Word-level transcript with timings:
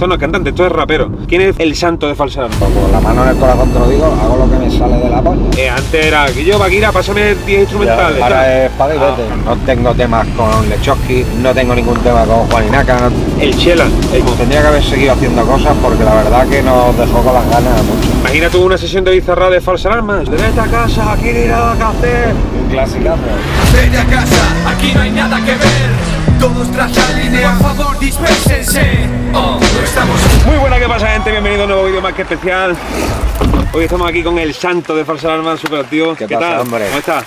Esto 0.00 0.08
no 0.08 0.14
es 0.14 0.20
cantante, 0.22 0.48
esto 0.48 0.64
es 0.64 0.72
rapero. 0.72 1.10
¿Quién 1.28 1.42
es 1.42 1.56
el 1.58 1.76
santo 1.76 2.08
de 2.08 2.14
falsa 2.14 2.40
alarma? 2.40 2.56
Pues 2.58 2.72
con 2.72 2.90
la 2.90 3.00
mano 3.00 3.22
en 3.22 3.28
el 3.28 3.36
corazón 3.36 3.70
te 3.70 3.78
lo 3.80 3.86
digo, 3.86 4.06
hago 4.06 4.34
lo 4.38 4.50
que 4.50 4.56
me 4.56 4.70
sale 4.70 4.96
de 4.96 5.10
la 5.10 5.20
polla. 5.20 5.42
Eh, 5.58 5.68
antes 5.68 6.06
era 6.06 6.24
que 6.32 6.42
yo, 6.42 6.58
Vaquira, 6.58 6.90
pásame 6.90 7.34
10 7.34 7.60
instrumentales. 7.60 8.16
Ya. 8.18 8.24
Ahora 8.24 8.64
es 8.64 8.70
y 8.70 8.80
Ah, 8.80 8.86
vete. 8.86 9.28
No 9.44 9.56
tengo 9.66 9.92
temas 9.94 10.26
con 10.28 10.70
Lechowski, 10.70 11.22
no 11.42 11.52
tengo 11.52 11.74
ningún 11.74 11.98
tema 11.98 12.24
con 12.24 12.46
Juan 12.48 12.66
Inaca. 12.68 12.98
no- 13.10 13.42
El 13.42 13.54
Chela. 13.58 13.84
el- 14.14 14.24
Tendría 14.40 14.62
que 14.62 14.68
haber 14.68 14.82
seguido 14.82 15.12
haciendo 15.12 15.44
cosas 15.44 15.76
porque 15.82 16.02
la 16.02 16.14
verdad 16.14 16.48
que 16.48 16.62
nos 16.62 16.96
dejó 16.96 17.22
con 17.22 17.34
las 17.34 17.44
ganas 17.50 17.82
mucho. 17.84 18.08
Imagina 18.20 18.48
tú 18.48 18.64
una 18.64 18.78
sesión 18.78 19.04
de 19.04 19.10
bizarra 19.10 19.50
de 19.50 19.60
falsa 19.60 19.90
alarma. 19.90 20.20
De 20.20 20.30
vete 20.30 20.60
a 20.60 20.64
casa, 20.64 21.12
aquí 21.12 21.28
no 21.30 21.38
hay 21.40 21.46
nada 21.48 21.76
que 21.76 21.82
hacer. 21.82 22.34
Un 22.64 22.70
clasicazo. 22.70 23.18
Vete 23.74 23.98
a 23.98 24.04
casa, 24.06 24.42
aquí 24.66 24.92
no 24.94 25.02
hay 25.02 25.10
nada 25.10 25.36
que 25.44 25.50
ver. 25.52 26.09
Todos 26.38 26.70
tras 26.72 26.96
la 26.96 27.18
línea, 27.20 27.52
por 27.58 27.74
favor, 27.74 27.98
dispérsense. 27.98 29.08
Oh, 29.34 29.58
no 29.60 29.80
estamos 29.84 30.20
Muy 30.46 30.56
buena, 30.56 30.78
¿qué 30.78 30.86
pasa, 30.88 31.06
gente? 31.08 31.30
Bienvenido 31.30 31.62
a 31.62 31.64
un 31.66 31.70
nuevo 31.72 31.86
vídeo 31.86 32.00
más 32.00 32.14
que 32.14 32.22
especial. 32.22 32.76
Hoy 33.72 33.84
estamos 33.84 34.08
aquí 34.08 34.22
con 34.22 34.38
el 34.38 34.52
santo 34.54 34.96
de 34.96 35.04
falsa 35.04 35.28
alarma, 35.28 35.56
super 35.56 35.80
activo. 35.80 36.14
¿Qué 36.14 36.26
pasa, 36.26 36.40
tal? 36.40 36.60
hombre? 36.60 36.86
¿Cómo 36.86 36.98
estás? 36.98 37.24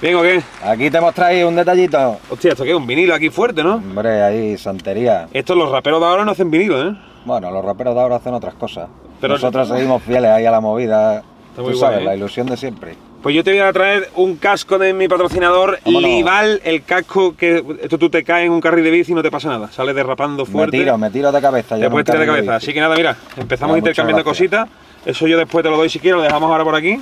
¿Bien 0.00 0.14
o 0.14 0.22
qué? 0.22 0.42
Aquí 0.64 0.90
te 0.90 0.98
hemos 0.98 1.14
traído 1.14 1.48
un 1.48 1.56
detallito. 1.56 2.18
Hostia, 2.30 2.52
esto 2.52 2.64
que 2.64 2.70
es 2.70 2.76
un 2.76 2.86
vinilo 2.86 3.14
aquí 3.14 3.30
fuerte, 3.30 3.62
¿no? 3.62 3.74
Hombre, 3.76 4.22
ahí, 4.22 4.56
santería. 4.58 5.26
Estos 5.32 5.56
los 5.56 5.70
raperos 5.70 6.00
de 6.00 6.06
ahora 6.06 6.24
no 6.24 6.32
hacen 6.32 6.50
vinilo, 6.50 6.88
¿eh? 6.88 6.96
Bueno, 7.24 7.50
los 7.50 7.64
raperos 7.64 7.94
de 7.94 8.00
ahora 8.00 8.16
hacen 8.16 8.34
otras 8.34 8.54
cosas. 8.54 8.88
Pero- 9.20 9.34
Nosotros 9.34 9.68
seguimos 9.68 10.02
fieles 10.02 10.30
ahí 10.30 10.44
a 10.46 10.50
la 10.50 10.60
movida. 10.60 11.22
Está 11.50 11.62
muy 11.62 11.72
Tú 11.72 11.78
guay, 11.78 11.90
sabes, 11.92 12.00
¿eh? 12.00 12.04
la 12.04 12.14
ilusión 12.16 12.46
de 12.46 12.56
siempre. 12.56 12.96
Pues 13.26 13.34
yo 13.34 13.42
te 13.42 13.50
voy 13.50 13.58
a 13.58 13.72
traer 13.72 14.08
un 14.14 14.36
casco 14.36 14.78
de 14.78 14.92
mi 14.92 15.08
patrocinador, 15.08 15.80
Vámonos. 15.84 16.08
Lival, 16.08 16.60
el 16.62 16.84
casco 16.84 17.34
que 17.36 17.60
esto 17.82 17.98
tú 17.98 18.08
te 18.08 18.22
caes 18.22 18.46
en 18.46 18.52
un 18.52 18.60
carril 18.60 18.84
de 18.84 18.90
bici 18.92 19.10
y 19.10 19.14
no 19.16 19.22
te 19.24 19.32
pasa 19.32 19.48
nada. 19.48 19.68
Sales 19.72 19.96
derrapando 19.96 20.46
fuerte. 20.46 20.76
Me 20.76 20.84
tiro, 20.84 20.96
me 20.96 21.10
tiro 21.10 21.32
de 21.32 21.40
cabeza. 21.40 21.76
Te 21.76 21.90
puedes 21.90 22.04
tirar 22.04 22.20
de 22.20 22.26
cabeza. 22.26 22.54
Así 22.54 22.72
que 22.72 22.78
nada, 22.78 22.94
mira, 22.94 23.16
empezamos 23.36 23.76
intercambiando 23.78 24.22
cositas. 24.22 24.68
Eso 25.04 25.26
yo 25.26 25.36
después 25.38 25.64
te 25.64 25.70
lo 25.70 25.76
doy 25.76 25.88
si 25.88 25.98
quieres, 25.98 26.18
lo 26.18 26.22
dejamos 26.22 26.48
ahora 26.48 26.62
por 26.62 26.76
aquí. 26.76 27.00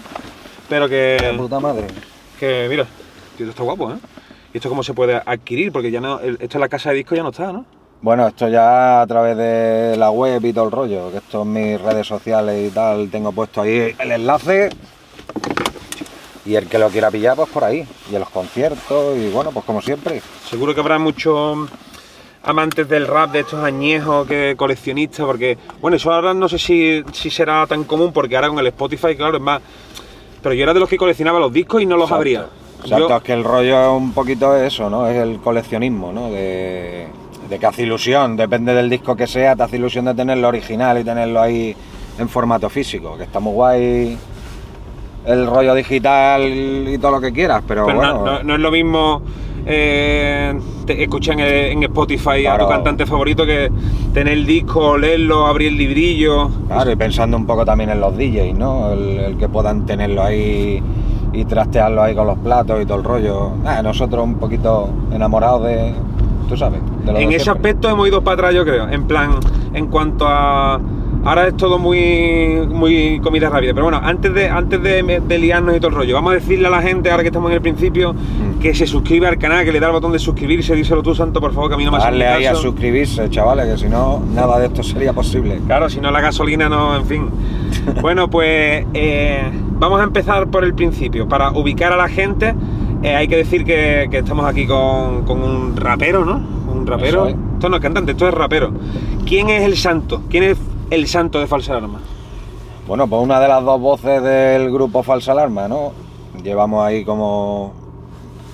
Pero 0.71 0.89
que, 0.89 1.35
puta 1.37 1.61
madre. 1.61 1.89
que 2.41 2.69
mira, 2.71 2.87
tío, 3.37 3.47
esto 3.47 3.51
está 3.51 3.63
guapo, 3.63 3.93
¿eh? 3.93 3.97
¿Y 4.55 4.57
esto 4.57 4.71
cómo 4.71 4.83
se 4.83 4.95
puede 4.95 5.21
adquirir? 5.27 5.73
Porque 5.73 5.91
ya 5.91 6.01
no, 6.01 6.21
esto 6.21 6.57
en 6.57 6.61
la 6.63 6.71
casa 6.71 6.89
de 6.89 6.97
disco 6.97 7.15
ya 7.15 7.23
no 7.23 7.33
está, 7.33 7.53
¿no? 7.53 7.67
Bueno, 8.01 8.27
esto 8.27 8.49
ya 8.49 9.03
a 9.03 9.07
través 9.07 9.37
de 9.37 9.95
la 9.99 10.11
web 10.11 10.43
y 10.43 10.55
todo 10.55 10.65
el 10.65 10.71
rollo, 10.71 11.11
que 11.11 11.19
esto 11.19 11.43
en 11.43 11.53
mis 11.53 11.79
redes 11.79 12.07
sociales 12.07 12.71
y 12.71 12.75
tal, 12.75 13.11
tengo 13.11 13.31
puesto 13.31 13.61
ahí 13.61 13.95
el 13.99 14.11
enlace. 14.11 14.71
Y 16.47 16.57
el 16.57 16.67
que 16.69 16.79
lo 16.79 16.89
quiera 16.91 17.11
pillar, 17.11 17.37
pues 17.37 17.49
por 17.49 17.65
ahí. 17.65 17.87
Y 18.11 18.15
en 18.15 18.21
los 18.21 18.29
conciertos, 18.31 19.17
y 19.17 19.31
bueno, 19.31 19.51
pues 19.53 19.65
como 19.65 19.81
siempre. 19.81 20.21
Seguro 20.49 20.75
que 20.75 20.81
habrá 20.81 20.99
muchos 20.99 21.69
amantes 22.43 22.87
del 22.89 23.07
rap 23.07 23.33
de 23.33 23.41
estos 23.41 23.63
añejos 23.65 24.27
que 24.27 24.55
coleccionistas, 24.57 25.25
porque, 25.25 25.57
bueno, 25.81 25.97
eso 25.97 26.13
ahora 26.13 26.35
no 26.35 26.49
sé 26.49 26.59
si, 26.59 27.03
si 27.13 27.31
será 27.31 27.67
tan 27.67 27.85
común, 27.85 28.13
porque 28.13 28.37
ahora 28.37 28.49
con 28.49 28.59
el 28.59 28.67
Spotify, 28.67 29.17
claro, 29.17 29.37
es 29.39 29.43
más. 29.43 29.63
Pero 30.43 30.55
yo 30.55 30.65
era 30.65 30.75
de 30.75 30.81
los 30.81 30.89
que 30.89 30.99
coleccionaba 30.99 31.39
los 31.39 31.51
discos 31.53 31.81
y 31.81 31.87
no 31.87 31.97
los 31.97 32.05
Exacto. 32.05 32.17
abría. 32.17 32.47
Exacto, 32.83 33.09
Yo- 33.09 33.17
es 33.17 33.23
que 33.23 33.33
el 33.33 33.45
rollo 33.45 33.81
es 33.83 33.89
un 34.03 34.13
poquito 34.13 34.55
eso, 34.55 34.91
¿no? 34.91 35.09
Es 35.09 35.17
el 35.17 35.39
coleccionismo, 35.39 36.13
¿no? 36.13 36.31
De, 36.31 37.07
de 37.49 37.59
que 37.59 37.67
hace 37.67 37.83
ilusión, 37.85 38.37
depende 38.37 38.75
del 38.75 38.91
disco 38.91 39.17
que 39.17 39.27
sea, 39.27 39.57
te 39.57 39.63
hace 39.63 39.77
ilusión 39.77 40.05
de 40.05 40.13
tenerlo 40.13 40.49
original 40.49 40.99
y 41.01 41.05
tenerlo 41.05 41.41
ahí 41.41 41.75
en 42.19 42.29
formato 42.29 42.69
físico, 42.69 43.17
que 43.17 43.23
está 43.25 43.41
muy 43.41 43.55
guay 43.55 44.19
el 45.27 45.47
rollo 45.47 45.75
digital 45.75 46.43
y 46.47 46.99
todo 46.99 47.13
lo 47.13 47.21
que 47.21 47.33
quieras, 47.33 47.63
pero, 47.67 47.87
Pero 47.87 47.99
bueno. 47.99 48.15
no, 48.19 48.25
no- 48.25 48.43
no 48.43 48.55
es 48.55 48.61
lo 48.61 48.71
mismo 48.71 49.23
eh, 49.67 50.53
escuchar 50.89 51.41
en, 51.41 51.79
en 51.79 51.83
Spotify 51.85 52.47
a 52.47 52.59
tu 52.59 52.69
cantante 52.69 53.07
favorito 53.07 53.47
que 53.47 53.71
tener 54.13 54.35
el 54.35 54.45
disco, 54.47 54.99
leerlo, 54.99 55.47
abrir 55.47 55.69
el 55.69 55.79
librillo. 55.79 56.51
Claro, 56.69 56.91
y 56.93 56.97
pensando 56.97 57.37
un 57.37 57.47
poco 57.47 57.65
también 57.65 57.91
en 57.91 58.01
los 58.01 58.17
DJs, 58.17 58.55
¿no? 58.59 58.93
El, 58.93 59.19
el 59.21 59.37
que 59.39 59.49
puedan 59.49 59.87
tenerlo 59.87 60.23
ahí 60.23 60.83
y 61.33 61.45
trastearlo 61.47 62.03
ahí 62.03 62.15
con 62.15 62.27
los 62.27 62.39
platos 62.39 62.81
y 62.83 62.87
todo 62.87 62.99
el 62.99 63.05
rollo. 63.05 63.53
Ah, 63.65 63.83
nosotros 63.83 64.23
un 64.23 64.35
poquito 64.35 64.91
enamorados 65.13 65.65
de, 65.65 65.95
tú 66.49 66.57
sabes, 66.57 66.81
de 67.05 67.13
lo 67.13 67.19
En 67.19 67.31
ese 67.33 67.45
siempre. 67.45 67.71
aspecto 67.71 67.89
hemos 67.89 68.07
ido 68.07 68.23
para 68.23 68.35
atrás, 68.35 68.55
yo 68.55 68.65
creo. 68.65 68.89
En 68.91 69.05
plan, 69.07 69.31
en 69.73 69.87
cuanto 69.87 70.27
a. 70.29 70.79
Ahora 71.25 71.49
es 71.49 71.57
todo 71.57 71.79
muy, 71.79 72.67
muy 72.69 73.19
comida 73.21 73.49
rápida. 73.49 73.73
Pero 73.73 73.85
bueno, 73.85 74.01
antes 74.03 74.35
de, 74.35 74.49
antes 74.49 74.83
de, 74.83 75.23
de 75.27 75.39
liarnos 75.39 75.75
y 75.77 75.79
todo 75.79 75.89
el 75.89 75.95
rollo, 75.95 76.15
vamos 76.15 76.33
a 76.33 76.35
decirle 76.35 76.67
a 76.67 76.71
la 76.71 76.83
gente, 76.83 77.11
ahora 77.11 77.23
que 77.23 77.29
estamos 77.29 77.51
en 77.51 77.57
el 77.57 77.63
principio, 77.63 78.13
Mm. 78.15 78.59
que 78.61 78.75
se 78.75 78.87
suscriba 78.87 79.29
al 79.29 79.39
canal, 79.39 79.65
que 79.65 79.73
le 79.73 79.81
da 79.81 79.87
el 79.87 79.93
botón 79.93 80.13
de 80.13 80.19
suscribirse. 80.19 80.75
Díselo 80.75 81.03
tú, 81.03 81.15
Santo, 81.15 81.41
por 81.41 81.53
favor, 81.55 81.69
que 81.71 81.75
a 81.75 81.79
mí 81.79 81.85
no 81.85 81.93
me 81.93 81.99
Darle 81.99 82.27
ahí 82.27 82.47
a 82.47 82.55
suscribirse, 82.55 83.29
chavales, 83.31 83.67
que 83.67 83.79
si 83.79 83.89
no, 83.89 84.23
nada 84.35 84.59
de 84.59 84.67
esto 84.67 84.83
sería 84.83 85.13
posible. 85.13 85.61
Claro, 85.67 85.89
si 85.89 86.01
no 86.01 86.11
la 86.11 86.21
gasolina 86.21 86.69
no, 86.69 86.97
en 86.97 87.07
fin. 87.07 87.29
Bueno, 88.01 88.29
pues 88.31 88.87
eh, 88.95 89.43
vamos 89.79 90.01
a 90.01 90.05
empezar 90.05 90.47
por 90.49 90.65
el 90.65 90.75
principio. 90.75 91.29
Para 91.29 91.51
ubicar 91.53 91.93
a 91.93 91.97
la 91.97 92.09
gente, 92.09 92.55
eh, 93.03 93.15
hay 93.15 93.29
que 93.29 93.37
decir 93.37 93.65
que, 93.65 94.09
que 94.11 94.19
estamos 94.19 94.47
aquí 94.47 94.67
con, 94.67 95.25
con 95.25 95.43
un 95.43 95.77
rapero, 95.77 96.25
¿no? 96.25 96.41
Un 96.73 96.87
rapero. 96.87 97.27
Esto 97.27 97.69
no 97.69 97.77
es 97.77 97.83
cantante, 97.83 98.13
esto 98.13 98.29
es 98.29 98.35
rapero. 98.35 98.73
¿Quién 99.27 99.49
es 99.51 99.63
el 99.65 99.77
santo? 99.77 100.23
¿Quién 100.31 100.45
es 100.45 100.59
el 100.95 101.07
santo 101.09 101.41
de 101.41 101.47
Falsa 101.47 101.73
Alarma? 101.73 102.01
Bueno, 102.87 103.07
pues 103.07 103.23
una 103.23 103.41
de 103.41 103.49
las 103.49 103.65
dos 103.65 103.81
voces 103.81 104.23
del 104.23 104.71
grupo 104.71 105.03
Falsa 105.03 105.33
Alarma, 105.33 105.67
¿no? 105.69 105.93
Llevamos 106.43 106.85
ahí 106.85 107.05
como... 107.05 107.73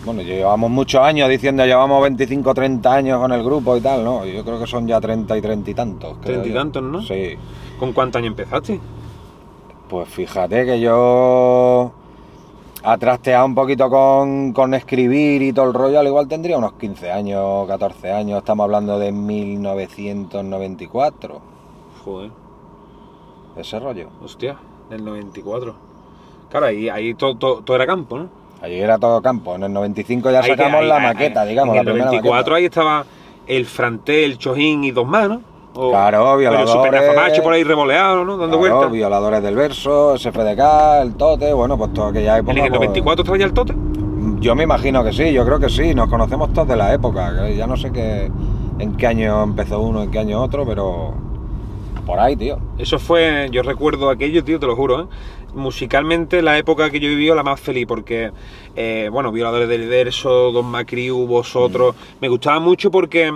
Bueno, 0.05 0.23
llevamos 0.23 0.71
muchos 0.71 1.03
años 1.03 1.29
diciendo, 1.29 1.65
llevamos 1.67 2.03
25, 2.03 2.55
30 2.55 2.95
años 2.95 3.21
con 3.21 3.33
el 3.33 3.45
grupo 3.45 3.77
y 3.77 3.81
tal, 3.83 4.03
¿no? 4.03 4.25
Yo 4.25 4.43
creo 4.45 4.59
que 4.59 4.67
son 4.67 4.87
ya 4.87 4.99
30 5.01 5.37
y 5.37 5.43
30 5.43 5.71
y 5.71 5.75
tantos. 5.75 6.13
creo 6.23 6.23
Treinta 6.23 6.49
y 6.49 6.53
yo. 6.53 6.59
tantos, 6.59 6.83
¿no? 6.83 7.03
Sí. 7.03 7.37
¿Con 7.79 7.93
cuántos 7.93 8.21
años 8.21 8.31
empezaste? 8.31 8.81
Pues 9.89 10.09
fíjate 10.09 10.65
que 10.65 10.81
yo 10.81 11.93
ha 12.83 12.97
trasteado 12.97 13.45
un 13.45 13.55
poquito 13.55 13.91
con, 13.91 14.55
con 14.55 14.73
escribir 14.73 15.43
y 15.43 15.53
todo 15.53 15.67
el 15.67 15.75
rollo, 15.75 16.01
al 16.01 16.07
igual 16.07 16.29
tendría 16.29 16.57
unos 16.57 16.73
15 16.75 17.11
años, 17.11 17.67
14 17.67 18.11
años, 18.13 18.39
estamos 18.39 18.65
hablando 18.65 18.99
de 18.99 19.13
1994, 19.13 21.41
Joder, 22.05 22.31
ese 23.57 23.79
rollo. 23.79 24.09
hostia, 24.23 24.57
del 24.89 25.05
94. 25.05 25.75
Claro, 26.51 26.67
ahí, 26.67 26.89
ahí 26.89 27.15
todo, 27.15 27.37
todo, 27.37 27.61
todo 27.63 27.77
era 27.77 27.87
campo, 27.87 28.19
¿no? 28.19 28.29
Allí 28.63 28.79
era 28.79 28.99
todo 28.99 29.23
campo, 29.23 29.55
en 29.55 29.63
el 29.65 29.73
95 29.73 30.31
ya 30.31 30.41
Ahí- 30.41 30.51
sacamos 30.51 30.81
ahí- 30.83 30.89
la 30.89 30.97
ahí- 30.97 31.03
maqueta, 31.03 31.45
digamos, 31.45 31.75
En 31.75 31.81
el 31.81 31.85
primera 31.87 32.05
94 32.07 32.37
maqueta. 32.53 32.57
ahí 32.57 32.65
estaba 32.65 33.05
el 33.47 33.67
Franté, 33.67 34.25
el 34.25 34.39
Chojín 34.39 34.85
y 34.85 34.91
dos 34.91 35.07
más, 35.07 35.29
¿no? 35.29 35.41
O- 35.75 35.91
Claro, 35.91 36.19
Pero 36.25 36.37
violadores. 36.39 36.71
Super 36.71 36.93
Nafamacho 36.93 37.43
por 37.43 37.53
ahí 37.53 37.63
revoleado, 37.65 38.25
¿no? 38.25 38.37
Dando 38.37 38.59
Claro, 38.59 38.75
vueltas. 38.75 38.93
violadores 38.93 39.43
del 39.43 39.55
verso, 39.55 40.17
SFDK, 40.17 41.03
el 41.03 41.15
Tote, 41.15 41.53
bueno, 41.53 41.79
pues 41.79 41.93
toda 41.93 42.11
aquella 42.11 42.39
época. 42.39 42.53
¿En 42.53 42.59
el 42.59 42.69
pues, 42.71 42.81
94 42.81 43.23
estaba 43.23 43.39
ya 43.39 43.45
el 43.47 43.53
tote? 43.53 43.75
Yo 44.41 44.55
me 44.57 44.65
imagino 44.65 45.05
que 45.05 45.13
sí, 45.13 45.33
yo 45.33 45.45
creo 45.45 45.59
que 45.61 45.69
sí, 45.69 45.95
nos 45.95 46.09
conocemos 46.09 46.53
todos 46.53 46.67
de 46.69 46.77
la 46.77 46.93
época, 46.93 47.49
ya 47.51 47.67
no 47.67 47.77
sé 47.77 47.93
qué, 47.93 48.31
en 48.79 48.97
qué 48.97 49.07
año 49.07 49.43
empezó 49.45 49.81
uno, 49.81 50.03
en 50.03 50.11
qué 50.11 50.19
año 50.19 50.43
otro, 50.43 50.67
pero 50.67 51.15
por 52.11 52.19
ahí, 52.19 52.35
tío. 52.35 52.59
Eso 52.77 52.99
fue, 52.99 53.49
yo 53.53 53.63
recuerdo 53.63 54.11
aquello, 54.11 54.43
tío, 54.43 54.59
te 54.59 54.67
lo 54.67 54.75
juro, 54.75 55.03
¿eh? 55.03 55.07
Musicalmente 55.55 56.43
la 56.43 56.59
época 56.59 56.91
que 56.91 56.99
yo 56.99 57.09
vivido 57.09 57.37
la 57.37 57.45
más 57.45 57.61
feliz, 57.61 57.87
porque, 57.87 58.33
eh, 58.75 59.09
bueno, 59.13 59.31
Violadores 59.31 59.69
del 59.69 59.87
Verso, 59.87 60.51
Don 60.51 60.67
Macriu, 60.67 61.27
vosotros, 61.27 61.95
me 62.21 62.29
gustaba 62.29 62.59
mucho 62.59 62.91
porque 62.91 63.33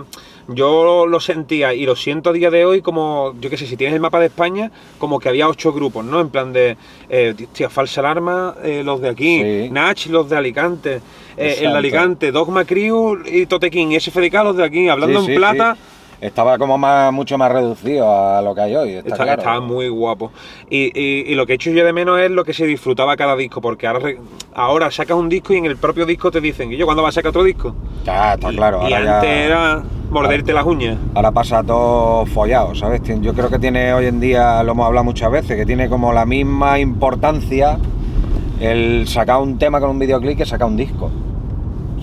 yo 0.48 1.06
lo 1.06 1.20
sentía 1.20 1.72
y 1.72 1.86
lo 1.86 1.94
siento 1.94 2.30
a 2.30 2.32
día 2.32 2.50
de 2.50 2.64
hoy 2.64 2.82
como, 2.82 3.34
yo 3.40 3.48
qué 3.48 3.56
sé, 3.56 3.66
si 3.68 3.76
tienes 3.76 3.94
el 3.94 4.00
mapa 4.00 4.18
de 4.18 4.26
España, 4.26 4.72
como 4.98 5.20
que 5.20 5.28
había 5.28 5.48
ocho 5.48 5.72
grupos, 5.72 6.04
¿no? 6.04 6.20
En 6.20 6.30
plan 6.30 6.52
de, 6.52 6.76
eh, 7.08 7.34
tío, 7.52 7.70
Falsa 7.70 8.00
Alarma, 8.00 8.56
eh, 8.64 8.82
los 8.84 9.00
de 9.00 9.08
aquí, 9.08 9.40
Sí. 9.40 9.68
Nach, 9.70 10.06
los 10.06 10.28
de 10.28 10.36
Alicante, 10.36 11.00
eh, 11.36 11.58
el 11.60 11.70
de 11.70 11.78
Alicante, 11.78 12.32
Dogma 12.32 12.64
Crew 12.64 13.18
y 13.24 13.46
Totequín, 13.46 13.92
y 13.92 14.00
SFDK, 14.00 14.34
los 14.42 14.56
de 14.56 14.64
aquí, 14.64 14.88
hablando 14.88 15.20
Sí, 15.20 15.26
en 15.26 15.32
sí, 15.32 15.36
plata. 15.36 15.76
Estaba 16.20 16.56
como 16.58 16.78
más, 16.78 17.12
mucho 17.12 17.36
más 17.36 17.52
reducido 17.52 18.10
a 18.10 18.40
lo 18.40 18.54
que 18.54 18.60
hay 18.62 18.76
hoy, 18.76 18.90
está, 18.94 19.08
Está- 19.10 19.24
claro. 19.24 19.40
Estaba 19.42 19.60
muy 19.60 19.88
guapo. 19.88 20.30
Y, 20.70 20.90
y- 20.98 21.24
y 21.30 21.34
lo 21.34 21.44
que 21.46 21.52
he 21.52 21.56
hecho 21.56 21.70
yo 21.70 21.84
de 21.84 21.92
menos 21.92 22.18
es 22.20 22.30
lo 22.30 22.44
que 22.44 22.54
se 22.54 22.66
disfrutaba 22.66 23.16
cada 23.16 23.36
disco, 23.36 23.60
porque 23.60 23.86
ahora, 23.86 24.10
ahora 24.54 24.90
sacas 24.90 25.16
un 25.16 25.28
disco 25.28 25.52
y 25.52 25.58
en 25.58 25.66
el 25.66 25.76
propio 25.76 26.06
disco 26.06 26.30
te 26.30 26.40
dicen, 26.40 26.72
¿y 26.72 26.76
yo 26.76 26.86
cuándo 26.86 27.02
vas 27.02 27.14
a 27.14 27.20
sacar 27.20 27.30
otro 27.30 27.44
disco? 27.44 27.74
Ya, 28.04 28.34
está 28.34 28.48
claro. 28.50 28.80
y 28.88 28.92
ahora 28.92 29.04
ya- 29.04 29.14
antes 29.16 29.30
era 29.30 29.82
morderte 30.10 30.52
las 30.52 30.64
uñas. 30.64 30.96
Ahora 31.14 31.32
pasa 31.32 31.62
todo 31.62 32.24
follado, 32.26 32.74
¿sabes? 32.74 33.02
Yo 33.20 33.34
creo 33.34 33.50
que 33.50 33.58
tiene 33.58 33.92
hoy 33.92 34.06
en 34.06 34.20
día, 34.20 34.62
lo 34.62 34.72
hemos 34.72 34.86
hablado 34.86 35.04
muchas 35.04 35.30
veces, 35.30 35.56
que 35.56 35.66
tiene 35.66 35.88
como 35.88 36.12
la 36.12 36.24
misma 36.24 36.78
importancia 36.78 37.78
el 38.60 39.06
sacar 39.08 39.40
un 39.40 39.58
tema 39.58 39.80
con 39.80 39.90
un 39.90 39.98
videoclip 39.98 40.38
que 40.38 40.46
sacar 40.46 40.68
un 40.68 40.76
disco. 40.76 41.10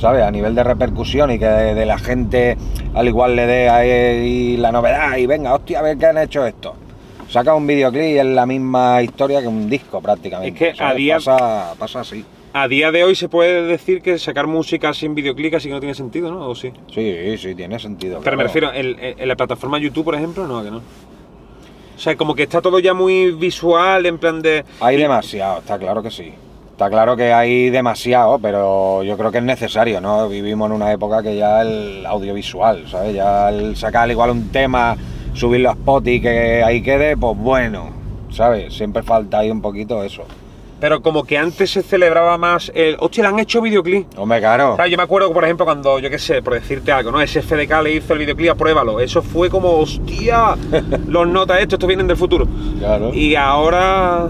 ¿Sabes? 0.01 0.23
A 0.23 0.31
nivel 0.31 0.55
de 0.55 0.63
repercusión 0.63 1.29
y 1.29 1.37
que 1.37 1.45
de, 1.45 1.75
de 1.75 1.85
la 1.85 1.99
gente 1.99 2.57
al 2.95 3.07
igual 3.07 3.35
le 3.35 3.45
dé 3.45 3.69
ahí 3.69 4.57
la 4.57 4.71
novedad 4.71 5.15
y 5.15 5.27
venga, 5.27 5.53
hostia, 5.53 5.77
a 5.79 5.83
ver 5.83 5.95
qué 5.97 6.07
han 6.07 6.17
hecho 6.17 6.43
esto. 6.45 6.73
Saca 7.29 7.53
un 7.53 7.67
videoclip 7.67 8.01
y 8.03 8.17
es 8.17 8.25
la 8.25 8.47
misma 8.47 9.01
historia 9.03 9.41
que 9.41 9.47
un 9.47 9.69
disco 9.69 10.01
prácticamente. 10.01 10.69
Es 10.71 10.75
que 10.77 10.83
a 10.83 10.93
día- 10.95 11.15
Pasa, 11.17 11.75
pasa 11.77 11.99
así. 11.99 12.25
A 12.53 12.67
día 12.67 12.91
de 12.91 13.03
hoy 13.03 13.15
se 13.15 13.29
puede 13.29 13.61
decir 13.63 14.01
que 14.01 14.17
sacar 14.17 14.47
música 14.47 14.91
sin 14.93 15.13
videoclip 15.15 15.53
así 15.55 15.67
que 15.69 15.73
no 15.75 15.79
tiene 15.79 15.93
sentido, 15.95 16.31
¿no? 16.31 16.49
¿O 16.49 16.55
sí? 16.55 16.73
Sí, 16.93 17.37
sí, 17.37 17.53
tiene 17.55 17.77
sentido. 17.79 18.19
Pero 18.23 18.35
me 18.37 18.43
refiero, 18.43 18.73
en, 18.73 18.97
en 18.99 19.27
la 19.27 19.35
plataforma 19.35 19.77
YouTube, 19.77 20.03
por 20.05 20.15
ejemplo, 20.15 20.47
no, 20.47 20.57
¿a 20.57 20.63
que 20.63 20.71
no. 20.71 20.77
O 20.77 21.99
sea, 22.03 22.17
como 22.17 22.33
que 22.33 22.43
está 22.43 22.59
todo 22.59 22.79
ya 22.79 22.95
muy 22.95 23.31
visual, 23.31 24.05
en 24.07 24.17
plan 24.17 24.41
de... 24.41 24.65
Hay 24.81 24.97
demasiado, 24.97 25.59
está 25.59 25.77
claro 25.77 26.01
que 26.01 26.09
sí. 26.09 26.33
Está 26.81 26.89
claro 26.89 27.15
que 27.15 27.31
hay 27.31 27.69
demasiado, 27.69 28.39
pero 28.39 29.03
yo 29.03 29.15
creo 29.15 29.31
que 29.31 29.37
es 29.37 29.43
necesario, 29.43 30.01
¿no? 30.01 30.27
Vivimos 30.27 30.67
en 30.67 30.75
una 30.77 30.91
época 30.91 31.21
que 31.21 31.35
ya 31.35 31.61
el 31.61 32.03
audiovisual, 32.07 32.85
¿sabes? 32.89 33.13
Ya 33.13 33.49
el 33.49 33.75
sacar 33.75 34.09
igual 34.09 34.31
un 34.31 34.49
tema, 34.49 34.97
subirlo 35.35 35.69
a 35.69 35.73
Spotify 35.73 36.15
y 36.15 36.21
que 36.21 36.63
ahí 36.63 36.81
quede, 36.81 37.15
pues 37.17 37.37
bueno, 37.37 37.91
¿sabes? 38.31 38.73
Siempre 38.73 39.03
falta 39.03 39.37
ahí 39.37 39.51
un 39.51 39.61
poquito 39.61 40.03
eso. 40.03 40.23
Pero 40.79 41.03
como 41.03 41.23
que 41.23 41.37
antes 41.37 41.69
se 41.69 41.83
celebraba 41.83 42.39
más 42.39 42.71
el... 42.73 42.97
Hostia, 42.99 43.25
le 43.25 43.29
han 43.29 43.37
hecho 43.37 43.61
videoclip. 43.61 44.17
Hombre, 44.17 44.39
claro. 44.39 44.75
¿Sabes? 44.75 44.89
Yo 44.89 44.97
me 44.97 45.03
acuerdo, 45.03 45.31
por 45.31 45.43
ejemplo, 45.43 45.67
cuando, 45.67 45.99
yo 45.99 46.09
qué 46.09 46.17
sé, 46.17 46.41
por 46.41 46.55
decirte 46.55 46.91
algo, 46.91 47.11
¿no? 47.11 47.19
SFDK 47.19 47.83
le 47.83 47.93
hizo 47.93 48.13
el 48.13 48.17
videoclip, 48.17 48.49
apruébalo. 48.49 48.99
Eso 48.99 49.21
fue 49.21 49.51
como, 49.51 49.69
hostia, 49.73 50.55
los 51.07 51.27
notas 51.27 51.59
esto, 51.59 51.75
estos 51.75 51.87
vienen 51.87 52.07
del 52.07 52.17
futuro. 52.17 52.47
Claro. 52.79 53.13
Y 53.13 53.35
ahora, 53.35 54.27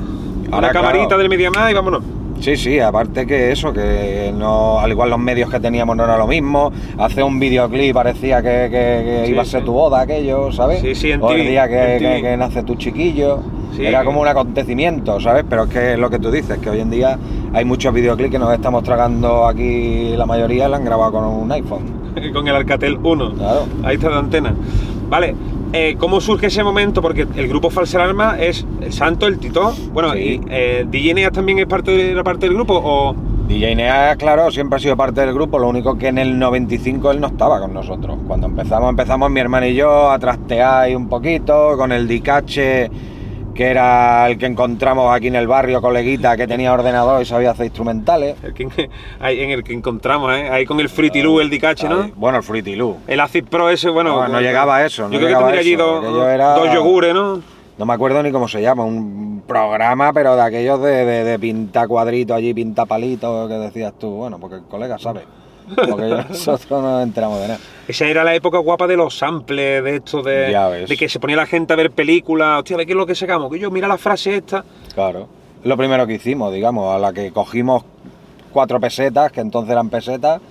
una 0.48 0.58
Ahora, 0.58 0.72
camarita 0.74 1.08
claro. 1.08 1.22
del 1.22 1.30
media 1.30 1.50
más 1.50 1.72
y 1.72 1.74
vámonos. 1.74 2.04
Sí, 2.42 2.58
sí, 2.58 2.80
aparte 2.80 3.26
que 3.28 3.52
eso, 3.52 3.72
que 3.72 4.34
no, 4.36 4.80
al 4.80 4.90
igual 4.92 5.12
los 5.12 5.20
medios 5.20 5.50
que 5.50 5.60
teníamos 5.60 5.96
no 5.96 6.04
era 6.06 6.18
lo 6.18 6.26
mismo. 6.28 6.72
Hacer 6.98 7.24
un 7.24 7.40
videoclip 7.40 7.94
parecía 7.94 8.42
que, 8.42 8.68
que- 8.70 8.70
que 9.06 9.24
Sí, 9.28 9.32
iba 9.32 9.44
a 9.44 9.46
ser 9.46 9.60
sí. 9.62 9.66
tu 9.68 9.74
boda, 9.74 10.02
aquello, 10.02 10.52
¿sabes? 10.52 10.82
Sí, 10.82 10.96
sí, 10.96 11.12
en 11.12 11.22
o 11.22 11.32
el 11.32 11.48
día 11.48 11.68
que, 11.70 11.98
que- 12.00 12.22
que 12.24 12.38
nace 12.38 12.64
tu 12.64 12.76
chiquillo. 12.76 13.40
Sí. 13.78 13.86
Era 13.86 14.04
como 14.04 14.20
un 14.22 14.28
acontecimiento, 14.28 15.20
¿sabes? 15.22 15.46
Pero 15.50 15.64
es 15.66 15.70
que 15.70 15.94
es 15.94 16.00
lo 16.00 16.10
que 16.10 16.18
tú 16.20 16.30
dices, 16.32 16.58
que 16.58 16.70
hoy 16.72 16.82
en 16.82 16.90
día 16.90 17.18
hay 17.54 17.64
muchos 17.64 17.94
videoclips 17.94 18.32
que 18.32 18.40
nos 18.40 18.52
estamos 18.54 18.84
tragando 18.84 19.46
aquí, 19.48 20.14
la 20.18 20.26
mayoría 20.26 20.68
la 20.68 20.78
han 20.78 20.84
grabado 20.84 21.12
con 21.14 21.24
un 21.24 21.52
iPhone. 21.52 21.84
con 22.34 22.48
el 22.48 22.56
Alcatel 22.56 22.98
1. 23.04 23.34
Claro. 23.36 23.66
Ahí 23.84 23.96
está 23.96 24.10
la 24.10 24.18
antena. 24.18 24.54
Vale, 25.10 25.36
eh, 25.74 25.96
¿cómo 25.98 26.20
surge 26.22 26.48
ese 26.48 26.64
momento? 26.64 27.02
Porque 27.02 27.28
el 27.36 27.48
grupo 27.48 27.70
Falsa 27.70 28.02
Alarma 28.04 28.38
es 28.40 28.66
el 28.82 28.92
Santo, 28.94 29.28
el 29.28 29.40
Tito. 29.40 29.74
Bueno, 29.94 30.14
Sí. 30.14 30.20
y 30.20 30.42
eh, 30.50 30.86
DJ 30.90 31.14
Neas 31.14 31.32
también 31.32 31.60
es 31.60 31.66
parte 31.66 31.92
de 31.92 32.14
la 32.14 32.24
parte 32.24 32.46
del 32.48 32.56
grupo 32.56 32.80
o. 32.84 33.16
DJ 33.48 33.76
Nea, 33.76 34.16
claro, 34.16 34.50
siempre 34.50 34.78
ha 34.78 34.80
sido 34.80 34.96
parte 34.96 35.20
del 35.20 35.34
grupo, 35.34 35.60
lo 35.60 35.68
único 35.68 35.98
que 35.98 36.08
en 36.08 36.18
el 36.18 36.40
95 36.40 37.12
él 37.12 37.20
no 37.20 37.28
estaba 37.28 37.60
con 37.60 37.74
nosotros. 37.74 38.18
Cuando 38.26 38.48
empezamos, 38.48 38.90
empezamos 38.90 39.30
mi 39.30 39.42
hermano 39.42 39.66
y 39.66 39.74
yo 39.74 40.10
a 40.10 40.18
trastear 40.20 40.84
ahí 40.84 40.96
un 40.96 41.10
poquito, 41.10 41.76
con 41.76 41.92
el 41.92 42.08
Dicache, 42.08 42.90
que 43.54 43.68
era 43.68 44.28
el 44.30 44.38
que 44.38 44.46
encontramos 44.46 45.14
aquí 45.14 45.28
en 45.28 45.36
el 45.36 45.48
barrio, 45.48 45.82
coleguita, 45.82 46.38
que 46.38 46.48
tenía 46.48 46.74
ordenador 46.74 47.22
y 47.22 47.26
sabía 47.26 47.52
hacer 47.52 47.66
instrumentales. 47.66 48.36
el 48.44 48.54
que- 48.54 48.90
en 49.22 49.50
el 49.52 49.64
que 49.64 49.74
encontramos, 49.74 50.34
¿eh? 50.36 50.50
Ahí 50.50 50.66
con 50.66 50.80
el 50.80 50.90
Fruity 50.90 51.22
Loo, 51.22 51.42
el 51.42 51.50
Dicache, 51.50 51.88
¿no? 51.90 52.04
Ahí, 52.04 52.14
Bueno, 52.16 52.38
el 52.38 52.44
Fruity 52.44 52.76
Loo. 52.76 52.98
El 53.08 53.20
Acid 53.20 53.46
Pro 53.46 53.70
ese, 53.70 53.90
bueno. 53.90 54.22
No, 54.22 54.28
no 54.28 54.42
llegaba 54.42 54.78
a 54.78 54.86
eso, 54.86 55.04
no 55.08 55.14
Yo 55.14 55.20
creo 55.20 55.30
que 55.30 55.36
tendría 55.36 55.60
allí 55.62 55.76
dos, 55.76 56.74
yogures, 56.74 57.14
¿no? 57.14 57.42
No 57.78 57.86
me 57.86 57.94
acuerdo 57.94 58.22
ni 58.22 58.32
cómo 58.32 58.48
se 58.48 58.62
llama, 58.62 58.84
un 58.84 59.44
programa, 59.48 60.14
pero 60.14 60.36
de 60.36 60.42
aquellos 60.44 60.82
de, 60.82 61.04
de, 61.06 61.24
de 61.24 61.40
pintar 61.40 61.88
cuadritos 61.88 62.38
allí, 62.38 62.54
pintar 62.54 62.88
palitos, 62.88 63.48
que 63.50 63.56
decías 63.56 63.94
tú, 63.98 64.10
bueno, 64.12 64.38
porque 64.40 64.58
el 64.58 64.64
colega 64.64 65.00
sabe. 65.00 65.22
Porque 65.76 66.04
nosotros 66.30 66.70
no 66.70 66.82
nos 66.82 67.04
enteramos 67.04 67.40
de 67.40 67.48
nada. 67.48 67.60
Esa 67.88 68.06
era 68.06 68.24
la 68.24 68.36
época 68.36 68.58
guapa 68.60 68.88
de 68.88 68.96
los 68.96 69.18
samples, 69.18 69.84
de 69.84 69.96
esto, 69.96 70.22
de, 70.22 70.96
que 70.98 71.10
se 71.10 71.20
ponía 71.20 71.36
la 71.36 71.46
gente 71.46 71.74
a 71.74 71.76
ver 71.76 71.92
películas. 71.92 72.60
Hostia, 72.60 72.76
a 72.76 72.78
ver 72.78 72.86
qué 72.86 72.94
es 72.94 72.98
lo 72.98 73.06
que 73.06 73.16
sacamos. 73.16 73.52
Que 73.52 73.60
yo, 73.60 73.72
mira 73.72 73.88
la 73.88 73.98
frase 73.98 74.38
esta. 74.38 74.64
Claro. 74.94 75.28
Lo 75.64 75.78
primero 75.78 76.08
que 76.08 76.14
hicimos, 76.14 76.54
digamos, 76.54 76.96
a 76.96 77.00
la 77.00 77.14
que 77.14 77.32
cogimos 77.32 77.84
cuatro 78.52 78.80
pesetas, 78.80 79.32
que 79.32 79.42
entonces 79.42 79.72
eran 79.72 79.90
pesetas, 79.90 80.42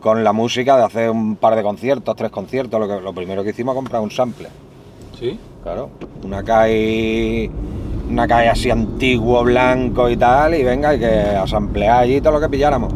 con 0.00 0.22
la 0.22 0.32
música 0.32 0.76
de 0.76 0.84
hacer 0.84 1.10
un 1.10 1.36
par 1.36 1.56
de 1.56 1.62
conciertos, 1.62 2.14
tres 2.14 2.30
conciertos, 2.30 2.78
lo, 2.78 2.86
que, 2.86 3.02
lo 3.02 3.12
primero 3.14 3.42
que 3.42 3.50
hicimos 3.50 3.74
comprar 3.74 4.02
un 4.02 4.10
sample. 4.10 4.48
Sí. 5.18 5.38
Claro. 5.62 5.90
Una 6.22 6.42
calle. 6.42 7.50
Una 8.10 8.28
calle 8.28 8.50
así 8.50 8.70
antiguo, 8.70 9.42
blanco 9.42 10.10
y 10.10 10.16
tal, 10.18 10.54
y 10.54 10.62
venga, 10.62 10.94
y 10.94 10.98
que 10.98 11.08
asamplear 11.08 12.02
allí 12.02 12.20
todo 12.20 12.34
lo 12.34 12.40
que 12.40 12.50
pilláramos. 12.50 12.92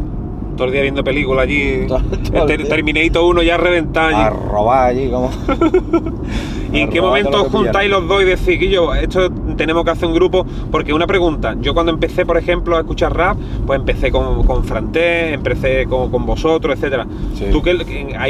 Todo 0.58 0.66
el 0.66 0.72
día 0.72 0.82
viendo 0.82 1.02
películas 1.02 1.44
allí. 1.44 1.87
Todo- 1.88 2.00
todo 2.10 2.16
el 2.34 2.40
el 2.43 2.46
Ter- 2.46 2.58
día. 2.58 2.69
Terminator 2.69 3.25
1 3.25 3.43
ya 3.43 3.56
reventado 3.56 4.14
A 4.16 4.28
robar 4.31 4.90
allí, 4.90 5.08
como. 5.08 5.31
¿Y 6.72 6.81
en 6.81 6.90
qué 6.90 7.00
momento 7.00 7.31
os 7.38 7.44
que 7.44 7.50
juntáis 7.50 7.88
los 7.90 8.06
dos 8.06 8.20
y 8.20 8.26
decís, 8.26 8.60
Guillo, 8.60 8.93
esto 8.94 9.31
tenemos 9.56 9.84
que 9.84 9.90
hacer 9.90 10.06
un 10.06 10.14
grupo? 10.14 10.44
Porque 10.70 10.93
una 10.93 11.06
pregunta, 11.06 11.56
yo 11.62 11.72
cuando 11.72 11.90
empecé, 11.93 12.26
por 12.26 12.37
ejemplo, 12.37 12.76
a 12.76 12.81
escuchar 12.81 13.16
rap, 13.16 13.38
pues 13.66 13.78
empecé 13.81 14.10
con, 14.10 14.44
con 14.44 14.64
Franté, 14.64 15.32
empecé 15.32 15.87
con, 15.87 16.10
con 16.10 16.26
vosotros, 16.26 16.76
etcétera. 16.76 17.06
Sí. 17.34 17.46
¿Tú 17.50 17.62
qué, 17.62 17.78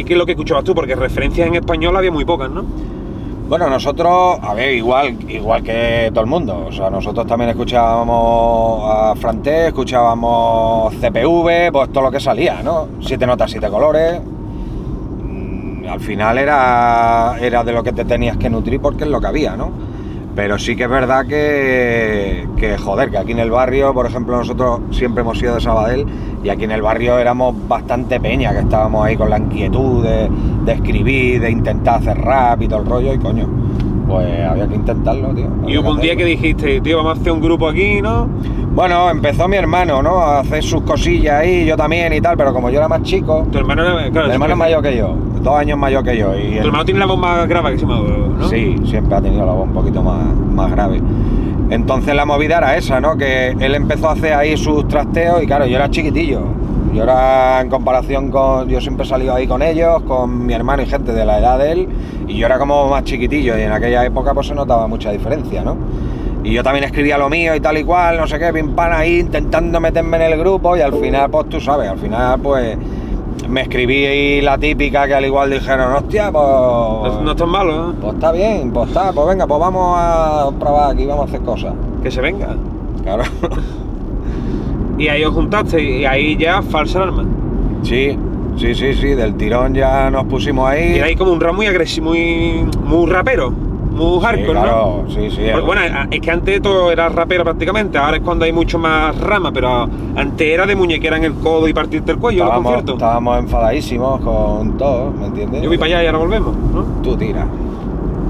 qué 0.05 0.13
es 0.13 0.17
lo 0.19 0.25
que 0.25 0.33
escuchabas 0.33 0.63
tú? 0.63 0.73
Porque 0.73 0.95
referencias 0.95 1.49
en 1.49 1.57
español 1.57 1.97
había 1.97 2.13
muy 2.13 2.25
pocas, 2.25 2.49
¿no? 2.49 2.65
Bueno, 3.49 3.71
nosotros, 3.71 4.39
a 4.43 4.53
ver, 4.53 4.75
igual, 4.75 5.17
igual 5.31 5.63
que 5.63 6.11
todo 6.13 6.23
el 6.23 6.29
mundo. 6.31 6.67
O 6.69 6.73
sea, 6.73 6.91
nosotros 6.91 7.27
también 7.27 7.49
escuchábamos 7.51 8.83
a 8.85 9.15
Franté, 9.17 9.69
escuchábamos 9.69 10.95
CPV, 10.97 11.73
pues 11.73 11.91
todo 11.91 12.05
lo 12.05 12.11
que 12.11 12.21
salía, 12.21 12.63
¿no? 12.63 12.89
Siete 13.01 13.27
notas, 13.27 13.51
siete 13.51 13.69
colores. 13.71 14.21
Mm, 14.21 15.87
Al 15.89 16.01
final 16.01 16.37
era, 16.37 17.37
era 17.41 17.65
de 17.65 17.73
lo 17.73 17.83
que 17.83 17.93
te 17.93 18.05
tenías 18.05 18.37
que 18.37 18.51
nutrir 18.51 18.81
porque 18.83 19.05
es 19.05 19.11
lo 19.11 19.19
que 19.19 19.27
había, 19.29 19.57
¿no? 19.57 19.71
Pero 20.39 20.57
sí 20.57 20.77
que 20.77 20.85
es 20.85 20.89
verdad 20.89 21.27
que, 21.27 22.47
que, 22.57 22.79
joder, 22.79 23.11
que 23.11 23.19
aquí 23.19 23.33
en 23.33 23.41
el 23.41 23.51
barrio, 23.51 23.93
por 23.93 24.07
ejemplo, 24.07 24.37
nosotros 24.37 24.83
siempre 24.93 25.23
hemos 25.23 25.37
sido 25.37 25.57
de 25.57 25.61
Sabadell 25.61 26.07
y 26.45 26.49
aquí 26.49 26.63
en 26.63 26.71
el 26.71 26.81
barrio 26.81 27.19
éramos 27.19 27.57
bastante 27.67 28.21
peña, 28.21 28.53
que 28.53 28.61
estábamos 28.61 29.05
ahí 29.05 29.17
con 29.17 29.31
la 29.31 29.39
inquietud 29.39 30.05
de, 30.05 30.31
de 30.65 30.73
escribir, 30.73 31.41
de 31.41 31.51
intentar 31.51 31.97
hacer 31.97 32.19
rap 32.19 32.63
y 32.63 32.69
todo 32.69 32.83
el 32.83 32.87
rollo, 32.87 33.15
y 33.15 33.19
coño, 33.19 33.49
pues 34.07 34.45
había 34.49 34.69
que 34.69 34.77
intentarlo, 34.77 35.35
tío. 35.35 35.49
Y 35.67 35.77
hubo 35.77 35.91
un 35.91 36.01
día 36.01 36.15
que 36.15 36.25
dijiste, 36.25 36.81
tío, 36.83 36.99
vamos 36.99 37.19
a 37.19 37.21
hacer 37.21 37.33
un 37.33 37.41
grupo 37.41 37.69
aquí, 37.69 38.01
¿no? 38.01 38.29
Bueno, 38.77 39.11
empezó 39.11 39.49
mi 39.49 39.57
hermano, 39.57 40.05
¿no? 40.05 40.19
A 40.19 40.39
hacer 40.39 40.63
sus 40.63 40.83
cosillas 40.83 41.41
ahí, 41.41 41.67
yo 41.67 41.77
también 41.77 42.13
y 42.13 42.21
tal, 42.21 42.37
pero 42.37 42.53
como 42.53 42.71
yo 42.71 42.79
era 42.79 42.87
más 42.87 43.03
chico, 43.03 43.45
Tu 43.51 43.59
hermano 43.59 43.83
era, 43.83 44.09
claro, 44.09 44.29
mi 44.29 44.35
hermano 44.35 44.53
es 44.53 44.59
mayor 44.59 44.83
que 44.85 44.97
yo, 44.97 45.17
dos 45.43 45.55
años 45.57 45.79
mayor 45.79 46.05
que 46.05 46.17
yo. 46.17 46.35
Y 46.37 46.43
Tu 46.53 46.59
el- 46.59 46.67
hermano 46.67 46.85
tiene 46.85 47.01
la 47.01 47.07
voz 47.07 47.19
más 47.19 47.47
grave 47.49 47.73
que 47.73 47.79
se 47.79 47.87
me 47.87 47.95
¿no? 47.95 48.49
Sí, 48.49 48.77
siempre 48.85 49.15
ha 49.17 49.21
tenido 49.21 49.45
la 49.47 49.53
voz 49.53 49.65
un 49.67 49.73
poquito 49.75 50.03
más, 50.03 50.25
más 50.55 50.71
grave. 50.71 51.01
Entonces 51.71 52.15
la 52.15 52.25
movida 52.25 52.59
era 52.59 52.77
esa, 52.77 53.01
¿no? 53.01 53.17
Que 53.17 53.51
él 53.59 53.75
empezó 53.75 54.09
a 54.09 54.13
hacer 54.13 54.33
ahí 54.35 54.57
sus 54.57 54.89
trasteos 54.89 55.43
y 55.43 55.47
claro, 55.47 55.67
yo 55.67 55.77
era 55.77 55.91
chiquitillo. 55.91 56.41
Yo 56.95 57.03
era 57.03 57.61
en 57.61 57.69
comparación 57.69 58.31
con. 58.31 58.69
Yo 58.69 58.81
siempre 58.81 59.05
he 59.05 59.09
salido 59.09 59.35
ahí 59.35 59.47
con 59.47 59.61
ellos, 59.63 60.03
con 60.05 60.47
mi 60.47 60.55
hermano 60.55 60.83
y 60.83 60.87
gente 60.87 61.13
de 61.13 61.25
la 61.27 61.39
edad 61.39 61.59
de 61.59 61.73
él, 61.73 61.89
y 62.27 62.39
yo 62.39 62.47
era 62.47 62.59
como 62.59 62.89
más 62.89 63.05
chiquitillo 63.05 63.59
y 63.59 63.63
en 63.63 63.73
aquella 63.73 64.05
época 64.07 64.33
pues 64.33 64.47
se 64.47 64.55
notaba 64.55 64.87
mucha 64.87 65.11
diferencia, 65.11 65.63
¿no? 65.63 65.77
Y 66.43 66.53
yo 66.53 66.63
también 66.63 66.85
escribía 66.85 67.19
lo 67.19 67.29
mío 67.29 67.55
y 67.55 67.61
tal 67.61 67.77
y 67.77 67.85
cual, 67.85 68.17
no 68.17 68.27
sé 68.27 68.39
qué, 68.39 68.51
pim 68.55 68.71
pam 68.75 68.91
ahí, 68.95 69.19
intentando 69.19 69.79
meterme 69.81 70.17
en 70.17 70.33
el 70.33 70.39
grupo 70.39 70.77
y 70.77 70.81
al 70.81 70.95
final, 70.95 71.29
pues 71.29 71.51
tú 71.51 71.61
sabes, 71.61 71.91
al 71.91 71.99
final 71.99 72.41
pues 72.41 72.79
me 73.47 73.63
escribí 73.63 74.07
ahí 74.07 74.41
la 74.41 74.59
típica 74.59 75.07
que 75.07 75.15
al 75.15 75.25
igual 75.25 75.51
dijeron, 75.51 75.93
hostia, 75.93 76.33
pues... 76.33 76.45
No, 76.45 77.21
no 77.23 77.31
es 77.31 77.37
tan 77.37 77.49
malo, 77.49 77.87
¿no? 77.89 77.95
Pues 78.01 78.15
está 78.15 78.33
bien, 78.33 78.73
pues 78.73 78.89
está, 78.89 79.13
pues 79.13 79.29
venga, 79.29 79.47
pues 79.47 79.61
vamos 79.61 79.95
a 79.97 80.51
probar 80.59 80.93
aquí, 80.93 81.07
vamos 81.07 81.27
a 81.27 81.29
hacer 81.29 81.43
cosas. 81.43 81.75
Que 82.03 82.11
se 82.11 82.21
venga. 82.21 82.57
Claro. 83.03 83.25
Y 84.99 85.07
ahí 85.07 85.23
os 85.23 85.33
juntaste 85.33 85.81
y 85.81 86.05
ahí 86.05 86.37
ya 86.37 86.61
falsa 86.61 86.99
alarma. 86.99 87.25
Sí, 87.83 88.19
sí, 88.57 88.75
sí, 88.75 88.95
sí, 88.95 89.15
del 89.15 89.37
tirón 89.37 89.73
ya 89.73 90.11
nos 90.11 90.25
pusimos 90.25 90.69
ahí. 90.69 90.95
Y 90.95 90.97
era 90.97 91.07
ahí 91.07 91.15
como 91.15 91.33
un 91.33 91.41
rap 91.41 91.55
muy 91.55 91.67
agresivo, 91.67 92.09
muy, 92.09 92.67
muy 92.83 93.09
rapero, 93.09 93.53
muy 93.99 94.19
Sí, 94.21 94.25
hardcore, 94.27 94.55
¿no? 94.55 94.63
claro, 94.63 95.05
sí, 95.09 95.31
sí. 95.31 95.43
Porque, 95.53 95.67
bueno, 95.67 95.83
es 96.11 96.21
que 96.21 96.31
antes 96.31 96.63
todo 96.63 96.91
era 96.91 97.09
rapero 97.09 97.45
prácticamente, 97.45 97.99
ahora 97.99 98.17
es 98.17 98.23
cuando 98.23 98.45
hay 98.45 98.53
mucho 98.53 98.79
más 98.79 99.19
rama, 99.21 99.51
pero 99.53 99.89
antes 100.17 100.47
era 100.47 100.67
de 100.67 100.77
muñequera 100.77 101.17
en 101.17 101.25
el 101.25 101.35
codo 101.35 101.69
y 101.69 101.73
partirte 101.75 102.13
el 102.13 102.19
cuello, 102.19 102.45
los 102.45 102.49
estábamos, 102.49 102.73
conciertos. 102.73 102.95
estábamos 102.95 103.39
enfadadísimos 103.39 104.21
con 104.21 104.77
todo, 104.79 105.11
¿me 105.13 105.27
entiendes? 105.27 105.63
Yo 105.63 105.69
voy 105.69 105.79
para 105.79 105.93
allá 105.93 106.03
y 106.05 106.07
ahora 106.07 106.19
volvemos, 106.19 106.57
¿no? 106.57 106.83
Tú 107.03 107.17
tira. 107.17 107.47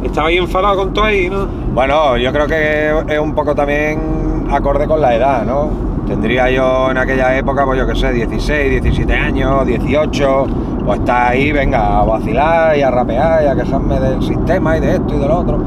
Estaba 0.03 0.29
ahí 0.29 0.39
enfadado 0.39 0.77
con 0.77 0.93
todo 0.93 1.05
ahí, 1.05 1.29
¿no? 1.29 1.47
Bueno, 1.75 2.17
yo 2.17 2.33
creo 2.33 2.47
que 2.47 3.15
es 3.15 3.19
un 3.19 3.35
poco 3.35 3.55
también 3.55 4.47
acorde 4.51 4.87
con 4.87 5.01
la 5.01 5.15
edad, 5.15 5.45
¿no? 5.45 5.88
Tendría 6.09 6.51
yo 6.51 6.91
en 6.91 6.97
aquella 6.97 7.37
época, 7.37 7.67
pues 7.67 7.79
yo 7.79 7.87
qué 7.87 7.95
sé, 7.95 8.13
16, 8.13 8.71
17 8.83 9.13
años, 9.15 9.67
18, 9.67 10.47
pues 10.85 11.01
está 11.01 11.29
ahí, 11.29 11.53
venga, 11.53 12.01
a 12.01 12.05
vacilar 12.05 12.77
y 12.79 12.83
a 12.83 12.91
rapear 12.91 13.45
y 13.45 13.47
a 13.47 13.55
quejarme 13.55 14.01
del 14.01 14.23
sistema 14.23 14.79
y 14.79 14.81
de 14.81 14.95
esto 14.95 15.15
y 15.15 15.19
del 15.19 15.31
otro. 15.31 15.63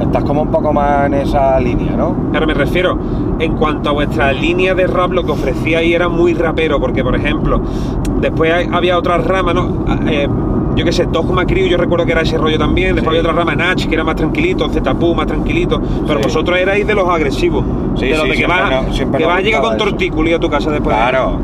Estás 0.00 0.22
como 0.22 0.42
un 0.42 0.50
poco 0.50 0.72
más 0.72 1.06
en 1.06 1.14
esa 1.14 1.58
línea, 1.58 1.96
¿no? 1.96 2.14
Claro, 2.30 2.46
me 2.46 2.54
refiero, 2.54 2.96
en 3.40 3.56
cuanto 3.56 3.90
a 3.90 3.92
vuestra 3.92 4.32
línea 4.32 4.74
de 4.74 4.86
rap, 4.86 5.10
lo 5.10 5.24
que 5.24 5.32
ofrecía 5.32 5.78
ahí 5.78 5.92
era 5.92 6.08
muy 6.08 6.34
rapero, 6.34 6.78
porque, 6.78 7.02
por 7.02 7.16
ejemplo, 7.16 7.60
después 8.20 8.68
había 8.72 8.96
otras 8.96 9.24
ramas, 9.24 9.54
¿no? 9.56 9.84
Eh, 10.08 10.28
yo 10.74 10.84
qué 10.84 10.92
sé, 10.92 11.06
Dogma 11.10 11.44
Crew, 11.46 11.66
yo 11.66 11.76
recuerdo 11.76 12.06
que 12.06 12.12
era 12.12 12.22
ese 12.22 12.38
rollo 12.38 12.58
también. 12.58 12.94
Después 12.94 13.14
Sí. 13.14 13.18
había 13.18 13.30
otra 13.30 13.44
rama, 13.44 13.54
Nach, 13.54 13.86
que 13.86 13.94
era 13.94 14.04
más 14.04 14.16
tranquilito, 14.16 14.68
Zetapu, 14.68 15.14
más 15.14 15.26
tranquilito. 15.26 15.80
Pero 16.06 16.18
Sí. 16.20 16.24
vosotros 16.24 16.58
erais 16.58 16.86
de 16.86 16.94
los 16.94 17.08
agresivos. 17.08 17.64
Sí, 17.96 18.06
de 18.06 18.16
los 18.16 18.28
de 18.28 18.34
que 18.34 18.46
vas, 18.46 18.84
que 18.96 19.26
vas 19.26 19.38
a 19.38 19.40
llegar 19.40 19.62
con 19.62 19.76
tortículi 19.76 20.32
a 20.32 20.38
tu 20.38 20.48
casa 20.48 20.70
después. 20.70 20.96
Claro, 20.96 21.36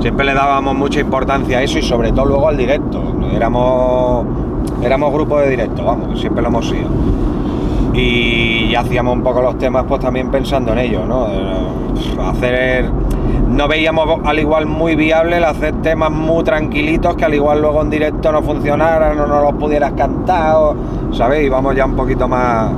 siempre 0.00 0.24
le 0.24 0.34
dábamos 0.34 0.74
mucha 0.74 1.00
importancia 1.00 1.58
a 1.58 1.62
eso 1.62 1.78
y 1.78 1.82
sobre 1.82 2.12
todo 2.12 2.26
luego 2.26 2.48
al 2.48 2.56
directo. 2.56 3.02
Éramos, 3.34 4.24
éramos 4.82 5.12
grupo 5.12 5.38
de 5.40 5.50
directo, 5.50 5.84
vamos, 5.84 6.18
siempre 6.20 6.42
lo 6.42 6.48
hemos 6.48 6.68
sido. 6.68 6.88
Y 7.94 8.74
hacíamos 8.74 9.14
un 9.16 9.22
poco 9.22 9.42
los 9.42 9.58
temas 9.58 9.84
pues 9.88 10.00
también 10.00 10.30
pensando 10.30 10.72
en 10.72 10.78
ello, 10.78 11.04
¿no? 11.06 11.26
Eh, 11.28 11.66
Hacer... 12.30 12.90
No 13.50 13.66
veíamos 13.68 14.20
al 14.24 14.38
igual 14.38 14.66
muy 14.66 14.94
viable 14.94 15.36
el 15.38 15.44
hacer 15.44 15.74
temas 15.82 16.10
muy 16.10 16.44
tranquilitos 16.44 17.16
que 17.16 17.24
al 17.24 17.34
igual 17.34 17.60
luego 17.60 17.82
en 17.82 17.90
directo 17.90 18.30
no 18.32 18.42
funcionaran 18.42 19.18
o 19.18 19.26
no 19.26 19.42
los 19.42 19.54
pudieras 19.54 19.92
cantar, 19.92 20.54
o, 20.56 20.74
¿sabes? 21.12 21.44
Y 21.44 21.48
vamos 21.48 21.74
ya 21.74 21.84
un 21.84 21.96
poquito 21.96 22.28
más 22.28 22.70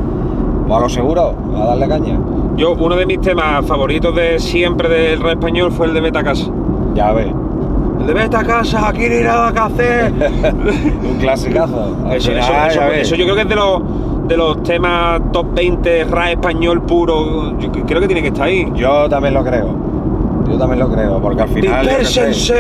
pues, 0.67 0.79
a 0.79 0.81
lo 0.81 0.89
seguro, 0.89 1.35
a 1.57 1.67
darle 1.67 1.89
caña. 1.89 2.19
Yo, 2.57 2.73
uno 2.73 2.97
de 2.97 3.07
mis 3.07 3.21
temas 3.21 3.65
favoritos 3.67 4.15
de 4.15 4.39
siempre 4.39 4.89
del 4.89 5.21
rap 5.21 5.33
español 5.33 5.73
fue 5.73 5.87
el 5.87 5.95
de 5.95 6.01
Beta 6.01 6.23
Casa. 6.23 6.47
Ya 6.95 7.13
ves, 7.13 7.29
El 8.01 8.07
de 8.07 8.15
Beta 8.15 8.43
Casa, 8.43 8.89
aquí 8.89 9.09
no 9.09 9.15
hay 9.15 9.23
nada 9.25 9.53
que 9.53 9.59
hacer. 9.59 10.13
un 11.05 11.17
clasicazo. 11.19 11.97
Eso, 12.13 12.31
final, 12.31 12.71
eso- 12.71 12.83
eso- 12.93 13.15
yo 13.17 13.25
creo 13.25 13.37
que 13.37 13.43
es 13.43 13.49
de 13.49 13.57
los, 13.57 13.83
de 14.27 14.37
los 14.37 14.63
temas 14.63 15.21
top 15.33 15.47
20 15.55 16.05
rap 16.05 16.29
español 16.29 16.83
puro. 16.83 17.59
Yo 17.59 17.71
creo 17.87 18.01
que 18.01 18.07
tiene 18.07 18.23
que 18.23 18.29
estar 18.29 18.47
ahí. 18.47 18.71
Yo 18.75 19.09
también 19.09 19.35
lo 19.35 19.45
creo. 19.45 19.92
Yo 20.49 20.59
también 20.59 20.81
lo 20.81 20.89
creo, 20.91 21.21
porque 21.21 21.43
al 21.43 21.49
final. 21.49 21.87
Dispersense. 21.87 22.55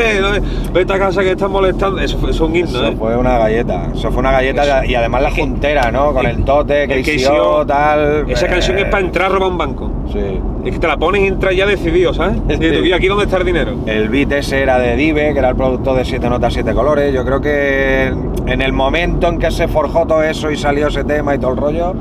Vete 0.72 0.92
a 0.92 0.98
casa 0.98 1.22
que 1.22 1.32
están 1.32 1.50
molestando. 1.50 2.00
Eso, 2.00 2.18
fue- 2.18 2.30
eso 2.30 2.46
un 2.46 2.56
himno, 2.56 2.68
Eso 2.70 2.86
¿eh? 2.86 2.96
fue 2.98 3.16
una 3.16 3.38
galleta. 3.38 3.88
Eso 3.94 4.10
fue 4.10 4.20
una 4.20 4.32
galleta 4.32 4.62
Eso- 4.80 4.90
y 4.90 4.94
además 4.94 5.22
la 5.22 5.30
juntera, 5.30 5.90
¿no? 5.90 6.12
Con 6.12 6.26
el- 6.26 6.36
el 6.36 6.44
tote, 6.44 6.86
que 6.88 7.14
hizo 7.14 7.64
tal. 7.66 8.24
Esa 8.28 8.46
eh, 8.46 8.48
canción 8.50 8.78
es 8.78 8.84
para 8.86 9.04
entrar 9.04 9.30
a 9.30 9.34
robar 9.34 9.50
un 9.50 9.58
banco. 9.58 9.90
Sí. 10.12 10.18
Es 10.64 10.72
que 10.74 10.78
te 10.78 10.86
la 10.86 10.96
pones 10.96 11.22
y 11.22 11.26
entras 11.26 11.54
ya 11.56 11.66
decidido, 11.66 12.14
¿sabes? 12.14 12.36
Y 12.48 12.56
tú, 12.56 12.84
¿y 12.84 12.92
aquí 12.92 13.06
dónde 13.08 13.24
está 13.24 13.36
el 13.38 13.44
dinero? 13.44 13.72
El 13.86 14.08
beat 14.08 14.32
ese 14.32 14.62
era 14.62 14.78
de 14.78 14.96
Dive, 14.96 15.32
que 15.32 15.38
era 15.38 15.50
el 15.50 15.56
productor 15.56 15.96
de 15.96 16.04
Siete 16.04 16.28
Notas, 16.30 16.52
Siete 16.54 16.72
Colores. 16.72 17.12
Yo 17.12 17.24
creo 17.24 17.40
que 17.40 18.06
en 18.46 18.62
el 18.62 18.72
momento 18.72 19.28
en 19.28 19.38
que 19.38 19.50
se 19.50 19.68
forjó 19.68 20.06
todo 20.06 20.22
eso 20.22 20.50
y 20.50 20.56
salió 20.56 20.86
ese 20.88 21.04
tema 21.04 21.34
y 21.34 21.38
todo 21.38 21.50
el 21.52 21.56
rollo, 21.56 21.94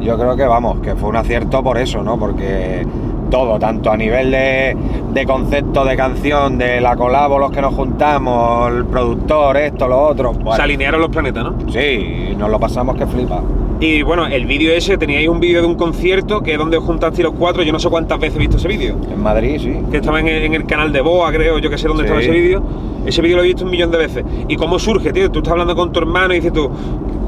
yo 0.00 0.18
creo 0.18 0.36
que 0.36 0.44
vamos, 0.44 0.80
que 0.80 0.94
fue 0.96 1.08
un 1.08 1.16
acierto 1.16 1.62
por 1.62 1.78
eso, 1.78 2.02
¿no? 2.02 2.18
Porque 2.18 2.86
todo, 3.30 3.58
tanto 3.58 3.90
a 3.90 3.96
nivel 3.96 4.30
de, 4.30 4.76
de 5.12 5.24
concepto 5.26 5.84
de 5.84 5.96
canción, 5.96 6.58
de 6.58 6.80
la 6.80 6.96
colabo, 6.96 7.38
los 7.38 7.50
que 7.50 7.60
nos 7.60 7.74
juntamos, 7.74 8.70
el 8.72 8.84
productor, 8.86 9.56
esto, 9.56 9.88
lo 9.88 10.00
otro. 10.00 10.32
bueno, 10.32 10.54
Se 10.56 10.62
alinearon 10.62 11.00
los 11.00 11.10
planetas, 11.10 11.44
¿no? 11.44 11.54
sí, 11.70 12.34
nos 12.38 12.50
lo 12.50 12.58
pasamos 12.60 12.96
que 12.96 13.06
flipa. 13.06 13.40
Y 13.80 14.02
bueno, 14.02 14.26
el 14.26 14.46
vídeo 14.46 14.72
ese, 14.72 14.96
teníais 14.96 15.28
un 15.28 15.40
vídeo 15.40 15.60
de 15.60 15.66
un 15.66 15.74
concierto 15.74 16.40
que 16.42 16.52
es 16.52 16.58
donde 16.58 16.78
juntasteis 16.78 17.24
los 17.24 17.34
cuatro. 17.34 17.62
Yo 17.64 17.72
no 17.72 17.80
sé 17.80 17.90
cuántas 17.90 18.18
veces 18.20 18.36
he 18.36 18.38
visto 18.38 18.56
ese 18.56 18.68
vídeo. 18.68 18.96
En 19.12 19.20
Madrid, 19.20 19.58
sí. 19.60 19.76
Que 19.90 19.96
estaba 19.98 20.20
en 20.20 20.28
el, 20.28 20.44
en 20.44 20.54
el 20.54 20.64
canal 20.64 20.92
de 20.92 21.00
Boa, 21.00 21.30
creo, 21.32 21.58
yo 21.58 21.68
que 21.68 21.76
sé 21.76 21.88
dónde 21.88 22.04
Sí. 22.04 22.06
estaba 22.06 22.20
ese 22.22 22.30
vídeo. 22.30 22.62
Ese 23.04 23.20
vídeo 23.20 23.36
lo 23.38 23.42
he 23.42 23.46
visto 23.48 23.64
un 23.64 23.70
millón 23.72 23.90
de 23.90 23.98
veces. 23.98 24.24
¿Y 24.48 24.56
cómo 24.56 24.78
surge, 24.78 25.12
tío? 25.12 25.30
Tú 25.30 25.40
estás 25.40 25.52
hablando 25.52 25.74
con 25.74 25.92
tu 25.92 25.98
hermano 25.98 26.32
y 26.32 26.36
dices 26.36 26.52
tú, 26.52 26.70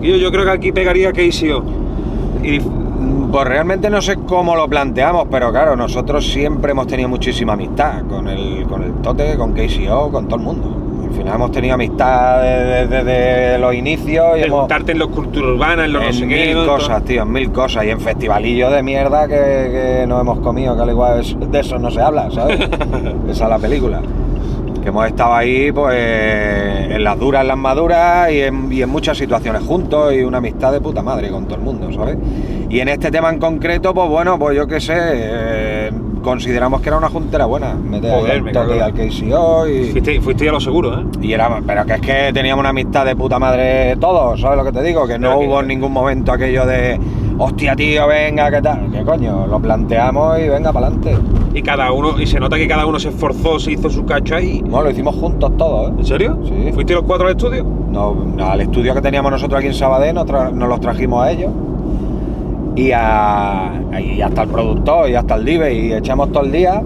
yo, 0.00 0.16
yo 0.16 0.30
creo 0.30 0.44
que 0.44 0.50
aquí 0.50 0.72
pegaría 0.72 1.12
KCO. 1.12 1.62
Y 2.42 2.60
Pues 3.30 3.46
realmente 3.46 3.90
no 3.90 4.00
sé 4.00 4.16
cómo 4.26 4.54
lo 4.56 4.68
planteamos, 4.68 5.26
pero 5.30 5.50
claro, 5.50 5.76
nosotros 5.76 6.26
siempre 6.26 6.70
hemos 6.70 6.86
tenido 6.86 7.08
muchísima 7.08 7.54
amistad 7.54 8.02
con 8.08 8.28
el, 8.28 8.64
con 8.66 8.82
el 8.82 8.92
Tote, 9.02 9.36
con 9.36 9.52
KCO, 9.52 10.10
con 10.10 10.26
todo 10.26 10.36
el 10.36 10.42
mundo. 10.42 10.76
Al 11.04 11.12
final 11.12 11.34
hemos 11.34 11.50
tenido 11.50 11.74
amistad 11.74 12.42
desde, 12.42 13.04
desde 13.04 13.58
los 13.58 13.74
inicios 13.74 14.38
y 14.38 14.42
hemos, 14.42 14.44
preguntarte 14.44 14.92
en 14.92 14.98
los 14.98 15.08
cultura 15.08 15.48
urbana, 15.48 15.84
en 15.86 15.92
los 15.92 16.02
no 16.02 16.08
en 16.08 16.14
sé 16.14 16.26
mil 16.26 16.66
cosas, 16.66 17.04
tío, 17.04 17.22
en 17.22 17.32
mil 17.32 17.50
cosas. 17.52 17.84
Y 17.84 17.90
en 17.90 18.00
festivalillos 18.00 18.72
de 18.72 18.82
mierda 18.82 19.26
que, 19.26 19.34
que 19.34 20.04
nos 20.06 20.20
hemos 20.20 20.38
comido, 20.40 20.76
que 20.76 20.82
al 20.82 20.90
igual 20.90 21.22
de 21.50 21.60
eso 21.60 21.78
no 21.78 21.90
se 21.90 22.00
habla, 22.00 22.30
¿sabes? 22.30 22.60
Esa 23.28 23.44
es 23.44 23.50
la 23.50 23.58
película. 23.58 24.00
Que 24.86 24.90
hemos 24.90 25.04
estado 25.04 25.34
ahí, 25.34 25.72
pues, 25.72 25.96
en 25.96 27.02
las 27.02 27.18
duras, 27.18 27.42
en 27.42 27.48
las 27.48 27.56
maduras 27.56 28.30
y 28.30 28.42
en, 28.42 28.72
y 28.72 28.82
en 28.82 28.88
muchas 28.88 29.18
situaciones 29.18 29.64
juntos 29.64 30.14
y 30.14 30.22
una 30.22 30.38
amistad 30.38 30.70
de 30.70 30.80
puta 30.80 31.02
madre 31.02 31.28
con 31.28 31.46
todo 31.46 31.56
el 31.56 31.62
mundo, 31.62 31.92
¿sabes? 31.92 32.16
Y 32.70 32.78
en 32.78 32.86
este 32.86 33.10
tema 33.10 33.30
en 33.30 33.40
concreto, 33.40 33.92
pues 33.92 34.08
bueno, 34.08 34.38
pues 34.38 34.56
yo 34.56 34.68
qué 34.68 34.80
sé, 34.80 34.94
eh, 34.96 35.90
consideramos 36.22 36.80
que 36.82 36.90
era 36.90 36.98
una 36.98 37.08
juntera 37.08 37.46
buena. 37.46 37.74
Meter 37.74 38.12
Joder, 38.12 38.30
al 38.30 38.42
me 38.42 38.52
cago 38.52 38.72
al 38.74 38.92
KCO 38.94 39.66
y... 39.66 39.90
Fuiste, 39.90 40.20
fuiste 40.20 40.44
ya 40.44 40.52
lo 40.52 40.60
seguro, 40.60 41.00
¿eh? 41.00 41.04
Y 41.20 41.32
era, 41.32 41.60
pero 41.66 41.84
que 41.84 41.94
es 41.94 42.00
que 42.00 42.30
teníamos 42.32 42.60
una 42.60 42.68
amistad 42.68 43.04
de 43.06 43.16
puta 43.16 43.40
madre 43.40 43.96
todos, 43.96 44.40
¿sabes 44.40 44.56
lo 44.56 44.62
que 44.62 44.70
te 44.70 44.84
digo? 44.84 45.04
Que 45.08 45.18
no 45.18 45.40
hubo 45.40 45.62
en 45.62 45.66
ningún 45.66 45.90
momento 45.90 46.30
aquello 46.30 46.64
de, 46.64 46.96
hostia 47.38 47.74
tío, 47.74 48.06
venga, 48.06 48.52
¿qué 48.52 48.62
tal? 48.62 48.88
¿Qué 48.92 49.02
coño? 49.02 49.48
Lo 49.48 49.58
planteamos 49.58 50.38
y 50.38 50.48
venga, 50.48 50.72
para 50.72 50.86
adelante. 50.86 51.45
Y 51.56 51.62
cada 51.62 51.90
uno, 51.90 52.20
y 52.20 52.26
se 52.26 52.38
nota 52.38 52.58
que 52.58 52.68
cada 52.68 52.84
uno 52.84 52.98
se 52.98 53.08
esforzó, 53.08 53.58
se 53.58 53.72
hizo 53.72 53.88
su 53.88 54.04
cacho 54.04 54.36
ahí. 54.36 54.62
No, 54.68 54.82
lo 54.82 54.90
hicimos 54.90 55.16
juntos 55.16 55.56
todos, 55.56 55.88
¿eh? 55.88 55.94
¿En 55.96 56.04
serio? 56.04 56.38
Sí. 56.44 56.70
¿Fuiste 56.74 56.92
los 56.92 57.04
cuatro 57.04 57.26
al 57.26 57.32
estudio? 57.32 57.64
No, 57.64 58.14
al 58.44 58.60
estudio 58.60 58.92
que 58.92 59.00
teníamos 59.00 59.32
nosotros 59.32 59.58
aquí 59.58 59.68
en 59.68 59.72
Sabadell 59.72 60.14
nos, 60.14 60.28
los 60.52 60.80
trajimos 60.80 61.24
a 61.24 61.32
ellos. 61.32 61.50
Y, 62.76 62.90
a, 62.92 63.72
y 63.98 64.20
hasta 64.20 64.42
el 64.42 64.50
productor 64.50 65.08
y 65.08 65.14
hasta 65.14 65.36
el 65.36 65.46
Dive 65.46 65.72
y 65.72 65.92
echamos 65.94 66.30
todo 66.30 66.44
el 66.44 66.52
día. 66.52 66.82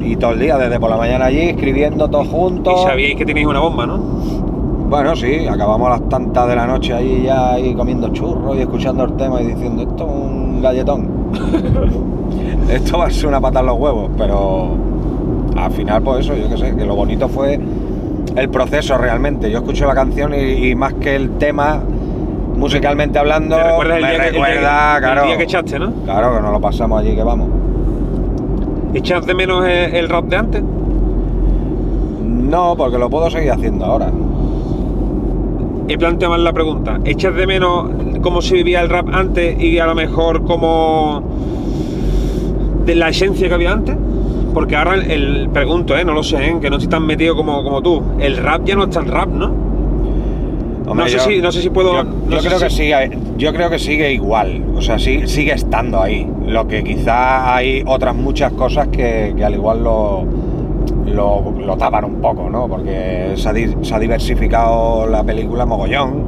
Y 0.00 0.16
todo 0.16 0.30
el 0.30 0.40
día, 0.40 0.56
desde 0.56 0.80
por 0.80 0.88
la 0.88 0.96
mañana 0.96 1.26
allí, 1.26 1.40
escribiendo 1.40 2.08
todos 2.08 2.26
juntos. 2.28 2.80
Y 2.80 2.82
sabíais 2.82 3.16
que 3.16 3.26
tenéis 3.26 3.46
una 3.46 3.60
bomba, 3.60 3.84
¿no? 3.84 3.98
Bueno, 4.88 5.14
sí, 5.16 5.46
acabamos 5.46 5.86
a 5.88 5.98
las 5.98 6.08
tantas 6.08 6.48
de 6.48 6.56
la 6.56 6.66
noche 6.66 6.94
ahí 6.94 7.24
ya 7.26 7.52
ahí 7.52 7.74
comiendo 7.74 8.08
churros 8.08 8.56
y 8.56 8.60
escuchando 8.60 9.04
el 9.04 9.12
tema 9.16 9.42
y 9.42 9.48
diciendo 9.48 9.82
esto 9.82 10.06
es 10.06 10.10
un 10.10 10.62
galletón. 10.62 11.10
esto 12.68 12.98
va 12.98 13.06
a 13.06 13.10
ser 13.10 13.26
una 13.26 13.40
pata 13.40 13.60
en 13.60 13.66
los 13.66 13.78
huevos, 13.78 14.10
pero 14.16 14.70
al 15.56 15.70
final 15.72 16.02
pues 16.02 16.20
eso, 16.26 16.34
yo 16.36 16.48
qué 16.48 16.56
sé, 16.56 16.74
que 16.76 16.84
lo 16.84 16.94
bonito 16.96 17.28
fue 17.28 17.58
el 18.36 18.48
proceso 18.48 18.96
realmente. 18.98 19.50
Yo 19.50 19.58
escucho 19.58 19.86
la 19.86 19.94
canción 19.94 20.34
y, 20.34 20.68
y 20.70 20.74
más 20.74 20.94
que 20.94 21.14
el 21.16 21.30
tema, 21.38 21.80
musicalmente 22.56 23.18
hablando, 23.18 23.56
¿Te 23.56 23.62
recuerdas 23.64 23.96
el 23.98 24.02
me 24.02 24.08
día, 24.10 24.18
que- 24.20 24.26
el 24.28 24.32
día 24.34 24.44
recuerda, 24.46 24.98
claro, 25.00 25.20
el 25.22 25.26
día 25.28 25.36
que 25.38 25.44
echaste, 25.44 25.78
no? 25.78 25.92
claro 26.04 26.34
que 26.36 26.42
nos 26.42 26.52
lo 26.52 26.60
pasamos 26.60 27.00
allí 27.00 27.14
que 27.14 27.22
vamos. 27.22 27.48
¿Echas 28.94 29.26
de 29.26 29.34
menos 29.34 29.64
el, 29.64 29.94
el 29.94 30.08
rap 30.08 30.24
de 30.26 30.36
antes? 30.36 30.62
No, 32.22 32.74
porque 32.76 32.98
lo 32.98 33.10
puedo 33.10 33.28
seguir 33.30 33.50
haciendo 33.50 33.84
ahora. 33.84 34.10
He 35.88 35.98
planteado 35.98 36.32
mal 36.32 36.44
la 36.44 36.52
pregunta. 36.52 36.98
¿Echas 37.04 37.34
de 37.34 37.46
menos 37.46 37.90
cómo 38.22 38.40
se 38.40 38.54
vivía 38.54 38.80
el 38.80 38.88
rap 38.88 39.08
antes 39.12 39.60
y 39.60 39.78
a 39.78 39.86
lo 39.86 39.94
mejor 39.94 40.44
cómo. 40.44 41.22
De 42.84 42.94
la 42.94 43.08
esencia 43.08 43.48
que 43.48 43.54
había 43.54 43.72
antes? 43.72 43.96
Porque 44.52 44.76
ahora 44.76 44.94
el, 44.94 45.10
el- 45.10 45.48
pregunto, 45.50 45.96
¿eh? 45.96 46.04
No 46.04 46.12
lo 46.12 46.22
sé, 46.22 46.36
¿eh? 46.50 46.56
Que 46.60 46.70
no 46.70 46.76
estoy 46.76 46.88
tan 46.88 47.04
metido 47.06 47.34
como, 47.34 47.62
como 47.64 47.82
tú. 47.82 48.02
El 48.18 48.36
rap 48.36 48.64
ya 48.64 48.76
no 48.76 48.84
es 48.84 48.90
tan 48.90 49.06
rap, 49.06 49.28
¿no? 49.28 49.46
Hombre, 50.86 51.04
No 51.04 51.08
sé 51.08 51.16
yo- 51.16 51.24
si- 51.24 51.40
no 51.40 51.50
sé 51.50 51.62
si 51.62 51.70
puedo- 51.70 51.94
Yo, 51.94 52.04
no 52.04 52.30
yo 52.30 52.40
sé 52.40 52.46
creo 52.48 52.58
si- 52.58 52.64
que 52.64 52.70
sigue, 52.70 53.18
yo 53.38 53.52
creo 53.54 53.70
que 53.70 53.78
sigue 53.78 54.12
igual. 54.12 54.62
O 54.76 54.82
sea, 54.82 54.98
sí- 54.98 55.26
sigue 55.26 55.52
estando 55.52 56.00
ahí. 56.02 56.28
Lo 56.46 56.68
que 56.68 56.84
quizá 56.84 57.56
hay 57.56 57.82
otras 57.86 58.14
muchas 58.14 58.52
cosas 58.52 58.88
que, 58.88 59.32
que 59.36 59.44
al 59.44 59.54
igual 59.54 59.82
lo, 59.82 60.24
lo, 61.06 61.52
lo 61.58 61.76
tapan 61.76 62.04
un 62.04 62.20
poco, 62.20 62.50
¿no? 62.50 62.68
Porque 62.68 63.32
se 63.36 63.48
ha, 63.48 63.54
se 63.82 63.94
ha 63.94 63.98
diversificado 63.98 65.06
la 65.06 65.24
película 65.24 65.64
mogollón. 65.64 66.23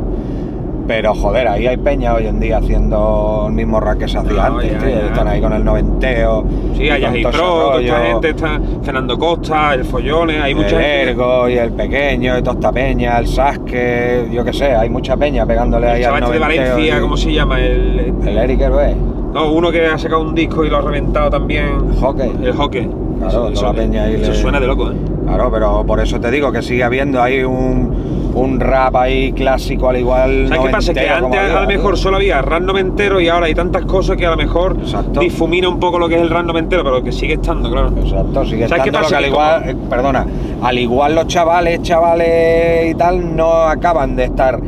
Pero 0.86 1.14
joder, 1.14 1.48
ahí 1.48 1.66
hay 1.66 1.76
peña 1.78 2.14
hoy 2.14 2.26
en 2.28 2.38
día 2.38 2.58
haciendo 2.58 3.46
el 3.48 3.54
mismo 3.54 3.80
rap 3.80 3.98
que 3.98 4.06
se 4.08 4.18
hacía 4.18 4.48
No, 4.48 4.56
antes, 4.58 4.72
ya, 4.72 4.78
tío. 4.78 4.88
ya. 4.90 5.06
Están 5.06 5.28
ahí 5.28 5.40
con 5.40 5.52
el 5.52 5.64
noventeo. 5.64 6.44
Sí, 6.76 6.88
hay 6.88 7.22
Pro, 7.24 7.32
toda 7.32 7.80
esta 7.80 8.04
gente, 8.06 8.28
está 8.30 8.60
Fernando 8.82 9.18
Costa, 9.18 9.74
el 9.74 9.84
Follones, 9.84 10.40
hay 10.40 10.54
mucha 10.54 10.76
el 10.76 10.82
gente. 10.82 11.10
Ergo 11.10 11.48
y 11.48 11.58
el 11.58 11.72
pequeño 11.72 12.38
y 12.38 12.42
toda 12.42 12.54
esta 12.54 12.72
peña, 12.72 13.18
el 13.18 13.26
Sasuke, 13.26 14.28
yo 14.32 14.44
qué 14.44 14.52
sé, 14.52 14.74
hay 14.76 14.88
mucha 14.88 15.16
peña 15.16 15.44
pegándole 15.44 15.88
ahí 15.88 16.02
El 16.02 16.06
al 16.12 16.20
chaval 16.20 16.22
este 16.22 16.32
de 16.34 16.38
noventeo 16.40 16.72
Valencia, 16.74 16.96
y- 16.96 17.00
¿cómo 17.00 17.16
se 17.16 17.32
llama? 17.32 17.60
El, 17.60 18.12
El 18.24 18.38
Eric 18.38 18.60
Hervé, 18.60 18.94
no, 19.34 19.52
uno 19.52 19.70
que 19.72 19.86
ha 19.86 19.98
sacado 19.98 20.22
un 20.22 20.34
disco 20.34 20.64
y 20.64 20.70
lo 20.70 20.78
ha 20.78 20.82
reventado 20.82 21.30
también. 21.30 21.92
Hockey. 22.00 22.32
El 22.42 22.52
hockey. 22.52 22.88
Claro, 23.18 23.50
toda 23.50 23.72
la 23.72 23.78
peña 23.78 24.04
ahí 24.04 24.14
eso 24.14 24.30
le- 24.32 24.36
suena 24.38 24.60
de 24.60 24.66
loco, 24.66 24.90
¿eh? 24.92 24.96
Claro, 25.26 25.50
pero 25.50 25.84
por 25.84 25.98
eso 26.00 26.20
te 26.20 26.30
digo 26.30 26.52
que 26.52 26.62
sigue 26.62 26.84
habiendo 26.84 27.20
ahí 27.22 27.42
un, 27.42 28.25
un 28.36 28.60
rap 28.60 28.94
ahí 28.96 29.32
clásico 29.32 29.88
al 29.88 29.96
igual. 29.96 30.46
¿Sabes 30.48 30.64
qué 30.64 30.70
pasa? 30.70 30.92
Que 30.94 31.08
antes 31.08 31.40
a 31.40 31.60
lo 31.62 31.66
mejor 31.66 31.96
solo 31.96 32.16
había 32.16 32.42
rap 32.42 32.62
noventero 32.62 33.18
y 33.20 33.28
ahora 33.28 33.46
hay 33.46 33.54
tantas 33.54 33.84
cosas 33.86 34.16
que 34.16 34.26
a 34.26 34.30
lo 34.30 34.36
mejor 34.36 34.76
Exacto. 34.78 35.20
difumina 35.20 35.68
un 35.68 35.80
poco 35.80 35.98
lo 35.98 36.08
que 36.08 36.16
es 36.16 36.20
el 36.20 36.28
rap 36.30 36.44
noventero, 36.44 36.84
pero 36.84 37.02
que 37.02 37.12
sigue 37.12 37.34
estando, 37.34 37.70
claro. 37.70 37.88
Exacto, 37.96 38.44
sigue 38.44 38.68
¿Sabes 38.68 38.84
qué 38.84 38.90
estando 38.90 38.98
lo 38.98 39.04
pasa? 39.04 39.08
que 39.18 39.24
al 39.24 39.30
igual, 39.30 39.68
eh, 39.70 39.76
perdona, 39.88 40.26
al 40.62 40.78
igual 40.78 41.14
los 41.14 41.26
chavales, 41.28 41.80
chavales 41.82 42.90
y 42.90 42.94
tal 42.94 43.34
no 43.34 43.52
acaban 43.62 44.14
de 44.16 44.24
estar 44.24 44.60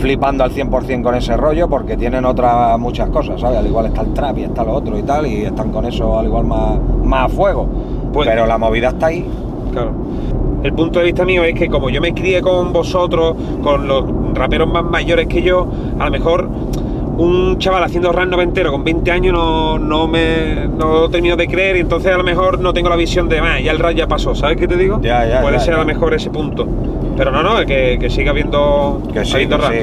flipando 0.00 0.42
al 0.44 0.50
100% 0.50 1.02
con 1.02 1.14
ese 1.14 1.36
rollo 1.36 1.68
porque 1.68 1.96
tienen 1.96 2.24
otras 2.24 2.78
muchas 2.78 3.08
cosas, 3.10 3.40
¿sabes? 3.40 3.58
Al 3.58 3.66
igual 3.66 3.86
está 3.86 4.00
el 4.00 4.12
trap 4.14 4.38
y 4.38 4.44
está 4.44 4.64
lo 4.64 4.72
otro 4.72 4.98
y 4.98 5.02
tal 5.02 5.26
y 5.26 5.44
están 5.44 5.70
con 5.70 5.84
eso 5.84 6.18
al 6.18 6.26
igual 6.26 6.44
más, 6.44 6.78
más 7.04 7.26
a 7.26 7.28
fuego. 7.28 7.68
Pues- 8.12 8.28
Pero 8.28 8.46
la 8.46 8.58
movida 8.58 8.88
está 8.88 9.06
ahí. 9.06 9.24
Claro. 9.72 9.92
El 10.62 10.72
punto 10.74 10.98
de 10.98 11.06
vista 11.06 11.24
mío 11.24 11.42
es 11.44 11.54
que 11.54 11.68
como 11.68 11.88
yo 11.90 12.00
me 12.00 12.12
crié 12.12 12.40
con 12.42 12.72
vosotros, 12.72 13.34
con 13.62 13.86
los 13.88 14.04
raperos 14.34 14.70
más 14.70 14.84
mayores 14.84 15.26
que 15.26 15.42
yo, 15.42 15.66
a 15.98 16.04
lo 16.06 16.10
mejor 16.10 16.48
un 17.16 17.58
chaval 17.58 17.82
haciendo 17.84 18.12
rap 18.12 18.28
noventero 18.28 18.70
con 18.72 18.82
20 18.84 19.10
años 19.10 19.32
no, 19.34 19.78
no 19.78 20.06
me 20.06 20.66
no 20.78 21.08
termino 21.10 21.36
de 21.36 21.48
creer 21.48 21.76
y 21.76 21.80
entonces 21.80 22.10
a 22.12 22.16
lo 22.16 22.24
mejor 22.24 22.60
no 22.60 22.72
tengo 22.72 22.88
la 22.88 22.96
visión 22.96 23.28
de, 23.28 23.38
"Ah, 23.40 23.60
ya 23.60 23.72
el 23.72 23.78
rap 23.78 23.92
ya 23.94 24.06
pasó, 24.06 24.34
¿sabes 24.34 24.56
qué 24.56 24.66
te 24.66 24.76
digo? 24.76 25.00
Ya, 25.02 25.26
ya, 25.26 25.42
Puede 25.42 25.58
ya, 25.58 25.60
ser 25.64 25.74
a 25.74 25.78
lo 25.78 25.84
mejor 25.84 26.14
ese 26.14 26.30
punto. 26.30 26.66
Pero 27.16 27.30
no, 27.30 27.42
no, 27.42 27.66
que, 27.66 27.98
que 28.00 28.08
siga 28.08 28.30
habiendo, 28.30 29.02
Que 29.12 29.24
sí, 29.26 29.34
habiendo 29.34 29.58
que 29.58 29.62
rap. 29.62 29.72
sí. 29.72 29.78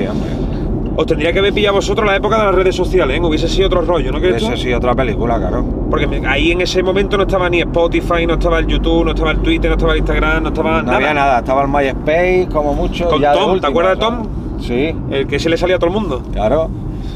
Os 0.99 1.05
tendría 1.05 1.31
que 1.31 1.37
haber 1.39 1.53
pillado 1.53 1.75
vosotros 1.75 2.07
la 2.07 2.15
época 2.15 2.39
de 2.39 2.45
las 2.45 2.55
redes 2.55 2.75
sociales, 2.75 3.17
¿eh? 3.17 3.21
Hubiese 3.23 3.47
sido 3.47 3.67
otro 3.67 3.81
rollo, 3.81 4.11
¿no 4.11 4.19
crees 4.19 4.37
tú? 4.37 4.47
Esa 4.47 4.57
sí, 4.57 4.73
otra 4.73 4.95
película, 4.95 5.37
claro. 5.37 5.63
Porque 5.91 6.07
ahí 6.27 6.51
en 6.51 6.61
ese 6.61 6.81
momento 6.81 7.17
no 7.17 7.23
estaba 7.23 7.47
ni 7.51 7.61
Spotify, 7.61 8.25
no 8.27 8.33
estaba 8.33 8.57
el 8.59 8.65
YouTube, 8.65 9.05
no 9.05 9.11
estaba 9.11 9.29
el 9.31 9.37
Twitter, 9.39 9.69
no 9.69 9.75
estaba 9.75 9.93
el 9.93 9.99
Instagram, 9.99 10.41
no 10.43 10.49
estaba 10.49 10.77
No 10.77 10.83
nada. 10.83 10.97
había 10.97 11.13
nada, 11.13 11.39
estaba 11.39 11.61
el 11.61 11.67
MySpace 11.67 12.47
como 12.51 12.73
mucho. 12.73 13.07
Con 13.09 13.21
ya 13.21 13.33
Tom, 13.33 13.59
¿te 13.61 13.67
acuerdas 13.67 13.93
de. 13.93 13.99
Tom? 13.99 14.23
Sí, 14.59 14.95
El 15.11 15.27
que 15.27 15.37
se 15.37 15.49
le 15.49 15.57
salía 15.57 15.75
a 15.75 15.79
todo 15.79 15.89
el 15.89 15.93
mundo. 15.93 16.23
claro. 16.33 16.69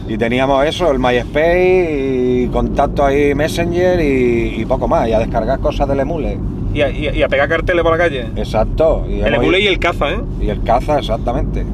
Y 0.08 0.18
teníamos 0.18 0.66
eso, 0.66 0.92
el 0.92 1.00
MySpace 1.00 2.44
y 2.44 2.48
contacto 2.50 3.06
ahí 3.06 3.34
Messenger 3.34 4.00
y, 4.02 4.62
y 4.62 4.66
poco 4.66 4.88
más, 4.88 5.08
y 5.08 5.14
a 5.14 5.20
descargar 5.20 5.60
cosas 5.60 5.88
del 5.88 6.02
emule. 6.02 6.38
Y 6.74 6.82
a, 6.82 6.90
y 6.90 7.24
pegar 7.30 7.48
carteles 7.50 7.82
por 7.82 7.94
la 7.94 7.98
calle. 7.98 8.28
Exacto. 8.36 9.06
Y 9.10 9.22
el 9.22 9.34
emule 9.34 9.60
y 9.60 9.68
el 9.68 9.80
caza, 9.80 10.12
¿eh? 10.12 10.20
y 10.42 10.50
el 10.50 10.62
caza, 10.64 11.00
exactamente. 11.00 11.66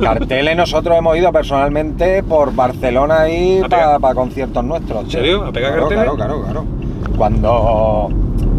Carteles 0.00 0.56
nosotros 0.56 0.96
hemos 0.96 1.16
ido 1.16 1.32
personalmente 1.32 2.22
por 2.22 2.54
Barcelona 2.54 3.22
ahí 3.22 3.60
¿A 3.64 3.68
pegar? 3.68 4.00
para 4.00 4.14
conciertos 4.14 4.64
nuestros. 4.64 5.04
¿En 5.04 5.10
serio? 5.10 5.44
¿A 5.44 5.52
pegar 5.52 5.72
claro, 5.72 5.88
carteles? 5.88 6.04
Claro, 6.14 6.16
claro, 6.16 6.42
claro. 6.42 6.64
Cuando, 7.16 8.08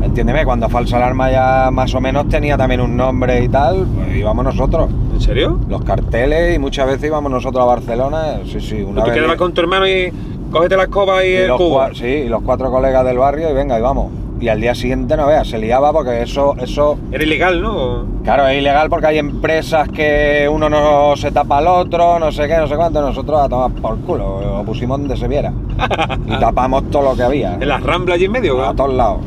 entiéndeme, 0.03 0.45
cuando 0.45 0.69
Falsa 0.69 0.97
Alarma 0.97 1.31
ya 1.31 1.69
más 1.71 1.93
o 1.95 2.01
menos 2.01 2.27
tenía 2.29 2.57
también 2.57 2.81
un 2.81 2.95
nombre 2.95 3.43
y 3.43 3.49
tal, 3.49 3.85
pues 3.95 4.15
íbamos 4.15 4.45
nosotros. 4.45 4.89
¿En 5.13 5.21
serio? 5.21 5.59
Los 5.69 5.83
carteles 5.83 6.55
y 6.55 6.59
muchas 6.59 6.87
veces 6.87 7.05
íbamos 7.05 7.31
nosotros 7.31 7.61
a 7.63 7.65
Barcelona. 7.65 8.39
Sí, 8.45 8.59
sí, 8.59 8.81
una 8.81 9.01
Tú 9.03 9.07
vez. 9.09 9.17
quedabas 9.17 9.37
con 9.37 9.53
tu 9.53 9.61
hermano 9.61 9.87
y 9.87 10.11
cógete 10.51 10.77
la 10.77 10.83
escoba 10.83 11.25
y, 11.25 11.29
y 11.31 11.35
el 11.35 11.51
cubo. 11.55 11.81
sí, 11.93 12.05
y 12.05 12.29
los 12.29 12.41
cuatro 12.43 12.69
colegas 12.71 13.03
del 13.05 13.17
barrio 13.17 13.49
y 13.49 13.53
venga, 13.53 13.77
y 13.77 13.81
vamos. 13.81 14.11
Y 14.39 14.49
al 14.49 14.59
día 14.59 14.75
siguiente 14.75 15.15
no 15.15 15.27
veas, 15.27 15.47
se 15.47 15.57
liaba 15.57 15.93
porque 15.93 16.21
eso, 16.21 16.55
eso 16.59 16.97
Era 17.11 17.23
ilegal, 17.23 17.61
¿no? 17.61 18.05
Claro, 18.23 18.47
es 18.47 18.57
ilegal 18.57 18.89
porque 18.89 19.07
hay 19.07 19.17
empresas 19.19 19.87
que 19.89 20.49
uno 20.51 20.69
no 20.69 21.15
se 21.15 21.31
tapa 21.31 21.59
al 21.59 21.67
otro, 21.67 22.19
no 22.19 22.31
sé 22.31 22.47
qué, 22.47 22.57
no 22.57 22.67
sé 22.67 22.75
cuánto, 22.75 23.01
nosotros 23.01 23.39
a 23.39 23.47
tomar 23.47 23.71
por 23.71 23.97
culo, 23.99 24.41
lo 24.41 24.63
pusimos 24.63 24.99
donde 24.99 25.15
se 25.15 25.27
viera. 25.27 25.53
Y 26.27 26.39
tapamos 26.39 26.89
todo 26.89 27.03
lo 27.03 27.15
que 27.15 27.23
había. 27.23 27.53
En 27.55 27.67
las 27.67 27.81
ramblas 27.83 28.15
allí 28.15 28.25
en 28.25 28.31
medio, 28.31 28.63
A 28.63 28.73
todos 28.73 28.93
lados. 28.93 29.19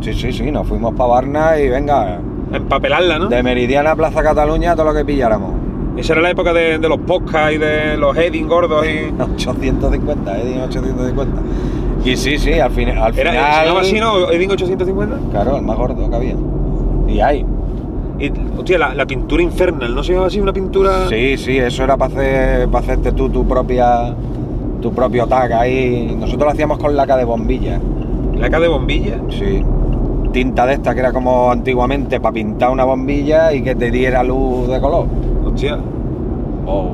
Sí, 0.00 0.12
sí, 0.14 0.32
sí, 0.32 0.50
nos 0.50 0.66
fuimos 0.66 0.94
para 0.94 1.10
Barna 1.10 1.58
y 1.58 1.68
venga, 1.68 2.18
A 2.52 2.56
empapelarla, 2.56 3.18
¿no? 3.18 3.26
de 3.28 3.42
Meridiana 3.42 3.92
a 3.92 3.96
Plaza 3.96 4.22
Cataluña, 4.22 4.74
todo 4.74 4.86
lo 4.86 4.94
que 4.94 5.04
pilláramos. 5.04 5.52
Esa 5.96 6.12
era 6.12 6.22
la 6.22 6.30
época 6.30 6.52
de, 6.52 6.78
de 6.78 6.88
los 6.88 6.98
podcasts 6.98 7.54
y 7.54 7.58
de 7.58 7.96
los 7.96 8.16
heading 8.16 8.46
gordos 8.46 8.86
y... 8.86 9.12
850, 9.20 10.38
Edin 10.40 10.60
850. 10.60 11.42
Y 12.04 12.16
sí, 12.16 12.38
sí, 12.38 12.52
al, 12.54 12.70
fin, 12.70 12.88
al 12.90 13.18
¿Era, 13.18 13.30
final... 13.30 13.54
¿Se 13.54 13.60
llamaba 13.64 13.80
así, 13.80 14.00
no? 14.00 14.30
¿Heading 14.30 14.50
850? 14.50 15.18
Claro, 15.30 15.56
el 15.56 15.62
más 15.62 15.76
gordo 15.76 16.08
que 16.08 16.16
había. 16.16 16.34
Y 17.08 17.20
hay. 17.20 17.44
Y, 18.18 18.32
hostia, 18.56 18.78
la, 18.78 18.94
la 18.94 19.06
pintura 19.06 19.42
infernal, 19.42 19.94
¿no 19.94 20.02
se 20.02 20.12
llama 20.14 20.26
así 20.26 20.40
una 20.40 20.52
pintura...? 20.52 21.08
Sí, 21.08 21.36
sí, 21.36 21.58
eso 21.58 21.84
era 21.84 21.96
para 21.96 22.12
hacer, 22.12 22.68
para 22.68 22.84
hacerte 22.84 23.12
tú 23.12 23.28
tu 23.28 23.46
propia 23.46 24.14
tu 24.80 24.92
propio 24.92 25.26
tag 25.26 25.52
ahí. 25.52 26.14
Nosotros 26.18 26.46
lo 26.46 26.50
hacíamos 26.50 26.78
con 26.78 26.96
laca 26.96 27.16
de 27.16 27.24
bombilla. 27.24 27.80
Laca 28.36 28.60
de 28.60 28.68
bombilla. 28.68 29.18
Sí. 29.28 29.62
Tinta 30.32 30.66
de 30.66 30.74
esta 30.74 30.94
que 30.94 31.00
era 31.00 31.12
como 31.12 31.50
antiguamente 31.50 32.20
para 32.20 32.32
pintar 32.32 32.70
una 32.70 32.84
bombilla 32.84 33.52
y 33.52 33.62
que 33.62 33.74
te 33.74 33.90
diera 33.90 34.22
luz 34.22 34.68
de 34.68 34.80
color. 34.80 35.06
Hostia, 35.44 35.78
Oh. 36.66 36.92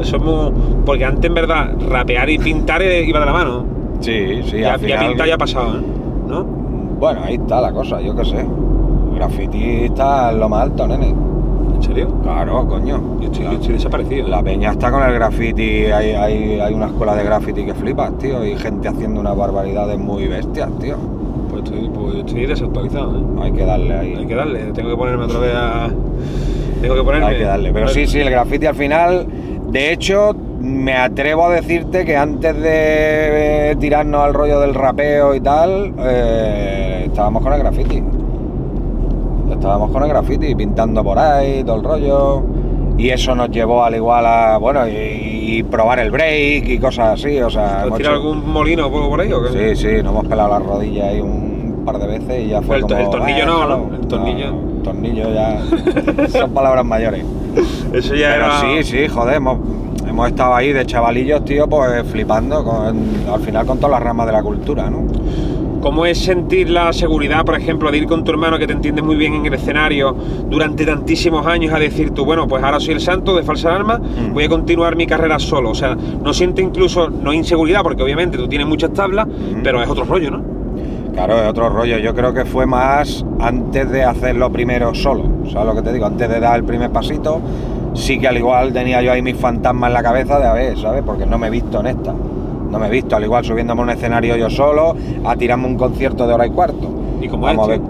eso 0.00 0.16
es 0.16 0.22
muy... 0.22 0.50
Porque 0.86 1.04
antes, 1.04 1.24
en 1.26 1.34
verdad, 1.34 1.72
rapear 1.88 2.30
y 2.30 2.38
pintar 2.38 2.80
iba 3.06 3.20
de 3.20 3.26
la 3.26 3.32
mano. 3.32 3.75
Sí, 4.00 4.42
sí, 4.44 4.60
ya, 4.60 4.74
al 4.74 4.80
ya 4.80 4.98
final. 4.98 5.28
ya 5.28 5.34
ha 5.34 5.38
pasado, 5.38 5.78
¿eh? 5.78 5.82
¿No? 6.28 6.44
Bueno, 6.44 7.20
ahí 7.24 7.34
está 7.34 7.60
la 7.60 7.72
cosa, 7.72 8.00
yo 8.00 8.14
qué 8.14 8.24
sé. 8.24 8.44
Graffiti 9.14 9.84
está 9.84 10.30
en 10.32 10.40
lo 10.40 10.48
más 10.48 10.62
alto, 10.62 10.86
nene. 10.86 11.14
¿En 11.74 11.82
serio? 11.82 12.08
Claro, 12.22 12.66
coño. 12.66 13.18
Yo 13.20 13.26
estoy, 13.26 13.44
yo 13.44 13.52
estoy 13.52 13.72
desaparecido. 13.74 14.28
La 14.28 14.42
peña 14.42 14.72
está 14.72 14.90
con 14.90 15.02
el 15.02 15.12
graffiti, 15.12 15.86
hay, 15.86 16.12
hay, 16.12 16.60
hay 16.60 16.74
una 16.74 16.86
escuela 16.86 17.14
de 17.14 17.24
graffiti 17.24 17.64
que 17.64 17.74
flipas, 17.74 18.16
tío, 18.18 18.44
y 18.46 18.56
gente 18.56 18.88
haciendo 18.88 19.20
unas 19.20 19.36
barbaridades 19.36 19.98
muy 19.98 20.26
bestias, 20.26 20.70
tío. 20.78 20.96
Pues 21.50 21.64
estoy, 21.64 21.88
pues 21.88 22.16
estoy 22.16 22.46
desactualizado, 22.46 23.18
¿eh? 23.18 23.42
Hay 23.42 23.52
que 23.52 23.64
darle 23.64 23.94
ahí. 23.94 24.14
Hay 24.14 24.26
que 24.26 24.34
darle, 24.34 24.58
tengo 24.72 24.90
que 24.90 24.96
ponerme 24.96 25.24
otra 25.24 25.38
vez 25.38 25.54
a... 25.54 25.88
Tengo 26.80 26.94
que 26.94 27.02
ponerme... 27.02 27.26
Hay 27.26 27.36
que 27.38 27.44
darle. 27.44 27.72
Pero 27.72 27.88
sí, 27.88 28.06
sí, 28.06 28.20
el 28.20 28.30
graffiti 28.30 28.66
al 28.66 28.74
final, 28.74 29.26
de 29.68 29.92
hecho, 29.92 30.34
me 30.60 30.94
atrevo 30.94 31.46
a 31.46 31.50
decirte 31.54 32.04
que 32.04 32.16
antes 32.16 32.54
de 32.56 33.70
eh, 33.72 33.76
tirarnos 33.76 34.22
al 34.24 34.34
rollo 34.34 34.60
del 34.60 34.74
rapeo 34.74 35.34
y 35.34 35.40
tal, 35.40 35.92
eh, 36.00 37.04
estábamos 37.06 37.42
con 37.42 37.52
el 37.52 37.58
graffiti. 37.60 38.02
Estábamos 39.50 39.90
con 39.90 40.02
el 40.02 40.08
graffiti, 40.08 40.54
pintando 40.54 41.02
por 41.04 41.18
ahí, 41.18 41.62
todo 41.64 41.76
el 41.76 41.82
rollo. 41.84 42.42
Y 42.98 43.10
eso 43.10 43.34
nos 43.34 43.50
llevó 43.50 43.84
al 43.84 43.94
igual 43.94 44.24
a, 44.26 44.56
bueno, 44.56 44.88
y, 44.88 44.92
y 45.58 45.62
probar 45.62 45.98
el 46.00 46.10
break 46.10 46.66
y 46.68 46.78
cosas 46.78 47.20
así, 47.20 47.38
o 47.40 47.50
sea... 47.50 47.82
¿Has 47.82 47.84
tirado 47.84 47.98
hecho- 47.98 48.10
algún 48.12 48.50
molino 48.50 48.90
por, 48.90 49.08
por 49.10 49.20
ahí 49.20 49.30
o 49.32 49.42
qué? 49.42 49.74
Sí, 49.74 49.82
sí, 49.82 50.02
nos 50.02 50.12
hemos 50.12 50.26
pelado 50.26 50.48
la 50.48 50.58
rodilla 50.60 51.08
ahí 51.08 51.20
un 51.20 51.82
par 51.84 51.98
de 51.98 52.06
veces 52.06 52.44
y 52.46 52.48
ya 52.48 52.62
fue 52.62 52.76
El 52.76 52.82
to- 52.86 52.88
como... 52.88 53.00
el 53.00 53.10
tornillo 53.10 53.46
no. 53.46 53.68
¿no? 53.68 53.94
El 53.94 54.06
tornillo. 54.08 54.46
el 54.48 54.82
tornillo 54.82 55.24
ya... 55.34 55.60
son 56.30 56.50
palabras 56.52 56.84
mayores. 56.86 57.22
Eso 57.92 58.14
ya 58.14 58.30
Pero 58.32 58.44
era... 58.46 58.60
sí, 58.60 58.82
sí, 58.84 59.08
joder, 59.08 59.36
hemos, 59.36 59.58
hemos 60.16 60.28
estado 60.28 60.54
ahí 60.54 60.72
de 60.72 60.86
chavalillos, 60.86 61.44
tío, 61.44 61.68
pues 61.68 62.02
flipando 62.10 62.64
con, 62.64 62.96
al 63.30 63.40
final 63.40 63.66
con 63.66 63.76
todas 63.76 63.90
las 63.90 64.02
ramas 64.02 64.24
de 64.26 64.32
la 64.32 64.42
cultura, 64.42 64.88
¿no? 64.88 65.02
¿Cómo 65.82 66.06
es 66.06 66.16
sentir 66.24 66.70
la 66.70 66.90
seguridad, 66.94 67.44
por 67.44 67.54
ejemplo, 67.54 67.90
de 67.90 67.98
ir 67.98 68.06
con 68.06 68.24
tu 68.24 68.30
hermano 68.30 68.58
que 68.58 68.66
te 68.66 68.72
entiende 68.72 69.02
muy 69.02 69.14
bien 69.16 69.34
en 69.34 69.44
el 69.44 69.52
escenario 69.52 70.16
durante 70.48 70.86
tantísimos 70.86 71.46
años 71.46 71.74
a 71.74 71.78
decir 71.78 72.12
tú, 72.12 72.24
bueno, 72.24 72.48
pues 72.48 72.64
ahora 72.64 72.80
soy 72.80 72.94
el 72.94 73.00
santo 73.00 73.36
de 73.36 73.42
falsa 73.42 73.68
alarma, 73.68 73.98
Mm. 73.98 74.32
voy 74.32 74.44
a 74.44 74.48
continuar 74.48 74.96
mi 74.96 75.06
carrera 75.06 75.38
solo? 75.38 75.68
O 75.70 75.74
sea, 75.74 75.94
no 75.94 76.32
siente 76.32 76.62
incluso, 76.62 77.10
no 77.10 77.34
inseguridad, 77.34 77.82
porque 77.82 78.02
obviamente 78.02 78.38
tú 78.38 78.48
tienes 78.48 78.66
muchas 78.66 78.94
tablas, 78.94 79.26
Mm. 79.26 79.60
pero 79.62 79.82
es 79.82 79.88
otro 79.90 80.04
rollo, 80.06 80.30
¿no? 80.30 80.42
Claro, 81.12 81.36
es 81.42 81.46
otro 81.48 81.68
rollo. 81.68 81.98
Yo 81.98 82.14
creo 82.14 82.32
que 82.32 82.46
fue 82.46 82.64
más 82.66 83.24
antes 83.38 83.90
de 83.90 84.02
hacerlo 84.02 84.50
primero 84.50 84.94
solo. 84.94 85.24
¿Sabes 85.52 85.66
lo 85.66 85.74
que 85.74 85.82
te 85.82 85.92
digo? 85.92 86.06
Antes 86.06 86.26
de 86.28 86.40
dar 86.40 86.56
el 86.56 86.64
primer 86.64 86.90
pasito, 86.90 87.40
sí 87.96 88.18
que 88.18 88.28
al 88.28 88.36
igual 88.36 88.72
tenía 88.72 89.02
yo 89.02 89.12
ahí 89.12 89.22
mis 89.22 89.36
fantasmas 89.36 89.88
en 89.88 89.94
la 89.94 90.02
cabeza 90.02 90.38
de 90.38 90.46
a 90.46 90.52
ver, 90.52 90.78
¿sabes? 90.78 91.02
Porque 91.04 91.26
no 91.26 91.38
me 91.38 91.48
he 91.48 91.50
visto 91.50 91.80
en 91.80 91.86
esta. 91.88 92.14
No 92.70 92.78
me 92.78 92.86
he 92.88 92.90
visto, 92.90 93.16
al 93.16 93.24
igual 93.24 93.44
subiéndome 93.44 93.80
a 93.80 93.84
un 93.84 93.90
escenario 93.90 94.36
yo 94.36 94.50
solo, 94.50 94.94
a 95.24 95.36
tirarme 95.36 95.66
un 95.66 95.76
concierto 95.76 96.26
de 96.26 96.34
hora 96.34 96.46
y 96.46 96.50
cuarto. 96.50 96.88
¿Y 97.20 97.28
cómo 97.28 97.46
Vamos 97.46 97.68
a 97.68 97.74
es, 97.74 97.80
ver. 97.80 97.88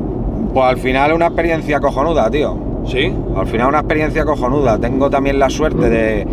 Pues 0.53 0.67
al 0.67 0.77
final 0.79 1.13
una 1.13 1.27
experiencia 1.27 1.81
cojonuda, 1.81 2.31
tío. 2.31 2.57
¿Sí? 2.87 3.13
Al 3.37 3.47
final 3.47 3.69
una 3.69 3.79
experiencia 3.79 4.25
cojonuda. 4.25 4.79
Tengo 4.79 5.11
también 5.11 5.39
la 5.39 5.51
suerte 5.51 5.91
de, 5.91 6.27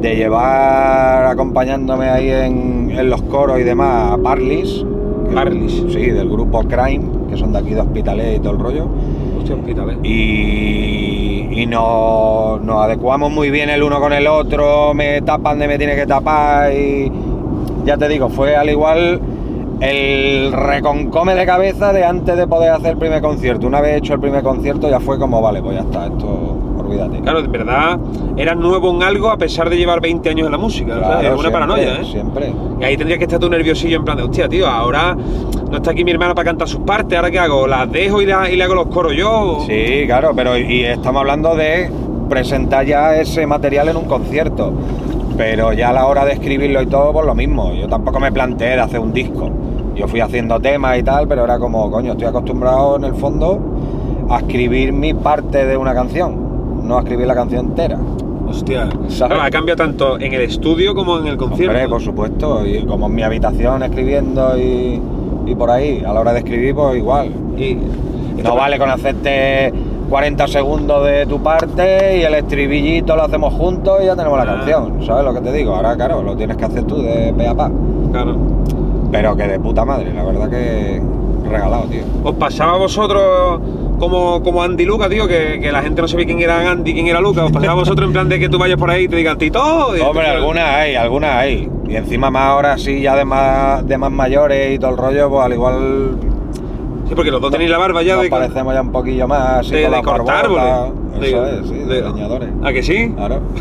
de 0.00 0.16
llevar 0.16 1.26
acompañándome 1.26 2.08
ahí 2.08 2.30
en, 2.30 2.90
en 2.90 3.10
los 3.10 3.22
coros 3.22 3.58
y 3.58 3.64
demás 3.64 4.12
a 4.12 4.18
Parlis. 4.18 4.84
Parlis. 5.34 5.84
Sí, 5.88 6.10
del 6.10 6.28
grupo 6.28 6.60
Crime, 6.60 7.04
que 7.28 7.36
son 7.36 7.52
de 7.52 7.58
aquí 7.58 7.74
de 7.74 7.80
Hospitalet 7.80 8.36
y 8.36 8.40
todo 8.40 8.52
el 8.52 8.58
rollo. 8.58 8.86
Hostia, 9.38 9.56
hospital, 9.56 9.90
¿eh? 9.90 9.98
Y, 11.50 11.66
nos, 11.66 12.60
nos 12.60 12.82
adecuamos 12.82 13.30
muy 13.30 13.50
bien 13.50 13.70
el 13.70 13.82
uno 13.82 14.00
con 14.00 14.12
el 14.12 14.26
otro, 14.26 14.92
me 14.94 15.22
tapan 15.22 15.58
de 15.58 15.68
me 15.68 15.78
tiene 15.78 15.96
que 15.96 16.06
tapar 16.06 16.72
y 16.72 17.10
ya 17.84 17.96
te 17.96 18.08
digo, 18.08 18.28
fue 18.28 18.54
al 18.54 18.68
igual 18.68 19.20
el 19.80 20.52
reconcome 20.52 21.34
de 21.34 21.46
cabeza 21.46 21.92
de 21.92 22.04
antes 22.04 22.36
de 22.36 22.46
poder 22.46 22.72
hacer 22.72 22.92
el 22.92 22.98
primer 22.98 23.22
concierto. 23.22 23.66
Una 23.66 23.80
vez 23.80 23.98
hecho 23.98 24.14
el 24.14 24.20
primer 24.20 24.42
concierto 24.42 24.90
ya 24.90 25.00
fue 25.00 25.18
como, 25.18 25.40
vale, 25.40 25.62
pues 25.62 25.76
ya 25.76 25.82
está, 25.82 26.06
esto 26.06 26.57
olvídate. 26.88 27.20
Claro, 27.20 27.42
de 27.42 27.48
verdad, 27.48 27.98
eras 28.36 28.56
nuevo 28.56 28.90
en 28.94 29.02
algo 29.02 29.30
a 29.30 29.36
pesar 29.36 29.68
de 29.70 29.76
llevar 29.76 30.00
20 30.00 30.28
años 30.30 30.46
en 30.46 30.52
la 30.52 30.58
música. 30.58 30.92
o 30.94 30.98
sea, 30.98 31.06
Claro, 31.06 31.20
es 31.20 31.26
una 31.26 31.32
siempre, 31.40 31.52
paranoia, 31.52 31.94
¿eh? 32.00 32.04
Siempre. 32.04 32.52
Y 32.80 32.84
ahí 32.84 32.96
tendría 32.96 33.18
que 33.18 33.24
estar 33.24 33.38
tu 33.38 33.48
nerviosillo 33.48 33.96
en 33.98 34.04
plan 34.04 34.16
de, 34.16 34.22
hostia, 34.24 34.48
tío, 34.48 34.66
ahora 34.66 35.14
no 35.70 35.76
está 35.76 35.90
aquí 35.90 36.04
mi 36.04 36.10
hermana 36.12 36.34
para 36.34 36.46
cantar 36.46 36.68
sus 36.68 36.80
partes, 36.80 37.16
¿ahora 37.16 37.30
qué 37.30 37.38
hago? 37.38 37.66
¿Las 37.66 37.90
dejo 37.92 38.22
y, 38.22 38.26
la- 38.26 38.50
y 38.50 38.56
le 38.56 38.64
hago 38.64 38.74
los 38.74 38.86
coros 38.86 39.12
yo? 39.14 39.58
Sí, 39.66 40.04
claro, 40.06 40.32
pero 40.34 40.56
y 40.56 40.84
estamos 40.84 41.20
hablando 41.20 41.54
de 41.54 41.90
presentar 42.28 42.84
ya 42.86 43.16
ese 43.16 43.46
material 43.46 43.88
en 43.88 43.96
un 43.96 44.04
concierto. 44.04 44.72
Pero 45.36 45.72
ya 45.72 45.90
a 45.90 45.92
la 45.92 46.06
hora 46.06 46.24
de 46.24 46.32
escribirlo 46.32 46.82
y 46.82 46.86
todo, 46.86 47.12
pues 47.12 47.24
lo 47.24 47.34
mismo. 47.34 47.72
Yo 47.72 47.86
tampoco 47.88 48.18
me 48.18 48.32
planteé 48.32 48.70
de 48.70 48.80
hacer 48.80 48.98
un 48.98 49.12
disco. 49.12 49.48
Yo 49.94 50.08
fui 50.08 50.20
haciendo 50.20 50.58
temas 50.58 50.98
y 50.98 51.02
tal, 51.04 51.28
pero 51.28 51.44
era 51.44 51.58
como, 51.58 51.88
coño, 51.90 52.12
estoy 52.12 52.26
acostumbrado 52.26 52.96
en 52.96 53.04
el 53.04 53.14
fondo 53.14 53.58
a 54.30 54.38
escribir 54.38 54.92
mi 54.92 55.14
parte 55.14 55.64
de 55.64 55.76
una 55.76 55.94
canción, 55.94 56.47
no 56.88 56.98
escribir 56.98 57.26
la 57.26 57.34
canción 57.34 57.66
entera. 57.66 57.98
Hostia. 58.48 58.88
Claro, 59.16 59.42
ha 59.42 59.50
cambiado 59.50 59.76
tanto 59.76 60.18
en 60.18 60.32
el 60.32 60.40
estudio 60.40 60.94
como 60.94 61.18
en 61.18 61.26
el 61.26 61.36
concierto. 61.36 61.72
Hombre, 61.72 61.88
por 61.88 62.00
supuesto, 62.00 62.66
y 62.66 62.84
como 62.86 63.06
en 63.06 63.14
mi 63.14 63.22
habitación 63.22 63.82
escribiendo 63.82 64.58
y, 64.58 65.00
y 65.46 65.54
por 65.54 65.70
ahí, 65.70 66.02
a 66.06 66.12
la 66.14 66.20
hora 66.20 66.32
de 66.32 66.38
escribir, 66.38 66.74
pues 66.74 66.96
igual. 66.96 67.30
Y 67.58 67.76
No 68.42 68.56
vale 68.56 68.78
con 68.78 68.88
hacerte 68.88 69.70
40 70.08 70.46
segundos 70.48 71.04
de 71.04 71.26
tu 71.26 71.42
parte 71.42 72.18
y 72.18 72.22
el 72.22 72.32
estribillito 72.34 73.14
lo 73.16 73.24
hacemos 73.24 73.52
juntos 73.52 73.98
y 74.02 74.06
ya 74.06 74.16
tenemos 74.16 74.38
la 74.38 74.44
Ah. 74.50 74.56
canción. 74.56 75.04
¿Sabes 75.04 75.24
lo 75.26 75.34
que 75.34 75.40
te 75.42 75.52
digo? 75.52 75.74
Ahora, 75.74 75.94
claro, 75.94 76.22
lo 76.22 76.34
tienes 76.34 76.56
que 76.56 76.64
hacer 76.64 76.84
tú 76.84 77.02
de 77.02 77.34
pe 77.36 77.46
a 77.46 77.54
pa. 77.54 77.70
Claro. 78.12 78.34
Pero 79.12 79.36
que 79.36 79.46
de 79.46 79.60
puta 79.60 79.84
madre, 79.84 80.14
la 80.14 80.24
verdad 80.24 80.48
que 80.48 81.02
regalado, 81.50 81.82
tío. 81.84 82.02
¿Os 82.24 82.34
pasaba 82.36 82.72
a 82.72 82.78
vosotros 82.78 83.60
como, 83.98 84.42
como 84.42 84.62
Andy 84.62 84.84
Luca, 84.84 85.08
tío? 85.08 85.26
Que, 85.28 85.58
que 85.60 85.70
la 85.72 85.82
gente 85.82 86.00
no 86.02 86.08
sabía 86.08 86.26
quién 86.26 86.40
era 86.40 86.70
Andy, 86.70 86.92
quién 86.94 87.06
era 87.08 87.20
Luca. 87.20 87.44
¿Os 87.44 87.52
pasaba 87.52 87.72
a 87.72 87.76
vosotros 87.76 88.06
en 88.06 88.12
plan 88.12 88.28
de 88.28 88.38
que 88.38 88.48
tú 88.48 88.58
vayas 88.58 88.78
por 88.78 88.90
ahí 88.90 89.04
y 89.04 89.08
te 89.08 89.16
digan 89.16 89.36
Tito? 89.38 89.96
Y- 89.96 90.00
Hombre, 90.00 90.26
algunas 90.26 90.64
hay, 90.64 90.94
algunas 90.94 91.34
hay. 91.34 91.68
Y 91.88 91.96
encima 91.96 92.30
más 92.30 92.44
ahora 92.44 92.78
sí, 92.78 93.00
ya 93.00 93.16
de 93.16 93.24
más, 93.24 93.86
de 93.86 93.98
más 93.98 94.10
mayores 94.10 94.74
y 94.74 94.78
todo 94.78 94.90
el 94.92 94.96
rollo, 94.98 95.28
pues 95.30 95.44
al 95.44 95.52
igual 95.52 96.16
Sí, 97.08 97.14
porque 97.14 97.30
los 97.30 97.40
dos 97.40 97.50
tenéis 97.50 97.70
la 97.70 97.78
barba 97.78 98.02
ya 98.02 98.14
nos 98.16 98.24
de, 98.24 98.28
parecemos 98.30 98.74
ya 98.74 98.82
un 98.82 98.92
poquillo 98.92 99.26
más 99.26 99.60
así 99.60 99.74
de, 99.76 99.84
con 99.84 99.92
de 99.92 100.02
cortar 100.02 100.44
árboles. 100.44 100.92
Eso 101.22 101.42
De- 101.42 101.60
es, 101.60 101.66
sí, 101.68 101.74
de, 101.74 102.02
leñadores. 102.02 102.48
¿A 102.62 102.72
que 102.72 102.82
sí? 102.82 103.12
Claro. 103.16 103.40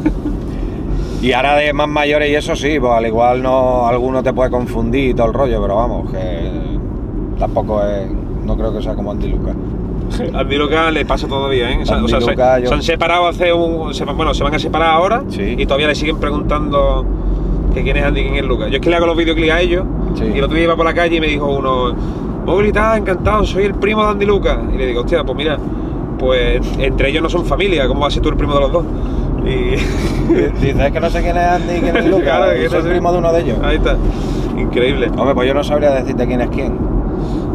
Y 1.19 1.31
ahora 1.33 1.55
de 1.55 1.73
más 1.73 1.87
mayores 1.87 2.29
y 2.29 2.35
eso 2.35 2.55
sí, 2.55 2.79
pues 2.79 2.91
al 2.93 3.07
igual 3.07 3.41
no 3.41 3.87
alguno 3.87 4.21
te 4.21 4.33
puede 4.33 4.51
confundir 4.51 5.09
y 5.09 5.13
todo 5.15 5.25
el 5.27 5.33
rollo, 5.33 5.59
pero 5.63 5.75
vamos, 5.75 6.11
que 6.11 6.47
tampoco 7.39 7.81
es, 7.83 8.07
no 8.45 8.55
creo 8.55 8.71
que 8.71 8.83
sea 8.83 8.93
como 8.93 9.11
Andy 9.13 9.33
Lucas. 10.11 10.33
A 10.35 10.39
Andy 10.39 10.55
Luca 10.57 10.91
le 10.91 11.05
pasa 11.05 11.27
todavía, 11.27 11.71
¿eh? 11.71 11.79
O 11.81 11.85
sea, 11.85 12.19
se- 12.19 12.31
Luca, 12.31 12.59
yo- 12.59 12.67
se, 12.69 12.73
han 12.73 12.83
separado 12.83 13.27
hace 13.27 13.51
un... 13.53 13.93
se 13.93 14.05
bueno, 14.05 14.33
se 14.33 14.43
van 14.43 14.53
a 14.55 14.59
separar 14.59 14.89
ahora 14.89 15.23
Sí. 15.29 15.55
y 15.57 15.65
todavía 15.65 15.87
le 15.87 15.95
siguen 15.95 16.17
preguntando 16.17 17.05
que 17.73 17.83
quién 17.83 17.97
es 17.97 18.03
Andy 18.05 18.21
y 18.21 18.23
quién 18.23 18.35
es 18.37 18.45
Luca. 18.45 18.67
Yo 18.67 18.75
es 18.75 18.81
que 18.81 18.89
le 18.89 18.95
hago 18.95 19.05
los 19.05 19.17
videoclips 19.17 19.51
a 19.51 19.61
ellos 19.61 19.83
Sí. 20.15 20.23
y 20.33 20.37
el 20.37 20.43
otro 20.43 20.55
día 20.55 20.63
iba 20.65 20.75
por 20.75 20.85
la 20.85 20.93
calle 20.93 21.17
y 21.17 21.19
me 21.21 21.27
dijo 21.27 21.45
uno, 21.47 21.93
Mogli, 22.45 22.71
tal, 22.71 22.99
encantado, 22.99 23.43
soy 23.45 23.65
el 23.65 23.73
primo 23.75 24.03
de 24.05 24.11
Andy 24.11 24.25
Luca. 24.25 24.59
Y 24.73 24.77
le 24.77 24.85
digo, 24.87 25.01
hostia, 25.01 25.23
pues 25.23 25.37
mira, 25.37 25.57
pues 26.17 26.61
entre 26.79 27.09
ellos 27.09 27.21
no 27.21 27.29
son 27.29 27.45
familia, 27.45 27.87
¿cómo 27.87 27.99
vas 28.01 28.13
a 28.13 28.15
ser 28.15 28.23
tú 28.23 28.29
el 28.29 28.35
primo 28.37 28.53
de 28.55 28.59
los 28.61 28.71
dos? 28.71 28.85
Y... 29.45 29.75
Dices 30.61 30.91
que 30.91 30.99
no 30.99 31.09
sé 31.09 31.21
quién 31.21 31.37
es 31.37 31.43
Andy 31.43 31.75
y 31.75 31.79
quién 31.81 31.95
es 31.97 32.05
Lucas, 32.09 32.23
Claro, 32.23 32.53
que 32.53 32.63
yo 32.63 32.69
soy 32.69 32.79
no 32.79 32.83
sé. 32.85 32.89
primo 32.91 33.11
de 33.11 33.17
uno 33.19 33.33
de 33.33 33.41
ellos. 33.41 33.57
Ahí 33.63 33.75
está. 33.77 33.95
Increíble. 34.57 35.09
Hombre, 35.17 35.35
pues 35.35 35.47
yo 35.47 35.53
no 35.53 35.63
sabría 35.63 35.91
decirte 35.91 36.25
quién 36.25 36.41
es 36.41 36.49
quién. 36.49 36.73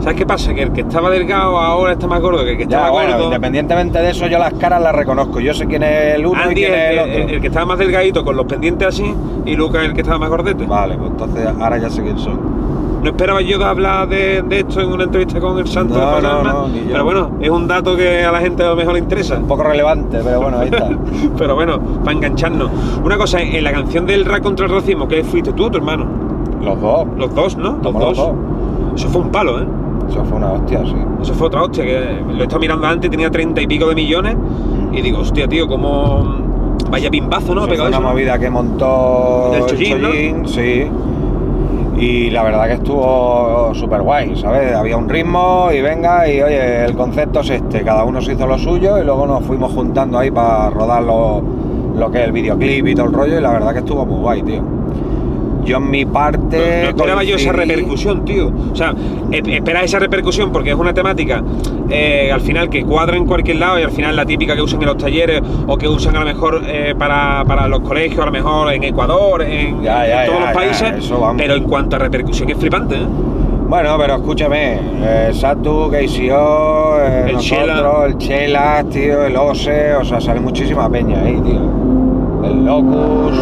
¿Sabes 0.02 0.16
qué 0.18 0.26
pasa? 0.26 0.52
Que 0.52 0.62
el 0.62 0.72
que 0.72 0.80
estaba 0.80 1.10
delgado 1.10 1.56
ahora 1.58 1.92
está 1.92 2.06
más 2.08 2.20
gordo 2.20 2.44
que 2.44 2.50
el 2.52 2.56
que 2.56 2.64
estaba 2.64 2.86
Ya, 2.86 2.90
bueno, 2.90 3.12
gordo. 3.12 3.24
independientemente 3.26 3.98
de 4.00 4.10
eso, 4.10 4.26
yo 4.26 4.38
las 4.38 4.52
caras 4.54 4.82
las 4.82 4.92
reconozco. 4.94 5.38
Yo 5.38 5.54
sé 5.54 5.66
quién 5.66 5.82
es 5.84 6.16
el 6.16 6.26
uno 6.26 6.40
y 6.40 6.42
Andy 6.42 6.54
quién 6.56 6.74
es 6.74 6.80
es 6.80 6.90
el 6.90 6.98
otro. 6.98 7.12
el- 7.12 7.30
el 7.30 7.40
que 7.40 7.46
estaba 7.46 7.66
más 7.66 7.78
delgadito 7.78 8.24
con 8.24 8.36
los 8.36 8.46
pendientes 8.46 8.88
así 8.88 9.14
y 9.46 9.54
Lucas 9.54 9.84
el 9.84 9.92
que 9.94 10.00
estaba 10.00 10.18
más 10.18 10.28
gordete. 10.28 10.66
Vale, 10.66 10.96
pues 10.96 11.10
entonces 11.10 11.46
ahora 11.60 11.78
ya 11.78 11.88
sé 11.88 12.02
quién 12.02 12.18
son. 12.18 12.62
No 13.02 13.10
esperaba 13.10 13.40
yo 13.42 13.58
de 13.58 13.64
hablar 13.64 14.08
de, 14.08 14.42
de 14.42 14.58
esto 14.60 14.80
en 14.80 14.88
una 14.92 15.04
entrevista 15.04 15.40
con 15.40 15.58
el 15.58 15.66
santo 15.66 15.94
No, 15.98 16.16
de 16.16 16.22
no, 16.22 16.42
no, 16.44 16.68
pero 16.90 17.04
bueno, 17.04 17.30
es 17.40 17.50
un 17.50 17.66
dato 17.66 17.96
que 17.96 18.24
a 18.24 18.30
la 18.30 18.38
gente 18.40 18.62
a 18.64 18.68
lo 18.70 18.76
mejor 18.76 18.92
le 18.94 19.00
interesa. 19.00 19.36
Un 19.38 19.46
poco 19.48 19.62
relevante, 19.64 20.20
pero 20.22 20.40
bueno, 20.40 20.58
ahí 20.60 20.68
está. 20.68 20.88
Pero 21.38 21.54
bueno, 21.56 21.80
para 22.04 22.16
engancharnos. 22.16 22.70
Una 23.04 23.16
cosa, 23.16 23.40
en 23.40 23.62
la 23.64 23.72
canción 23.72 24.06
del 24.06 24.24
rap 24.24 24.42
contra 24.42 24.66
el 24.66 24.72
racismo, 24.72 25.06
¿qué 25.08 25.24
fuiste 25.24 25.52
tú 25.52 25.64
o 25.64 25.70
tu 25.70 25.78
hermano? 25.78 26.06
Los 26.60 26.80
dos. 26.80 27.06
Los 27.16 27.34
dos, 27.34 27.56
¿no? 27.56 27.72
Los 27.74 27.82
Somos 27.82 28.02
los 28.02 28.16
dos. 28.16 28.26
dos. 28.26 28.36
Eso 29.00 29.08
fue 29.08 29.22
un 29.22 29.30
palo, 29.32 29.60
¿eh? 29.62 29.66
Eso 30.12 30.24
fue 30.26 30.36
una 30.36 30.52
hostia, 30.52 30.80
sí. 30.84 30.94
Eso 31.22 31.34
fue 31.34 31.46
otra 31.46 31.62
hostia, 31.62 31.84
que 31.84 32.22
lo 32.26 32.40
he 32.40 32.42
estado 32.42 32.60
mirando 32.60 32.86
antes, 32.86 33.10
tenía 33.10 33.30
treinta 33.30 33.62
y 33.62 33.66
pico 33.66 33.88
de 33.88 33.94
millones, 33.94 34.36
y 34.92 35.00
digo, 35.00 35.20
hostia, 35.20 35.48
tío, 35.48 35.66
cómo... 35.66 36.76
Vaya 36.90 37.10
pimbazo, 37.10 37.54
¿no? 37.54 37.62
Pegado 37.66 37.76
fue 37.76 37.88
una 37.88 37.96
eso, 37.96 38.02
¿no? 38.02 38.08
movida 38.10 38.38
que 38.38 38.50
montó 38.50 39.52
El 39.54 39.62
el 39.62 39.66
Chollín, 39.66 40.02
¿no? 40.02 40.08
Chollín, 40.08 40.46
sí. 40.46 40.86
Y 41.96 42.30
la 42.30 42.42
verdad 42.42 42.66
que 42.66 42.74
estuvo 42.74 43.72
súper 43.74 44.02
guay, 44.02 44.36
¿sabes? 44.36 44.74
Había 44.74 44.98
un 44.98 45.08
ritmo 45.08 45.70
y 45.72 45.80
venga, 45.80 46.28
y 46.28 46.42
oye, 46.42 46.84
el 46.84 46.94
concepto 46.94 47.40
es 47.40 47.50
este, 47.50 47.82
cada 47.82 48.04
uno 48.04 48.20
se 48.20 48.34
hizo 48.34 48.46
lo 48.46 48.58
suyo 48.58 49.00
y 49.00 49.04
luego 49.04 49.26
nos 49.26 49.42
fuimos 49.44 49.72
juntando 49.72 50.18
ahí 50.18 50.30
para 50.30 50.68
rodar 50.68 51.02
lo, 51.02 51.42
lo 51.96 52.10
que 52.10 52.18
es 52.18 52.24
el 52.24 52.32
videoclip 52.32 52.86
y 52.86 52.94
todo 52.94 53.06
el 53.06 53.12
rollo 53.14 53.38
y 53.38 53.40
la 53.40 53.52
verdad 53.52 53.72
que 53.72 53.78
estuvo 53.78 54.04
muy 54.04 54.20
guay, 54.20 54.42
tío. 54.42 54.62
Yo 55.64 55.76
en 55.76 55.90
mi 55.90 56.04
parte... 56.04 56.56
No, 56.78 56.82
no 56.84 56.88
esperaba 56.90 57.22
yo 57.24 57.36
esa 57.36 57.52
repercusión, 57.52 58.24
tío. 58.24 58.50
O 58.72 58.74
sea, 58.76 58.94
e- 59.30 59.42
espera 59.56 59.82
esa 59.84 59.98
repercusión 59.98 60.50
porque 60.52 60.70
es 60.70 60.76
una 60.76 60.92
temática 60.92 61.42
eh, 61.88 62.30
al 62.32 62.40
final 62.40 62.68
que 62.68 62.82
cuadra 62.84 63.16
en 63.16 63.26
cualquier 63.26 63.58
lado 63.58 63.78
y 63.78 63.82
al 63.82 63.90
final 63.92 64.16
la 64.16 64.24
típica 64.26 64.54
que 64.56 64.62
usan 64.62 64.80
en 64.82 64.86
los 64.88 64.96
talleres 64.96 65.40
o 65.66 65.76
que 65.76 65.86
usan 65.88 66.16
a 66.16 66.20
lo 66.20 66.26
mejor 66.26 66.62
eh, 66.66 66.94
para, 66.98 67.44
para 67.46 67.68
los 67.68 67.80
colegios, 67.80 68.20
a 68.20 68.26
lo 68.26 68.32
mejor 68.32 68.72
en 68.72 68.82
Ecuador, 68.84 69.42
en, 69.42 69.82
Ya, 69.82 70.06
ya, 70.06 70.24
en 70.24 70.30
todos 70.30 70.40
ya, 70.40 70.46
los 70.46 70.54
países. 70.54 71.12
pero 71.36 71.54
en 71.54 71.64
cuanto 71.64 71.96
a 71.96 71.98
repercusión 72.00 72.50
es 72.50 72.56
flipante, 72.58 72.96
¿eh? 72.96 73.06
Bueno, 73.68 73.96
pero 73.98 74.16
escúchame, 74.16 74.78
eh, 75.02 75.30
Satu, 75.32 75.90
KCO, 75.90 76.96
eh, 77.00 77.24
El 77.28 77.32
nosotros, 77.36 77.40
Chela. 77.42 78.04
el 78.06 78.18
Chelas, 78.18 78.88
tío, 78.90 79.24
el 79.24 79.36
Ose, 79.36 79.94
o 79.94 80.04
sea, 80.04 80.20
sale 80.20 80.40
muchísima 80.40 80.90
peña 80.90 81.22
ahí, 81.22 81.40
tío. 81.40 81.60
El 82.44 82.64
Locus, 82.66 83.38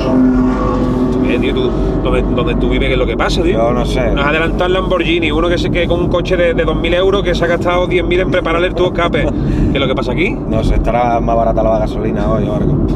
Eh, 1.34 1.38
tío, 1.38 1.54
tú, 1.54 1.70
donde, 2.02 2.22
donde 2.22 2.54
tú 2.56 2.68
vives, 2.68 2.88
¿qué 2.88 2.92
es 2.94 2.98
lo 2.98 3.06
que 3.06 3.16
pasa, 3.16 3.42
tío? 3.42 3.52
yo 3.58 3.72
no 3.72 3.84
sé. 3.86 4.10
Nos 4.12 4.24
ha 4.24 4.28
adelantado 4.30 4.66
el 4.66 4.72
Lamborghini, 4.74 5.30
uno 5.30 5.48
que, 5.48 5.58
se, 5.58 5.70
que 5.70 5.86
con 5.86 6.00
un 6.00 6.08
coche 6.08 6.36
de, 6.36 6.54
de 6.54 6.66
2.000 6.66 6.94
euros 6.94 7.22
que 7.22 7.34
se 7.34 7.44
ha 7.44 7.48
gastado 7.48 7.88
10.000 7.88 8.20
en 8.20 8.30
prepararle 8.32 8.68
el 8.68 8.74
tubo 8.74 8.88
escape. 8.88 9.22
¿Qué 9.22 9.74
es 9.74 9.80
lo 9.80 9.86
que 9.86 9.94
pasa 9.94 10.12
aquí? 10.12 10.30
No 10.30 10.62
sé, 10.64 10.74
estará 10.74 11.20
más 11.20 11.36
barata 11.36 11.62
la 11.62 11.78
gasolina 11.78 12.28
hoy 12.30 12.48
o 12.48 12.54
algo. 12.56 12.86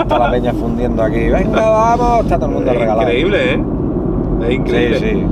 Está 0.00 0.18
la 0.18 0.30
peña 0.30 0.52
fundiendo 0.52 1.02
aquí. 1.02 1.28
Venga, 1.28 1.70
vamos, 1.70 2.20
está 2.24 2.36
todo 2.36 2.46
el 2.50 2.54
mundo 2.56 2.70
Es 2.70 2.78
regalado. 2.78 3.02
increíble, 3.08 3.54
¿eh? 3.54 3.64
Es 4.48 4.54
increíble. 4.54 4.98
Sí, 4.98 5.06
sí. 5.10 5.26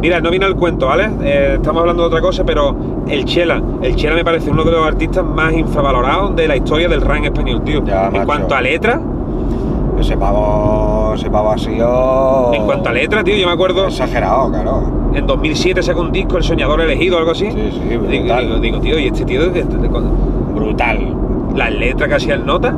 Mira, 0.00 0.18
no 0.20 0.30
viene 0.30 0.46
al 0.46 0.56
cuento, 0.56 0.86
¿vale? 0.86 1.10
Eh, 1.22 1.52
estamos 1.56 1.80
hablando 1.80 2.04
de 2.04 2.08
otra 2.08 2.22
cosa, 2.22 2.42
pero 2.44 2.74
el 3.06 3.26
Chela, 3.26 3.62
el 3.82 3.96
Chela 3.96 4.14
me 4.14 4.24
parece 4.24 4.50
uno 4.50 4.64
de 4.64 4.70
los 4.72 4.86
artistas 4.86 5.22
más 5.24 5.52
infravalorados 5.52 6.34
de 6.36 6.48
la 6.48 6.56
historia 6.56 6.88
del 6.88 7.02
rap 7.02 7.18
en 7.18 7.24
español, 7.26 7.62
tío. 7.64 7.84
Ya, 7.84 8.06
en 8.06 8.12
macho. 8.14 8.24
cuanto 8.26 8.54
a 8.54 8.62
letra, 8.62 8.98
Ese 10.00 10.16
pavo, 10.16 11.12
ese 11.14 11.30
pavo 11.30 11.50
ha 11.52 11.58
sido... 11.58 12.50
en 12.54 12.64
cuanto 12.64 12.88
a 12.88 12.92
letra, 12.92 13.22
tío, 13.22 13.36
yo 13.36 13.46
me 13.46 13.52
acuerdo, 13.52 13.86
Exagerado, 13.86 14.50
claro. 14.50 14.82
en 15.14 15.26
2007 15.26 15.82
sacó 15.82 16.00
un 16.00 16.10
disco, 16.12 16.36
El 16.38 16.42
Soñador 16.42 16.80
Elegido, 16.80 17.18
algo 17.18 17.32
así. 17.32 17.50
Sí, 17.50 17.70
sí, 17.72 17.80
digo, 17.88 18.02
brutal. 18.04 18.44
digo, 18.46 18.58
digo, 18.58 18.80
tío, 18.80 18.98
¿y 18.98 19.06
este 19.08 19.24
tío 19.24 19.42
de, 19.50 19.62
de- 19.62 19.64
de- 19.64 19.88
Brutal. 19.88 21.14
las 21.54 21.70
letras 21.72 22.08
que 22.08 22.14
hacía 22.14 22.34
el 22.34 22.46
nota? 22.46 22.74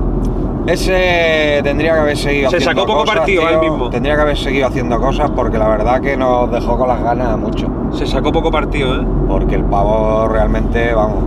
Ese 0.66 1.60
tendría 1.64 1.94
que 1.94 1.98
haber 2.00 2.16
seguido 2.16 2.50
Se 2.50 2.56
haciendo 2.58 2.82
sacó 2.82 2.86
poco 2.92 3.00
cosas, 3.02 3.16
partido, 3.18 3.42
tío. 3.42 3.50
él 3.50 3.60
mismo. 3.70 3.90
Tendría 3.90 4.14
que 4.14 4.20
haber 4.22 4.36
seguido 4.36 4.66
haciendo 4.68 5.00
cosas 5.00 5.30
porque 5.30 5.58
la 5.58 5.68
verdad 5.68 6.00
que 6.00 6.16
nos 6.16 6.50
dejó 6.52 6.76
con 6.78 6.86
las 6.88 7.02
ganas 7.02 7.36
mucho. 7.38 7.66
Se 7.92 8.06
sacó 8.06 8.30
poco 8.30 8.50
partido, 8.50 9.00
¿eh? 9.00 9.06
Porque 9.28 9.56
el 9.56 9.64
pavo 9.64 10.28
realmente, 10.28 10.94
vamos, 10.94 11.24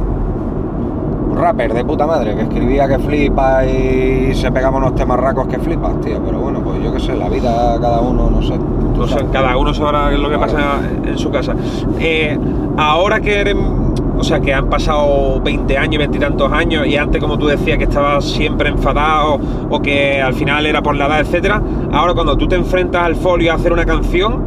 un 1.35 1.41
rapper 1.41 1.73
de 1.73 1.83
puta 1.83 2.07
madre 2.07 2.33
que 2.35 2.43
escribía 2.43 2.87
que 2.87 2.97
flipa 2.99 3.65
y 3.65 4.33
se 4.33 4.51
pegaba 4.51 4.77
unos 4.77 4.95
temas 4.95 5.19
racos 5.19 5.47
que 5.47 5.59
flipas, 5.59 5.99
tío. 6.01 6.19
Pero 6.23 6.39
bueno, 6.39 6.61
pues 6.61 6.81
yo 6.81 6.93
qué 6.93 6.99
sé, 6.99 7.15
la 7.15 7.29
vida 7.29 7.77
cada 7.81 7.99
uno, 8.01 8.29
no 8.29 8.41
sé. 8.41 8.53
O 8.97 9.07
sea, 9.07 9.23
cada 9.31 9.57
uno 9.57 9.73
sabrá 9.73 10.11
lo 10.11 10.29
que 10.29 10.37
pasa 10.37 10.79
en 11.05 11.17
su 11.17 11.29
casa. 11.29 11.53
Eh, 11.99 12.37
ahora 12.77 13.19
que 13.19 13.41
eres, 13.41 13.55
o 14.17 14.23
sea, 14.23 14.39
que 14.39 14.53
han 14.53 14.69
pasado 14.69 15.41
20 15.41 15.77
años, 15.77 15.99
20 15.99 16.17
y 16.17 16.19
tantos 16.21 16.51
años, 16.51 16.87
y 16.87 16.95
antes, 16.95 17.21
como 17.21 17.37
tú 17.37 17.47
decías, 17.47 17.77
que 17.77 17.83
estabas 17.83 18.23
siempre 18.23 18.69
enfadado 18.69 19.37
o 19.69 19.81
que 19.81 20.21
al 20.21 20.33
final 20.33 20.65
era 20.65 20.81
por 20.81 20.95
la 20.95 21.07
edad, 21.07 21.19
etcétera. 21.19 21.61
Ahora, 21.91 22.13
cuando 22.13 22.37
tú 22.37 22.47
te 22.47 22.55
enfrentas 22.55 23.03
al 23.03 23.15
folio 23.15 23.51
a 23.51 23.55
hacer 23.55 23.73
una 23.73 23.85
canción, 23.85 24.41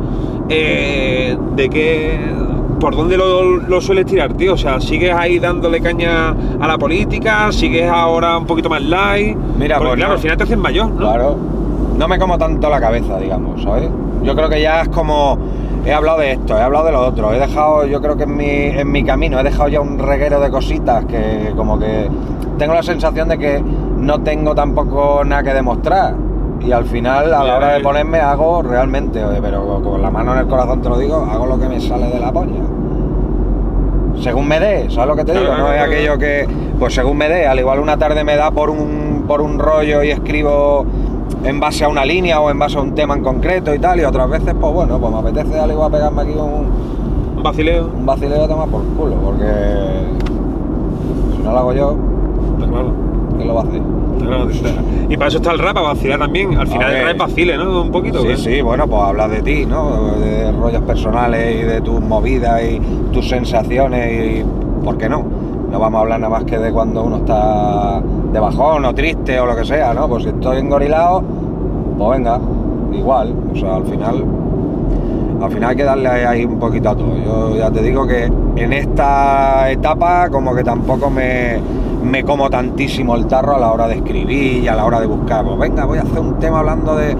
eh, 0.49 1.37
¿de 1.55 1.69
qué? 1.69 2.48
¿Por 2.81 2.95
dónde 2.97 3.17
lo, 3.17 3.57
lo 3.57 3.81
sueles 3.81 4.07
tirar, 4.07 4.33
tío? 4.35 4.55
O 4.55 4.57
sea, 4.57 4.81
¿sigues 4.81 5.13
ahí 5.13 5.39
dándole 5.39 5.81
caña 5.81 6.35
a 6.61 6.67
la 6.69 6.79
política? 6.79 7.51
¿Sigues 7.51 7.91
ahora 7.91 8.39
un 8.39 8.47
poquito 8.47 8.69
más 8.69 8.83
light? 8.83 9.37
Mira, 9.59 9.77
Porque, 9.79 9.89
pues 9.91 9.97
claro, 9.97 10.09
no. 10.11 10.15
al 10.15 10.19
final 10.21 10.37
te 10.37 10.45
haces 10.45 10.59
mayor, 10.59 10.91
¿no? 10.91 10.97
Claro. 10.97 11.37
No 11.99 12.07
me 12.07 12.19
como 12.19 12.39
tanto 12.39 12.71
la 12.71 12.81
cabeza, 12.81 13.19
digamos, 13.19 13.61
¿sabes? 13.63 13.91
Yo 14.23 14.35
creo 14.37 14.49
que 14.49 14.61
ya 14.63 14.83
es 14.83 14.89
como. 14.91 15.37
He 15.85 15.93
hablado 15.93 16.19
de 16.19 16.33
esto, 16.33 16.57
he 16.59 16.61
hablado 16.63 16.85
de 16.87 16.93
lo 16.93 17.01
otro, 17.07 17.33
he 17.33 17.39
dejado, 17.39 17.87
yo 17.87 18.01
creo 18.03 18.17
que 18.17 18.25
en 18.25 18.37
mi, 18.37 18.45
en 18.51 18.91
mi 18.93 19.05
camino, 19.05 19.41
he 19.41 19.43
dejado 19.43 19.69
ya 19.69 19.81
un 19.81 19.99
reguero 19.99 20.39
de 20.39 20.51
cositas 20.51 21.05
que 21.07 21.53
como 21.57 21.79
que 21.79 22.09
tengo 22.59 22.75
la 22.75 22.83
sensación 22.83 23.29
de 23.29 23.39
que 23.39 23.63
no 23.97 24.21
tengo 24.21 24.55
tampoco 24.55 25.23
nada 25.25 25.43
que 25.45 25.55
demostrar. 25.55 26.15
Y 26.61 26.73
al 26.73 26.85
final, 26.85 27.33
a 27.33 27.45
la 27.45 27.57
hora 27.57 27.69
de 27.73 27.79
ya. 27.79 27.83
ponerme, 27.85 28.19
hago 28.21 28.63
realmente, 28.63 29.23
pero 29.41 29.81
con 29.83 30.03
la 30.03 30.11
mano 30.11 30.33
en 30.35 30.41
el 30.41 30.47
corazón 30.49 30.83
te 30.83 30.89
lo 30.89 30.99
digo, 30.99 31.17
hago 31.31 31.47
lo 31.47 31.59
que 31.59 31.69
me 31.69 31.81
sale 31.81 32.09
de 32.09 32.19
la 32.21 32.33
polla. 32.33 32.61
Según 34.21 34.49
me 34.49 34.59
dé, 34.59 34.91
¿sabes 34.91 35.09
lo 35.09 35.17
que 35.17 35.25
te 35.25 35.33
digo? 35.39 35.55
No 35.57 35.73
es 35.73 35.81
aquello 35.81 36.19
que, 36.19 36.47
pues 36.79 36.95
según 36.95 37.17
me 37.17 37.29
dé, 37.29 37.47
al 37.47 37.59
igual 37.59 37.79
una 37.79 37.97
tarde 37.97 38.25
me 38.25 38.35
da 38.37 38.51
por 38.51 38.69
un, 38.71 39.25
por 39.29 39.41
un 39.41 39.59
rollo 39.61 40.03
y 40.03 40.11
escribo 40.11 40.85
en 41.45 41.61
base 41.61 41.85
a 41.85 41.89
una 41.89 42.05
línea 42.05 42.41
o 42.41 42.51
en 42.51 42.59
base 42.59 42.77
a 42.79 42.81
un 42.81 42.95
tema 42.95 43.15
en 43.15 43.23
concreto 43.23 43.73
y 43.73 43.79
tal, 43.79 44.01
y 44.01 44.05
otras 44.05 44.29
veces, 44.29 44.55
pues 44.61 44.73
bueno, 44.75 44.99
pues 44.99 45.13
me 45.13 45.19
apetece 45.21 45.59
al 45.61 45.71
igual 45.71 45.93
pegarme 45.93 46.23
aquí 46.23 46.33
un, 46.33 46.67
Un 47.37 47.43
vacileo. 47.45 47.87
un 47.97 48.05
vacileo 48.05 48.43
de 48.43 48.49
tomar 48.49 48.69
por 48.69 48.83
culo, 48.97 49.15
porque 49.25 49.47
si 51.37 51.43
no 51.43 51.53
lo 51.53 51.59
hago 51.59 51.73
yo, 51.73 51.97
Pues 52.59 52.69
claro. 52.71 52.93
¿quién 53.37 53.49
lo 53.49 53.55
va 53.55 53.61
a 53.61 53.65
hacer? 53.65 53.81
Claro, 54.29 54.49
Y 55.09 55.17
para 55.17 55.29
eso 55.29 55.39
está 55.39 55.53
el 55.53 55.59
rap, 55.59 55.75
para 55.75 55.89
vacilar 55.89 56.19
también. 56.19 56.57
Al 56.57 56.67
final 56.67 56.93
el 56.93 57.05
rap 57.07 57.17
vacile, 57.17 57.57
¿no? 57.57 57.83
Un 57.83 57.91
poquito. 57.91 58.21
Sí, 58.21 58.29
¿qué? 58.29 58.37
sí, 58.37 58.61
bueno, 58.61 58.87
pues 58.87 59.03
hablas 59.03 59.31
de 59.31 59.43
ti, 59.43 59.65
¿no? 59.65 60.17
De 60.19 60.53
rollos 60.53 60.83
personales 60.83 61.63
y 61.63 61.65
de 61.65 61.81
tus 61.81 62.01
movidas 62.01 62.63
y 62.63 62.81
tus 63.13 63.29
sensaciones 63.29 64.43
y, 64.43 64.45
¿por 64.85 64.99
qué 64.99 65.09
no? 65.09 65.25
No 65.71 65.79
vamos 65.79 65.99
a 65.99 66.03
hablar 66.03 66.21
nada 66.21 66.31
más 66.31 66.45
que 66.45 66.59
de 66.59 66.71
cuando 66.73 67.05
uno 67.05 67.19
está 67.19 68.03
de 68.33 68.41
bajón 68.41 68.85
o 68.85 68.95
triste 68.95 69.41
o 69.41 69.47
lo 69.47 69.57
que 69.57 69.65
sea, 69.65 69.95
¿no? 69.95 70.09
Pues 70.09 70.25
si 70.25 70.29
estoy 70.29 70.59
engorilado, 70.59 71.23
pues 71.97 72.19
venga, 72.19 72.39
igual. 72.93 73.35
O 73.53 73.57
sea, 73.57 73.77
al 73.77 73.85
final, 73.85 74.25
al 75.41 75.51
final 75.51 75.71
hay 75.71 75.77
que 75.77 75.85
darle 75.85 76.09
ahí 76.09 76.45
un 76.45 76.59
poquito 76.59 76.91
a 76.91 76.97
todo. 76.97 77.17
Yo 77.25 77.57
ya 77.57 77.71
te 77.71 77.83
digo 77.83 78.07
que 78.07 78.25
en 78.57 78.73
esta 78.73 79.71
etapa 79.71 80.29
como 80.31 80.55
que 80.55 80.65
tampoco 80.65 81.11
me, 81.11 81.59
me 82.03 82.25
como 82.25 82.49
tantísimo 82.51 83.17
el 83.17 83.27
tarro 83.27 83.57
a 83.57 83.59
la 83.59 83.73
hora 83.73 83.87
de 83.89 83.97
escribir 83.97 84.63
y 84.65 84.69
a 84.69 84.75
la 84.75 84.85
hora 84.85 85.01
de 85.01 85.07
buscar. 85.07 85.45
Pues 85.45 85.59
venga, 85.59 85.85
voy 85.85 85.99
a 85.99 86.03
hacer 86.03 86.19
un 86.21 86.39
tema 86.39 86.61
hablando 86.61 86.97
de, 86.97 87.17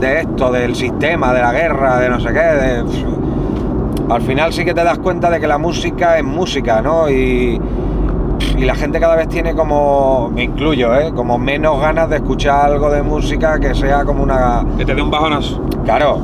de 0.00 0.20
esto, 0.20 0.50
del 0.52 0.74
sistema, 0.74 1.32
de 1.32 1.40
la 1.42 1.52
guerra, 1.52 1.98
de 1.98 2.08
no 2.08 2.20
sé 2.20 2.28
qué. 2.32 2.38
de- 2.40 2.84
al 4.10 4.22
final 4.22 4.52
sí 4.54 4.64
que 4.64 4.72
te 4.72 4.82
das 4.82 4.98
cuenta 4.98 5.28
de 5.28 5.38
que 5.38 5.46
la 5.46 5.58
música 5.58 6.16
es 6.16 6.24
música, 6.24 6.80
¿no? 6.80 7.10
Y, 7.10 7.60
y 8.56 8.64
la 8.64 8.74
gente 8.74 8.98
cada 9.00 9.16
vez 9.16 9.28
tiene 9.28 9.54
como, 9.54 10.30
me 10.34 10.44
incluyo, 10.44 10.94
¿eh? 10.98 11.12
Como 11.14 11.36
menos 11.38 11.78
ganas 11.80 12.08
de 12.08 12.16
escuchar 12.16 12.70
algo 12.70 12.88
de 12.90 13.02
música 13.02 13.58
que 13.60 13.74
sea 13.74 14.04
como 14.06 14.22
una... 14.22 14.64
Que 14.78 14.84
te 14.86 14.94
dé 14.94 15.02
un 15.02 15.10
bajonazo. 15.10 15.60
Claro, 15.84 16.18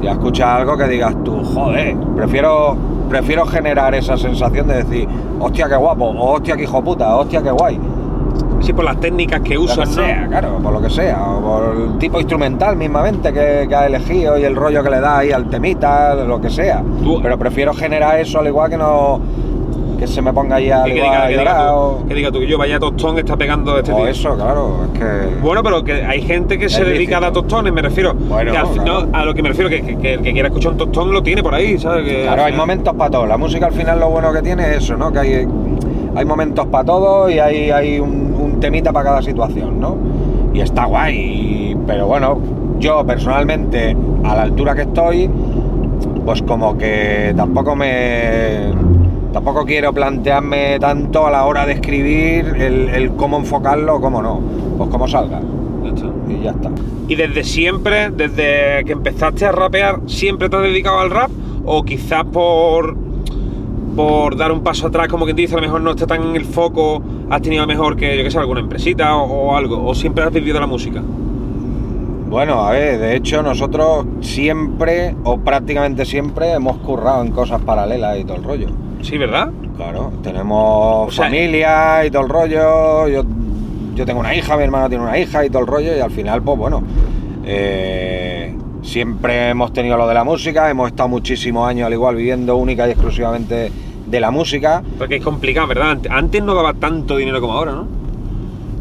ya 0.00 0.12
escuchas 0.12 0.46
algo 0.48 0.76
que 0.76 0.84
digas 0.86 1.12
tú, 1.24 1.42
joder, 1.42 1.96
prefiero, 2.14 2.76
prefiero 3.08 3.46
generar 3.46 3.94
esa 3.94 4.16
sensación 4.16 4.66
de 4.68 4.82
decir, 4.84 5.08
hostia, 5.40 5.68
qué 5.68 5.76
guapo, 5.76 6.04
o 6.06 6.32
hostia, 6.34 6.56
qué 6.56 6.62
hijo 6.64 6.82
puta, 6.82 7.14
hostia, 7.16 7.42
qué 7.42 7.50
guay. 7.50 7.78
Sí, 8.60 8.72
por 8.72 8.84
las 8.84 8.98
técnicas 8.98 9.40
que 9.42 9.58
usan, 9.58 9.80
¿no? 9.80 9.86
sea, 9.86 10.26
claro, 10.28 10.58
por 10.62 10.72
lo 10.72 10.80
que 10.80 10.88
sea, 10.88 11.22
o 11.22 11.40
por 11.40 11.76
el 11.76 11.98
tipo 11.98 12.18
instrumental 12.18 12.76
mismamente 12.76 13.32
que, 13.32 13.66
que 13.68 13.74
ha 13.74 13.86
elegido 13.86 14.38
y 14.38 14.44
el 14.44 14.56
rollo 14.56 14.82
que 14.82 14.90
le 14.90 15.00
da 15.00 15.18
ahí 15.18 15.32
al 15.32 15.46
temita, 15.50 16.14
lo 16.14 16.40
que 16.40 16.48
sea. 16.50 16.82
Tú- 17.02 17.20
Pero 17.22 17.38
prefiero 17.38 17.74
generar 17.74 18.18
eso 18.20 18.38
al 18.40 18.46
igual 18.46 18.70
que 18.70 18.78
no 18.78 19.20
que 19.98 20.06
se 20.06 20.20
me 20.22 20.32
ponga 20.32 20.56
ahí 20.56 20.70
al 20.70 20.84
Que, 20.84 20.94
que 20.94 21.00
diga, 21.02 21.24
a 21.24 21.28
que, 21.28 21.38
diga 21.38 21.54
tú, 21.68 21.74
o, 21.74 22.04
que 22.08 22.14
diga 22.14 22.30
tú 22.32 22.38
que 22.40 22.46
yo 22.46 22.58
vaya 22.58 22.78
tostón 22.78 23.18
está 23.18 23.36
pegando 23.36 23.78
este 23.78 23.92
o 23.92 23.96
tío. 23.96 24.06
eso, 24.06 24.34
claro, 24.36 24.80
es 24.92 24.98
que 24.98 25.36
Bueno, 25.42 25.62
pero 25.62 25.82
que 25.84 26.04
hay 26.04 26.22
gente 26.22 26.58
que 26.58 26.68
se 26.68 26.84
dedica 26.84 27.18
a 27.18 27.20
dar 27.20 27.32
tostones, 27.32 27.72
me 27.72 27.82
refiero. 27.82 28.14
Bueno, 28.14 28.52
que 28.52 28.58
al 28.58 28.66
fin- 28.68 28.82
claro. 28.82 29.06
no, 29.06 29.16
a 29.18 29.24
lo 29.24 29.34
que 29.34 29.42
me 29.42 29.48
refiero, 29.50 29.70
que, 29.70 29.82
que- 29.82 29.96
que 29.98 30.14
el 30.14 30.22
que 30.22 30.32
quiera 30.32 30.48
escuchar 30.48 30.72
un 30.72 30.78
tostón 30.78 31.12
lo 31.12 31.22
tiene 31.22 31.42
por 31.42 31.54
ahí, 31.54 31.78
¿sabes? 31.78 32.04
Que, 32.08 32.22
Claro, 32.24 32.44
hay 32.44 32.52
momentos 32.52 32.94
para 32.94 33.10
todo. 33.10 33.26
La 33.26 33.36
música 33.36 33.66
al 33.66 33.72
final 33.72 34.00
lo 34.00 34.08
bueno 34.10 34.32
que 34.32 34.42
tiene 34.42 34.70
es 34.70 34.76
eso, 34.84 34.96
¿no? 34.96 35.12
Que 35.12 35.18
hay, 35.18 35.48
hay 36.16 36.24
momentos 36.24 36.66
para 36.66 36.84
todo 36.84 37.30
y 37.30 37.38
hay, 37.38 37.70
hay 37.70 37.98
un, 38.00 38.34
un 38.38 38.60
temita 38.60 38.92
para 38.92 39.04
cada 39.06 39.22
situación, 39.22 39.80
¿no? 39.80 39.96
Y 40.52 40.60
está 40.60 40.84
guay. 40.86 41.76
pero 41.86 42.06
bueno, 42.06 42.38
yo 42.78 43.04
personalmente, 43.04 43.96
a 44.24 44.34
la 44.34 44.42
altura 44.42 44.74
que 44.74 44.82
estoy, 44.82 45.28
pues 46.24 46.42
como 46.42 46.76
que 46.78 47.32
tampoco 47.36 47.74
me. 47.76 48.70
Tampoco 49.34 49.64
quiero 49.66 49.92
plantearme 49.92 50.78
tanto 50.78 51.26
a 51.26 51.30
la 51.32 51.44
hora 51.44 51.66
de 51.66 51.72
escribir 51.72 52.54
el, 52.56 52.88
el 52.88 53.16
cómo 53.16 53.36
enfocarlo 53.36 53.96
o 53.96 54.00
cómo 54.00 54.22
no. 54.22 54.40
Pues 54.78 54.88
como 54.90 55.08
salga. 55.08 55.40
Y 56.28 56.44
ya 56.44 56.52
está. 56.52 56.70
Y 57.08 57.16
desde 57.16 57.42
siempre, 57.42 58.10
desde 58.10 58.84
que 58.84 58.92
empezaste 58.92 59.44
a 59.44 59.50
rapear, 59.50 60.00
¿siempre 60.06 60.48
te 60.48 60.54
has 60.54 60.62
dedicado 60.62 61.00
al 61.00 61.10
rap? 61.10 61.30
¿O 61.64 61.82
quizás 61.82 62.22
por, 62.26 62.96
por 63.96 64.36
dar 64.36 64.52
un 64.52 64.62
paso 64.62 64.86
atrás, 64.86 65.08
como 65.08 65.24
quien 65.24 65.36
dice, 65.36 65.54
a 65.54 65.56
lo 65.56 65.62
mejor 65.62 65.80
no 65.80 65.90
está 65.90 66.06
tan 66.06 66.22
en 66.22 66.36
el 66.36 66.44
foco, 66.44 67.02
has 67.28 67.42
tenido 67.42 67.66
mejor 67.66 67.96
que, 67.96 68.16
yo 68.16 68.22
qué 68.22 68.30
sé, 68.30 68.38
alguna 68.38 68.60
empresita 68.60 69.16
o, 69.16 69.50
o 69.50 69.56
algo? 69.56 69.84
¿O 69.84 69.96
siempre 69.96 70.22
has 70.22 70.32
vivido 70.32 70.60
la 70.60 70.68
música? 70.68 71.02
Bueno, 72.30 72.62
a 72.62 72.70
ver, 72.70 73.00
de 73.00 73.16
hecho 73.16 73.42
nosotros 73.42 74.06
siempre, 74.20 75.16
o 75.24 75.38
prácticamente 75.38 76.04
siempre, 76.04 76.52
hemos 76.52 76.76
currado 76.78 77.22
en 77.22 77.32
cosas 77.32 77.60
paralelas 77.62 78.20
y 78.20 78.24
todo 78.24 78.36
el 78.36 78.44
rollo. 78.44 78.68
Sí, 79.04 79.18
¿verdad? 79.18 79.50
Claro, 79.76 80.12
tenemos 80.22 81.08
O 81.08 81.10
sea, 81.10 81.26
familia 81.26 82.04
y 82.06 82.10
todo 82.10 82.22
el 82.22 82.28
rollo. 82.28 83.06
Yo, 83.08 83.22
yo 83.94 84.06
tengo 84.06 84.20
una 84.20 84.34
hija, 84.34 84.56
mi 84.56 84.64
hermano 84.64 84.88
tiene 84.88 85.04
una 85.04 85.18
hija 85.18 85.44
y 85.44 85.50
todo 85.50 85.60
el 85.62 85.68
rollo. 85.68 85.96
Y 85.96 86.00
al 86.00 86.10
final, 86.10 86.42
pues 86.42 86.58
bueno, 86.58 86.82
eh, 87.44 88.56
siempre 88.82 89.50
hemos 89.50 89.72
tenido 89.72 89.96
lo 89.96 90.06
de 90.08 90.14
la 90.14 90.24
música. 90.24 90.70
Hemos 90.70 90.88
estado 90.88 91.08
muchísimos 91.08 91.68
años, 91.68 91.86
al 91.86 91.92
igual, 91.92 92.16
viviendo 92.16 92.56
única 92.56 92.88
y 92.88 92.92
exclusivamente 92.92 93.70
de 94.06 94.20
la 94.20 94.30
música. 94.30 94.82
Porque 94.98 95.16
es 95.16 95.24
complicado, 95.24 95.66
¿verdad? 95.66 95.90
Ante- 95.90 96.08
Antes 96.10 96.42
no 96.42 96.54
daba 96.54 96.72
tanto 96.74 97.16
dinero 97.16 97.40
como 97.40 97.52
ahora, 97.52 97.72
¿no? 97.72 97.86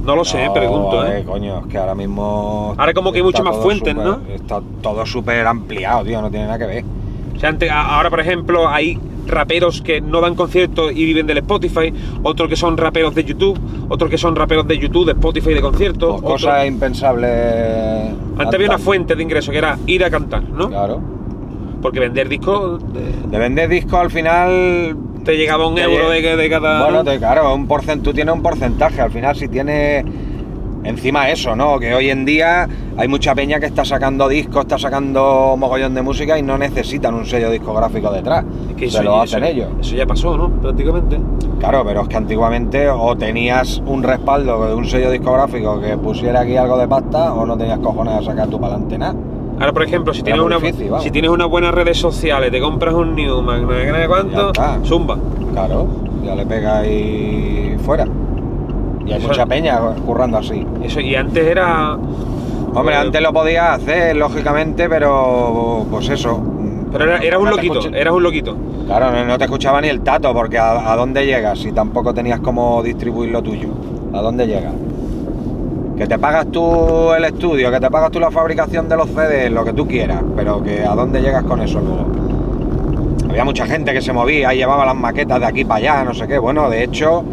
No 0.05 0.15
lo 0.17 0.25
sé, 0.25 0.45
No, 0.45 0.53
pregunto, 0.53 1.05
¿eh? 1.05 1.09
ver, 1.11 1.23
coño, 1.25 1.59
es 1.59 1.65
que 1.67 1.77
ahora 1.77 1.95
mismo. 1.95 2.75
Ahora 2.77 2.93
como 2.93 3.11
que 3.11 3.19
hay 3.19 3.23
muchas 3.23 3.43
más 3.43 3.55
fuentes, 3.57 3.95
¿no? 3.95 4.19
Está 4.33 4.61
todo 4.81 5.05
súper 5.05 5.45
ampliado, 5.47 6.03
tío, 6.03 6.21
no 6.21 6.29
tiene 6.29 6.45
nada 6.45 6.59
que 6.59 6.65
ver. 6.65 6.83
O 7.35 7.39
sea, 7.39 7.49
antes- 7.49 7.69
ahora, 7.71 8.09
por 8.09 8.19
ejemplo, 8.19 8.67
hay 8.67 8.99
raperos 9.27 9.81
que 9.81 10.01
no 10.01 10.21
dan 10.21 10.35
conciertos 10.35 10.91
y 10.91 11.05
viven 11.05 11.25
del 11.27 11.37
Spotify, 11.39 11.93
otros 12.23 12.49
que 12.49 12.55
son 12.55 12.77
raperos 12.77 13.15
de 13.15 13.23
YouTube, 13.23 13.59
otros 13.89 14.09
que 14.09 14.17
son 14.17 14.35
raperos 14.35 14.67
de 14.67 14.77
YouTube, 14.77 15.05
de 15.05 15.11
Spotify 15.13 15.51
y 15.51 15.53
de 15.55 15.61
conciertos. 15.61 16.21
Pues 16.21 16.23
otros- 16.23 16.41
cosas 16.43 16.67
impensables. 16.67 18.13
Antes 18.37 18.53
había 18.55 18.67
una 18.67 18.77
fuente 18.79 19.15
de 19.15 19.23
ingreso 19.23 19.51
que 19.51 19.57
era 19.57 19.77
ir 19.87 20.03
a 20.03 20.09
cantar, 20.09 20.43
¿no? 20.43 20.69
Claro. 20.69 21.01
Porque 21.81 21.99
vender 21.99 22.29
discos 22.29 22.81
eh, 22.95 23.13
De 23.29 23.37
vender 23.37 23.67
discos 23.69 23.99
al 23.99 24.09
final. 24.09 24.95
te 25.25 25.35
llegaba 25.37 25.67
un 25.67 25.77
euro 25.77 26.09
de, 26.09 26.21
de 26.37 26.49
cada. 26.49 26.83
Bueno, 26.89 27.03
claro, 27.19 27.53
un 27.53 27.67
porcent, 27.67 28.01
tú 28.03 28.13
tienes 28.13 28.33
un 28.33 28.41
porcentaje. 28.41 29.01
Al 29.01 29.11
final, 29.11 29.35
si 29.35 29.47
tienes. 29.47 30.05
Encima 30.83 31.29
eso, 31.29 31.55
¿no? 31.55 31.79
Que 31.79 31.93
hoy 31.95 32.09
en 32.09 32.25
día 32.25 32.67
hay 32.97 33.07
mucha 33.07 33.33
peña 33.33 33.59
que 33.59 33.65
está 33.67 33.85
sacando 33.85 34.27
discos, 34.27 34.63
está 34.63 34.77
sacando 34.77 35.55
mogollón 35.57 35.93
de 35.95 36.01
música 36.01 36.37
y 36.37 36.41
no 36.43 36.57
necesitan 36.57 37.13
un 37.15 37.25
sello 37.25 37.49
discográfico 37.49 38.11
detrás. 38.11 38.43
Es 38.71 38.75
que 38.75 38.89
Se 38.89 38.97
eso- 38.97 39.03
lo 39.03 39.11
eso- 39.23 39.37
hacen 39.37 39.43
ellos. 39.45 39.69
Eso 39.79 39.95
ya 39.95 40.05
pasó, 40.05 40.35
¿no? 40.37 40.49
Prácticamente. 40.49 41.17
Claro, 41.59 41.83
pero 41.85 42.01
es 42.01 42.07
que 42.09 42.17
antiguamente 42.17 42.89
o 42.89 43.15
tenías 43.15 43.81
un 43.85 44.03
respaldo 44.03 44.67
de 44.67 44.73
un 44.75 44.85
sello 44.85 45.09
discográfico 45.11 45.79
que 45.79 45.95
pusiera 45.97 46.41
aquí 46.41 46.57
algo 46.57 46.77
de 46.77 46.87
pasta 46.87 47.33
o 47.33 47.45
no 47.45 47.57
tenías 47.57 47.79
cojones 47.79 48.15
a 48.15 48.21
sacar 48.23 48.47
tu 48.49 48.59
pa'lante 48.59 48.97
nada. 48.97 49.15
Ahora, 49.59 49.71
por 49.71 49.83
ejemplo, 49.83 50.13
si 50.13 50.19
Era 50.21 50.25
tienes, 50.33 50.43
una, 50.45 50.57
difícil, 50.57 50.91
si 50.99 51.11
tienes 51.11 51.29
unas 51.31 51.47
buenas 51.47 51.73
redes 51.73 51.97
sociales, 51.97 52.51
te 52.51 52.59
compras 52.59 52.93
un 52.93 53.15
Newman, 53.15 53.61
no 53.65 53.71
sé 53.71 54.07
cuánto, 54.07 54.51
zumba. 54.83 55.17
Claro, 55.53 55.87
ya 56.25 56.35
le 56.35 56.45
pega 56.45 56.79
ahí 56.79 57.77
fuera. 57.85 58.05
Y 59.05 59.11
hay 59.11 59.19
Eso- 59.19 59.27
mucha 59.27 59.45
peña 59.45 59.79
currando 60.05 60.37
así. 60.37 60.65
Eso, 60.83 60.99
y 60.99 61.15
antes 61.15 61.45
era. 61.45 61.97
Hombre, 62.75 62.95
Eh, 62.95 62.99
antes 62.99 63.21
lo 63.21 63.31
podías 63.33 63.77
hacer, 63.79 64.15
lógicamente, 64.15 64.89
pero 64.89 65.85
pues 65.91 66.09
eso. 66.09 66.41
Pero 66.91 67.05
era, 67.05 67.17
eras 67.19 67.39
un 67.39 67.45
No 67.45 67.51
loquito, 67.51 67.87
eras 67.93 68.13
un 68.13 68.23
loquito. 68.23 68.55
Claro, 68.85 69.11
no, 69.11 69.25
no 69.25 69.37
te 69.37 69.45
escuchaba 69.45 69.81
ni 69.81 69.87
el 69.89 70.01
tato, 70.01 70.33
porque 70.33 70.57
a, 70.57 70.91
a 70.91 70.95
dónde 70.95 71.25
llegas 71.25 71.59
si 71.59 71.71
tampoco 71.71 72.13
tenías 72.13 72.39
cómo 72.39 72.81
distribuir 72.83 73.31
lo 73.31 73.41
tuyo. 73.41 73.69
¿A 74.13 74.21
dónde 74.21 74.45
llegas? 74.47 74.73
Que 75.97 76.07
te 76.07 76.17
pagas 76.17 76.47
tú 76.47 77.13
el 77.13 77.23
estudio, 77.25 77.71
que 77.71 77.79
te 77.79 77.89
pagas 77.91 78.09
tú 78.11 78.19
la 78.19 78.31
fabricación 78.31 78.89
de 78.89 78.97
los 78.97 79.07
CDs, 79.09 79.51
lo 79.51 79.63
que 79.63 79.73
tú 79.73 79.87
quieras, 79.87 80.21
pero 80.35 80.61
que 80.63 80.83
a 80.83 80.95
dónde 80.95 81.21
llegas 81.21 81.43
con 81.43 81.61
eso 81.61 81.79
luego. 81.79 82.05
Había 83.29 83.45
mucha 83.45 83.65
gente 83.65 83.93
que 83.93 84.01
se 84.01 84.13
movía 84.13 84.53
y 84.53 84.57
llevaba 84.57 84.85
las 84.85 84.95
maquetas 84.95 85.39
de 85.39 85.45
aquí 85.45 85.65
para 85.65 85.77
allá, 85.77 86.03
no 86.03 86.13
sé 86.13 86.27
qué. 86.27 86.37
Bueno, 86.39 86.69
de 86.69 86.83
hecho, 86.83 87.23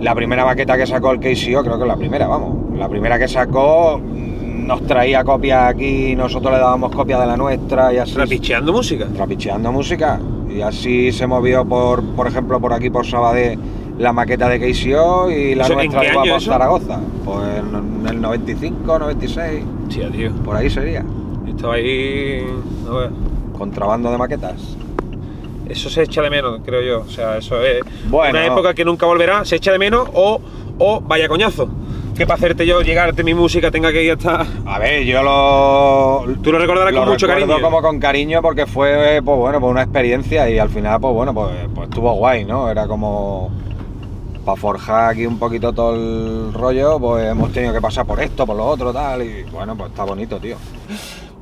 la 0.00 0.14
primera 0.14 0.44
maqueta 0.44 0.76
que 0.76 0.86
sacó 0.86 1.12
el 1.12 1.18
KCO, 1.18 1.62
creo 1.62 1.76
que 1.76 1.82
es 1.82 1.88
la 1.88 1.96
primera, 1.96 2.26
vamos. 2.26 2.76
La 2.78 2.88
primera 2.88 3.18
que 3.18 3.28
sacó 3.28 3.98
mm, 3.98 4.66
nos 4.66 4.86
traía 4.86 5.24
copias 5.24 5.68
aquí, 5.68 6.14
nosotros 6.16 6.52
le 6.52 6.58
dábamos 6.58 6.94
copias 6.94 7.20
de 7.20 7.26
la 7.26 7.36
nuestra 7.36 7.92
y 7.92 7.98
así. 7.98 8.14
Rapicheando 8.14 8.72
música. 8.72 9.06
Trapicheando 9.06 9.72
música. 9.72 10.20
Y 10.48 10.60
así 10.60 11.12
se 11.12 11.26
movió 11.26 11.64
por, 11.64 12.02
por 12.14 12.26
ejemplo, 12.26 12.60
por 12.60 12.72
aquí 12.72 12.90
por 12.90 13.06
Sabadell 13.06 13.58
la 13.98 14.12
maqueta 14.12 14.48
de 14.48 14.60
KCO 14.60 15.30
y 15.30 15.54
la 15.54 15.64
¿Eso 15.64 15.72
en 15.72 15.78
nuestra 15.78 16.04
iba 16.04 16.20
por 16.22 16.28
eso? 16.28 16.50
Zaragoza. 16.50 17.00
Pues 17.24 17.40
en 17.58 18.06
el 18.06 18.20
95, 18.20 18.98
96, 18.98 19.64
Tía, 19.88 20.10
tío. 20.10 20.32
por 20.44 20.56
ahí 20.56 20.68
sería. 20.68 21.04
Estaba 21.48 21.74
ahí. 21.74 22.44
a 22.88 22.94
ver. 22.94 23.10
Contrabando 23.56 24.10
de 24.10 24.18
maquetas. 24.18 24.76
Eso 25.68 25.90
se 25.90 26.02
echa 26.02 26.22
de 26.22 26.30
menos, 26.30 26.60
creo 26.64 26.82
yo. 26.82 27.00
O 27.00 27.10
sea, 27.10 27.38
eso 27.38 27.60
es 27.62 27.80
Bueno. 28.08 28.38
una 28.38 28.46
época 28.46 28.74
que 28.74 28.84
nunca 28.84 29.06
volverá, 29.06 29.44
se 29.44 29.56
echa 29.56 29.72
de 29.72 29.78
menos 29.78 30.08
o, 30.14 30.40
o 30.78 31.00
vaya 31.00 31.28
coñazo. 31.28 31.68
Que 32.16 32.24
para 32.26 32.36
hacerte 32.36 32.66
yo 32.66 32.80
llegarte 32.80 33.22
mi 33.22 33.34
música 33.34 33.70
tenga 33.70 33.92
que 33.92 34.02
ir 34.02 34.12
hasta. 34.12 34.46
A 34.64 34.78
ver, 34.78 35.04
yo 35.04 35.22
lo. 35.22 36.24
Tú 36.42 36.50
lo 36.50 36.58
recordarás 36.58 36.94
con 36.94 37.08
mucho 37.08 37.26
cariño. 37.26 37.60
como 37.60 37.82
con 37.82 38.00
cariño 38.00 38.40
porque 38.40 38.64
fue, 38.66 39.20
pues 39.22 39.38
bueno, 39.38 39.60
pues 39.60 39.70
una 39.70 39.82
experiencia 39.82 40.48
y 40.48 40.58
al 40.58 40.70
final, 40.70 40.98
pues 40.98 41.12
bueno, 41.12 41.34
pues, 41.34 41.50
pues 41.74 41.88
estuvo 41.90 42.12
guay, 42.14 42.44
¿no? 42.46 42.70
Era 42.70 42.86
como. 42.86 43.50
Para 44.46 44.56
forjar 44.56 45.10
aquí 45.10 45.26
un 45.26 45.38
poquito 45.40 45.72
todo 45.72 45.94
el 45.96 46.52
rollo, 46.54 46.98
pues 47.00 47.26
hemos 47.26 47.52
tenido 47.52 47.74
que 47.74 47.80
pasar 47.80 48.06
por 48.06 48.20
esto, 48.20 48.46
por 48.46 48.56
lo 48.56 48.64
otro, 48.64 48.92
tal, 48.92 49.20
y 49.22 49.42
bueno, 49.50 49.76
pues 49.76 49.90
está 49.90 50.04
bonito, 50.04 50.38
tío. 50.38 50.56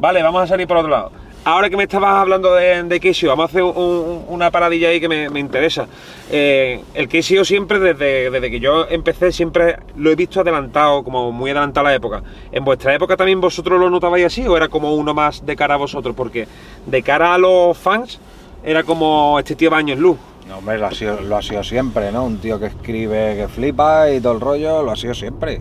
Vale, 0.00 0.22
vamos 0.22 0.42
a 0.42 0.46
salir 0.46 0.66
por 0.66 0.78
otro 0.78 0.90
lado. 0.90 1.12
Ahora 1.46 1.68
que 1.68 1.76
me 1.76 1.82
estabas 1.82 2.14
hablando 2.14 2.54
de, 2.54 2.82
de 2.84 2.98
vamos 3.28 3.42
a 3.42 3.46
hacer 3.46 3.62
un- 3.62 3.76
un- 3.76 4.24
una 4.28 4.50
paradilla 4.50 4.88
ahí 4.88 4.98
que 4.98 5.10
me, 5.10 5.38
interesa. 5.38 5.86
Eh, 6.30 6.80
el 6.94 7.06
KCO 7.06 7.44
siempre, 7.44 7.78
desde, 7.78 8.30
desde 8.30 8.50
que 8.50 8.60
yo 8.60 8.86
empecé, 8.88 9.30
siempre 9.30 9.76
lo 9.96 10.10
he 10.10 10.16
visto 10.16 10.40
adelantado, 10.40 11.04
como 11.04 11.32
muy 11.32 11.50
adelantado 11.50 11.86
a 11.86 11.90
la 11.90 11.96
época. 11.96 12.22
¿En 12.50 12.64
vuestra 12.64 12.94
época 12.94 13.14
también 13.18 13.42
vosotros 13.42 13.78
lo 13.78 13.90
notabais 13.90 14.24
así 14.24 14.46
o 14.48 14.56
era 14.56 14.68
como 14.68 14.94
uno 14.94 15.12
más 15.12 15.44
de 15.44 15.54
cara 15.54 15.74
a 15.74 15.76
vosotros? 15.76 16.14
Porque 16.16 16.48
de 16.86 17.02
cara 17.02 17.34
a 17.34 17.38
los 17.38 17.76
fans 17.76 18.18
era 18.64 18.82
como 18.82 19.38
este 19.38 19.54
tío 19.54 19.68
Baños 19.68 19.98
Luz. 19.98 20.16
No, 20.48 20.58
hombre, 20.58 20.78
lo 20.78 20.86
ha, 20.86 20.92
sido, 20.92 21.20
lo 21.20 21.36
ha 21.36 21.42
sido 21.42 21.62
siempre, 21.62 22.10
¿no? 22.10 22.24
Un 22.24 22.38
tío 22.38 22.58
que 22.58 22.66
escribe, 22.66 23.36
que 23.36 23.48
flipa 23.48 24.10
y 24.10 24.18
todo 24.18 24.32
el 24.32 24.40
rollo, 24.40 24.82
lo 24.82 24.92
ha 24.92 24.96
sido 24.96 25.12
siempre. 25.12 25.60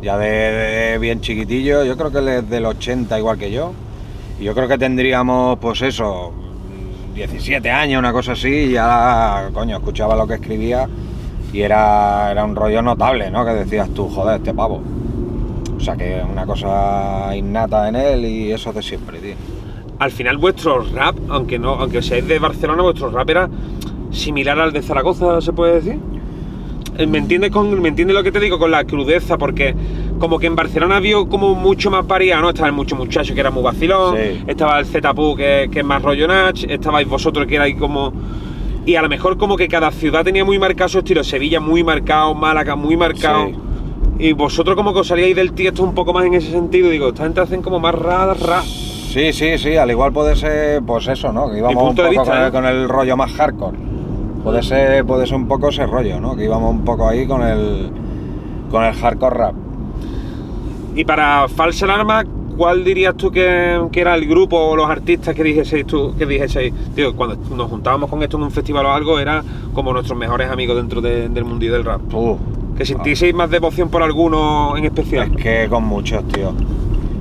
Ya 0.00 0.16
de, 0.16 0.26
de 0.28 0.98
bien 0.98 1.20
chiquitillo, 1.20 1.84
yo 1.84 1.94
creo 1.98 2.10
que 2.10 2.18
él 2.18 2.28
es 2.28 2.48
del 2.48 2.64
80 2.64 3.18
igual 3.18 3.36
que 3.38 3.50
yo. 3.50 3.72
Yo 4.40 4.54
creo 4.54 4.66
que 4.66 4.78
tendríamos, 4.78 5.58
pues 5.58 5.82
eso, 5.82 6.32
17 7.14 7.70
años, 7.70 7.98
una 7.98 8.10
cosa 8.10 8.32
así, 8.32 8.48
y 8.48 8.72
ya, 8.72 9.50
coño, 9.52 9.76
escuchaba 9.76 10.16
lo 10.16 10.26
que 10.26 10.34
escribía 10.34 10.88
y 11.52 11.60
era, 11.60 12.30
era 12.30 12.44
un 12.44 12.56
rollo 12.56 12.80
notable, 12.80 13.30
¿no? 13.30 13.44
Que 13.44 13.52
decías 13.52 13.90
tú, 13.90 14.08
joder, 14.08 14.36
este 14.36 14.54
pavo. 14.54 14.80
O 15.76 15.80
sea 15.80 15.94
que 15.94 16.22
una 16.26 16.46
cosa 16.46 17.36
innata 17.36 17.88
en 17.88 17.96
él 17.96 18.24
y 18.24 18.52
eso 18.52 18.72
de 18.72 18.82
siempre, 18.82 19.18
tío. 19.18 19.34
Al 19.98 20.10
final 20.10 20.38
vuestro 20.38 20.84
rap, 20.84 21.16
aunque 21.28 21.58
no, 21.58 21.74
aunque 21.74 22.00
seáis 22.00 22.26
de 22.26 22.38
Barcelona, 22.38 22.82
vuestro 22.82 23.10
rap 23.10 23.28
era 23.28 23.50
similar 24.10 24.58
al 24.58 24.72
de 24.72 24.80
Zaragoza, 24.80 25.42
¿se 25.42 25.52
puede 25.52 25.74
decir? 25.74 25.98
Eh, 26.96 27.06
¿Me 27.06 27.18
entiendes, 27.18 27.50
con, 27.50 27.80
¿Me 27.82 27.88
entiendes 27.88 28.16
lo 28.16 28.22
que 28.22 28.32
te 28.32 28.40
digo? 28.40 28.58
Con 28.58 28.70
la 28.70 28.84
crudeza, 28.84 29.36
porque 29.36 29.74
como 30.20 30.38
que 30.38 30.46
en 30.46 30.54
Barcelona 30.54 31.00
vio 31.00 31.28
como 31.28 31.54
mucho 31.54 31.90
más 31.90 32.06
variado, 32.06 32.42
¿no? 32.42 32.50
Estaba 32.50 32.68
el 32.68 32.74
mucho 32.74 32.94
muchacho 32.94 33.34
que 33.34 33.40
era 33.40 33.50
muy 33.50 33.62
vacilón, 33.62 34.16
Sí. 34.16 34.44
estaba 34.46 34.78
el 34.78 34.86
Zetapu 34.86 35.34
que, 35.34 35.68
que 35.72 35.80
es 35.80 35.84
más 35.84 36.00
rollo 36.02 36.28
Nach, 36.28 36.62
estabais 36.62 37.08
vosotros 37.08 37.46
que 37.46 37.56
erais 37.56 37.76
como... 37.76 38.12
Y 38.86 38.94
a 38.96 39.02
lo 39.02 39.08
mejor 39.08 39.36
como 39.36 39.56
que 39.56 39.66
cada 39.66 39.90
ciudad 39.90 40.22
tenía 40.22 40.44
muy 40.44 40.58
marcado 40.58 40.88
su 40.88 40.98
estilo, 40.98 41.24
Sevilla 41.24 41.58
muy 41.58 41.82
marcado, 41.82 42.34
Málaga 42.34 42.76
muy 42.76 42.96
marcado. 42.96 43.46
Sí. 43.46 43.54
Y 44.18 44.32
vosotros 44.34 44.76
como 44.76 44.92
que 44.92 45.00
os 45.00 45.06
salíais 45.08 45.34
del 45.34 45.52
tiesto 45.52 45.82
un 45.82 45.94
poco 45.94 46.12
más 46.12 46.26
en 46.26 46.34
ese 46.34 46.50
sentido, 46.50 46.90
digo, 46.90 47.08
esta 47.08 47.24
gente 47.24 47.40
hacen 47.40 47.62
como 47.62 47.80
más 47.80 47.94
rap, 47.94 48.38
rap. 48.42 48.64
Sí, 48.64 49.32
sí, 49.32 49.56
sí, 49.58 49.76
al 49.76 49.90
igual 49.90 50.12
puede 50.12 50.36
ser, 50.36 50.82
pues 50.82 51.08
eso, 51.08 51.32
¿no? 51.32 51.50
Que 51.50 51.58
íbamos 51.58 51.82
un 51.90 51.96
poco 51.96 52.08
vista, 52.10 52.24
con, 52.24 52.36
el, 52.36 52.48
¿eh? 52.48 52.50
con 52.52 52.66
el 52.66 52.88
rollo 52.88 53.16
más 53.16 53.32
hardcore. 53.32 53.78
Puede 54.44 54.62
ser, 54.62 55.04
puede 55.06 55.26
ser 55.26 55.36
un 55.36 55.48
poco 55.48 55.68
ese 55.68 55.86
rollo, 55.86 56.20
¿no? 56.20 56.36
Que 56.36 56.44
íbamos 56.44 56.70
un 56.70 56.84
poco 56.84 57.08
ahí 57.08 57.26
con 57.26 57.42
el, 57.42 57.90
con 58.70 58.84
el 58.84 58.92
hardcore 58.92 59.34
rap. 59.36 59.54
Y 60.94 61.04
para 61.04 61.46
Falsa 61.48 61.84
Alarma, 61.86 62.24
¿cuál 62.56 62.84
dirías 62.84 63.16
tú 63.16 63.30
que, 63.30 63.80
que 63.92 64.00
era 64.00 64.14
el 64.14 64.26
grupo 64.26 64.56
o 64.58 64.76
los 64.76 64.88
artistas 64.90 65.34
que 65.34 65.42
dijeseis 65.44 65.86
tú, 65.86 66.14
que 66.16 66.26
dijeseis? 66.26 66.72
Tío, 66.94 67.14
cuando 67.14 67.36
nos 67.54 67.70
juntábamos 67.70 68.10
con 68.10 68.22
esto 68.22 68.36
en 68.36 68.42
un 68.44 68.50
festival 68.50 68.86
o 68.86 68.90
algo, 68.92 69.18
era 69.18 69.42
como 69.72 69.92
nuestros 69.92 70.18
mejores 70.18 70.50
amigos 70.50 70.76
dentro 70.76 71.00
de- 71.00 71.28
del 71.28 71.44
mundillo 71.44 71.72
del 71.74 71.84
rap. 71.84 72.00
Uh, 72.12 72.36
Que 72.76 72.84
sintieseis 72.86 73.34
más 73.34 73.50
devoción 73.50 73.88
por 73.88 74.02
alguno 74.02 74.76
en 74.76 74.84
especial. 74.86 75.30
Es 75.36 75.42
que 75.42 75.68
con 75.68 75.84
muchos, 75.84 76.26
tío. 76.28 76.52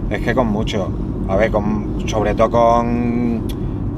Es 0.09 0.21
que 0.21 0.33
con 0.33 0.47
muchos. 0.47 0.87
A 1.27 1.35
ver, 1.35 1.51
con, 1.51 2.03
sobre 2.07 2.33
todo 2.33 2.49
con, 2.49 3.43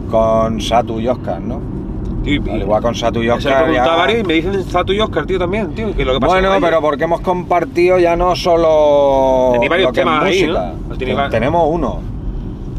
con 0.09 0.59
Satu 0.59 0.99
y 0.99 1.07
Oscar, 1.07 1.39
¿no? 1.41 1.61
Al 2.23 2.61
igual 2.61 2.81
con 2.83 2.93
Satu 2.95 3.21
y 3.21 3.25
se 3.25 3.31
Oscar. 3.31 3.63
a 3.65 3.71
ya- 3.73 3.95
varios 3.95 4.19
y 4.19 4.23
me 4.23 4.33
dicen 4.35 4.63
Zatu 4.63 4.93
y 4.93 4.99
Oscar, 4.99 5.25
tío, 5.25 5.39
también, 5.39 5.73
tío. 5.73 5.95
Que 5.95 6.05
lo 6.05 6.13
que 6.13 6.19
pasa 6.19 6.33
Bueno, 6.33 6.49
ellos- 6.53 6.63
pero 6.63 6.81
porque 6.81 7.03
hemos 7.05 7.21
compartido 7.21 7.97
ya 7.99 8.15
no 8.15 8.35
solo 8.35 9.49
Tenéis 9.53 9.69
varios 9.69 9.87
lo 9.87 9.93
que 9.93 9.99
es 10.01 10.05
temas 10.05 10.23
ahí. 10.23 10.47
¿no? 10.47 10.97
Ten- 10.97 11.29
tenemos 11.31 11.67
uno. 11.69 11.99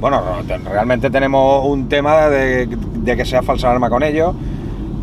Bueno, 0.00 0.20
re- 0.48 0.58
realmente 0.58 1.10
tenemos 1.10 1.64
un 1.66 1.88
tema 1.88 2.28
de, 2.28 2.66
de 2.66 3.16
que 3.16 3.24
sea 3.24 3.42
falsa 3.42 3.68
alarma 3.68 3.90
con 3.90 4.02
ellos. 4.02 4.34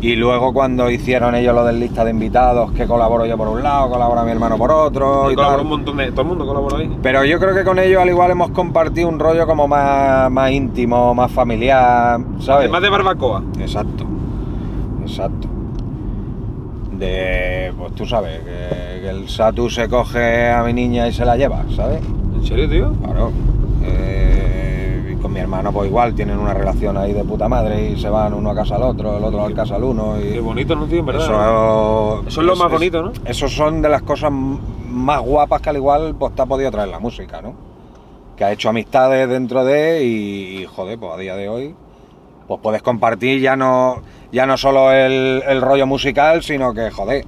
Y 0.02 0.16
luego 0.16 0.54
cuando 0.54 0.88
hicieron 0.90 1.34
ellos 1.34 1.54
lo 1.54 1.62
del 1.62 1.78
lista 1.78 2.06
de 2.06 2.10
invitados, 2.10 2.72
que 2.72 2.86
colaboro 2.86 3.26
yo 3.26 3.36
por 3.36 3.48
un 3.48 3.62
lado, 3.62 3.90
colabora 3.90 4.22
mi 4.24 4.30
hermano 4.30 4.56
por 4.56 4.70
otro. 4.72 5.28
Y 5.28 5.32
y 5.32 5.36
colabora 5.36 5.58
tal. 5.58 5.64
un 5.66 5.70
montón 5.70 5.96
de. 5.98 6.10
Todo 6.12 6.22
el 6.22 6.28
mundo 6.28 6.46
colabora 6.46 6.78
ahí. 6.78 6.96
Pero 7.02 7.22
yo 7.26 7.38
creo 7.38 7.54
que 7.54 7.64
con 7.64 7.78
ellos 7.78 8.00
al 8.00 8.08
igual 8.08 8.30
hemos 8.30 8.50
compartido 8.52 9.10
un 9.10 9.18
rollo 9.18 9.46
como 9.46 9.68
más, 9.68 10.30
más 10.30 10.50
íntimo, 10.52 11.14
más 11.14 11.30
familiar, 11.30 12.18
¿sabes? 12.38 12.60
Además 12.64 12.80
de 12.80 12.88
barbacoa. 12.88 13.42
Exacto, 13.58 14.04
exacto. 15.10 15.48
De, 16.92 17.72
pues 17.78 17.94
tú 17.94 18.06
sabes, 18.06 18.40
que, 18.40 19.00
que 19.00 19.08
el 19.08 19.28
Satu 19.28 19.70
se 19.70 19.88
coge 19.88 20.50
a 20.50 20.62
mi 20.62 20.72
niña 20.72 21.08
y 21.08 21.12
se 21.12 21.24
la 21.24 21.36
lleva, 21.36 21.64
¿sabes? 21.74 22.00
¿En 22.34 22.44
serio, 22.44 22.68
tío? 22.68 22.92
Claro. 23.02 23.32
Eh, 23.82 25.14
y 25.14 25.20
con 25.20 25.32
mi 25.32 25.40
hermano 25.40 25.72
pues 25.72 25.88
igual, 25.88 26.14
tienen 26.14 26.38
una 26.38 26.52
relación 26.52 26.96
ahí 26.96 27.12
de 27.12 27.24
puta 27.24 27.48
madre 27.48 27.90
y 27.90 28.00
se 28.00 28.08
van 28.10 28.34
uno 28.34 28.50
a 28.50 28.54
casa 28.54 28.76
al 28.76 28.82
otro, 28.82 29.16
el 29.16 29.24
otro 29.24 29.44
a 29.44 29.54
casa 29.54 29.76
al 29.76 29.84
uno. 29.84 30.18
Y 30.20 30.32
Qué 30.32 30.40
bonito, 30.40 30.76
¿no, 30.76 30.86
tío? 30.86 31.00
En 31.00 31.06
verdad. 31.06 31.24
Eso, 31.24 32.24
Eso 32.26 32.40
es 32.40 32.46
lo 32.46 32.56
más 32.56 32.70
bonito, 32.70 33.02
¿no? 33.02 33.12
Esos 33.24 33.52
son 33.52 33.80
de 33.80 33.88
las 33.88 34.02
cosas 34.02 34.30
más 34.30 35.20
guapas 35.22 35.60
que 35.62 35.70
al 35.70 35.76
igual 35.76 36.14
pues 36.18 36.34
te 36.34 36.42
ha 36.42 36.46
podido 36.46 36.70
traer 36.70 36.88
la 36.88 36.98
música, 36.98 37.40
¿no? 37.40 37.54
Que 38.36 38.44
ha 38.44 38.52
hecho 38.52 38.68
amistades 38.68 39.28
dentro 39.28 39.64
de 39.64 40.04
y, 40.04 40.62
y, 40.62 40.66
joder, 40.66 40.98
pues 40.98 41.12
a 41.12 41.16
día 41.16 41.36
de 41.36 41.48
hoy 41.48 41.74
pues 42.50 42.60
puedes 42.60 42.82
compartir 42.82 43.40
ya 43.40 43.54
no 43.54 44.02
ya 44.32 44.46
no 44.46 44.56
solo 44.56 44.92
el, 44.92 45.42
el 45.46 45.60
rollo 45.60 45.86
musical, 45.86 46.42
sino 46.42 46.72
que 46.74 46.90
joder, 46.90 47.24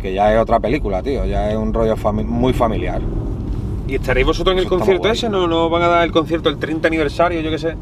que 0.00 0.12
ya 0.12 0.32
es 0.34 0.40
otra 0.40 0.60
película, 0.60 1.02
tío, 1.02 1.24
ya 1.24 1.50
es 1.50 1.56
un 1.56 1.72
rollo 1.72 1.96
fami- 1.96 2.24
muy 2.24 2.52
familiar. 2.52 3.00
¿Y 3.86 3.96
estaréis 3.96 4.26
vosotros 4.26 4.52
en 4.54 4.58
el 4.60 4.66
Eso 4.66 4.76
concierto 4.76 5.08
ese? 5.08 5.28
¿No, 5.28 5.46
¿No 5.46 5.68
van 5.68 5.82
a 5.82 5.88
dar 5.88 6.04
el 6.04 6.10
concierto 6.12 6.48
el 6.48 6.58
30 6.58 6.88
aniversario, 6.88 7.40
yo 7.40 7.50
qué 7.50 7.58
sé? 7.58 7.74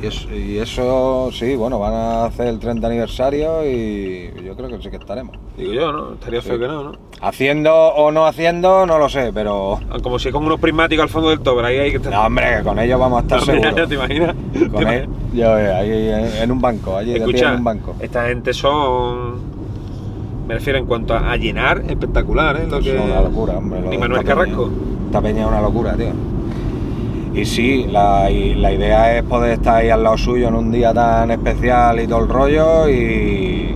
Y 0.00 0.06
eso, 0.06 0.28
y 0.32 0.58
eso 0.58 1.30
sí, 1.32 1.56
bueno, 1.56 1.80
van 1.80 1.92
a 1.92 2.24
hacer 2.26 2.46
el 2.46 2.60
30 2.60 2.86
aniversario 2.86 3.66
y 3.68 4.30
yo 4.44 4.54
creo 4.54 4.68
que 4.68 4.80
sí 4.80 4.90
que 4.90 4.96
estaremos. 4.96 5.36
Digo 5.56 5.72
yo, 5.72 5.90
¿no? 5.90 6.12
Estaría 6.12 6.40
feo 6.40 6.54
Sí. 6.54 6.60
que 6.60 6.68
no, 6.68 6.82
¿no? 6.84 6.92
Haciendo 7.20 7.74
o 7.74 8.12
no 8.12 8.24
haciendo, 8.24 8.86
no 8.86 8.98
lo 8.98 9.08
sé, 9.08 9.32
pero 9.34 9.80
Ah, 9.90 9.96
Como 10.00 10.20
si 10.20 10.30
con 10.30 10.44
unos 10.44 10.60
prismáticos 10.60 11.02
al 11.02 11.08
fondo 11.08 11.30
del 11.30 11.40
tober, 11.40 11.64
ahí 11.64 11.78
hay 11.78 11.90
que 11.90 11.96
estar. 11.96 12.12
No, 12.12 12.26
hombre, 12.26 12.58
que 12.58 12.62
con 12.62 12.78
ellos 12.78 13.00
vamos 13.00 13.18
a 13.18 13.22
estar 13.22 13.40
Mira, 13.56 13.70
seguros. 13.70 13.88
¿Te 13.88 13.94
imaginas? 13.96 14.36
Con 14.72 14.84
¿Te 14.84 14.96
él, 14.98 15.08
yo, 15.34 15.58
eh, 15.58 15.72
ahí 15.74 16.08
en, 16.10 16.42
en 16.42 16.50
un 16.52 16.60
banco, 16.60 16.96
allí 16.96 17.14
Escucha, 17.16 17.48
en 17.48 17.56
un 17.56 17.64
banco. 17.64 17.94
esta 17.98 18.28
gente 18.28 18.52
son. 18.54 19.58
Me 20.46 20.54
refiero 20.54 20.78
en 20.78 20.86
cuanto 20.86 21.12
a, 21.14 21.32
a 21.32 21.36
llenar, 21.36 21.82
espectacular, 21.88 22.56
¿eh? 22.56 22.66
Lo 22.70 22.78
Es 22.78 22.84
que... 22.84 22.96
una 22.96 23.20
locura, 23.20 23.58
hombre. 23.58 23.80
lo 23.80 23.88
Ni 23.90 23.98
Manuel 23.98 24.24
Carrasco. 24.24 24.66
peña. 24.68 25.06
Esta 25.06 25.20
peña 25.22 25.40
es 25.42 25.48
una 25.48 25.60
locura, 25.60 25.94
tío. 25.94 26.12
Y 27.38 27.44
sí, 27.44 27.86
la, 27.88 28.28
y 28.30 28.54
la 28.56 28.72
idea 28.72 29.16
es 29.16 29.22
poder 29.22 29.52
estar 29.52 29.76
ahí 29.76 29.90
al 29.90 30.02
lado 30.02 30.18
suyo 30.18 30.48
en 30.48 30.54
un 30.56 30.72
día 30.72 30.92
tan 30.92 31.30
especial 31.30 32.00
y 32.00 32.06
todo 32.08 32.24
el 32.24 32.28
rollo 32.28 32.88
y, 32.88 33.74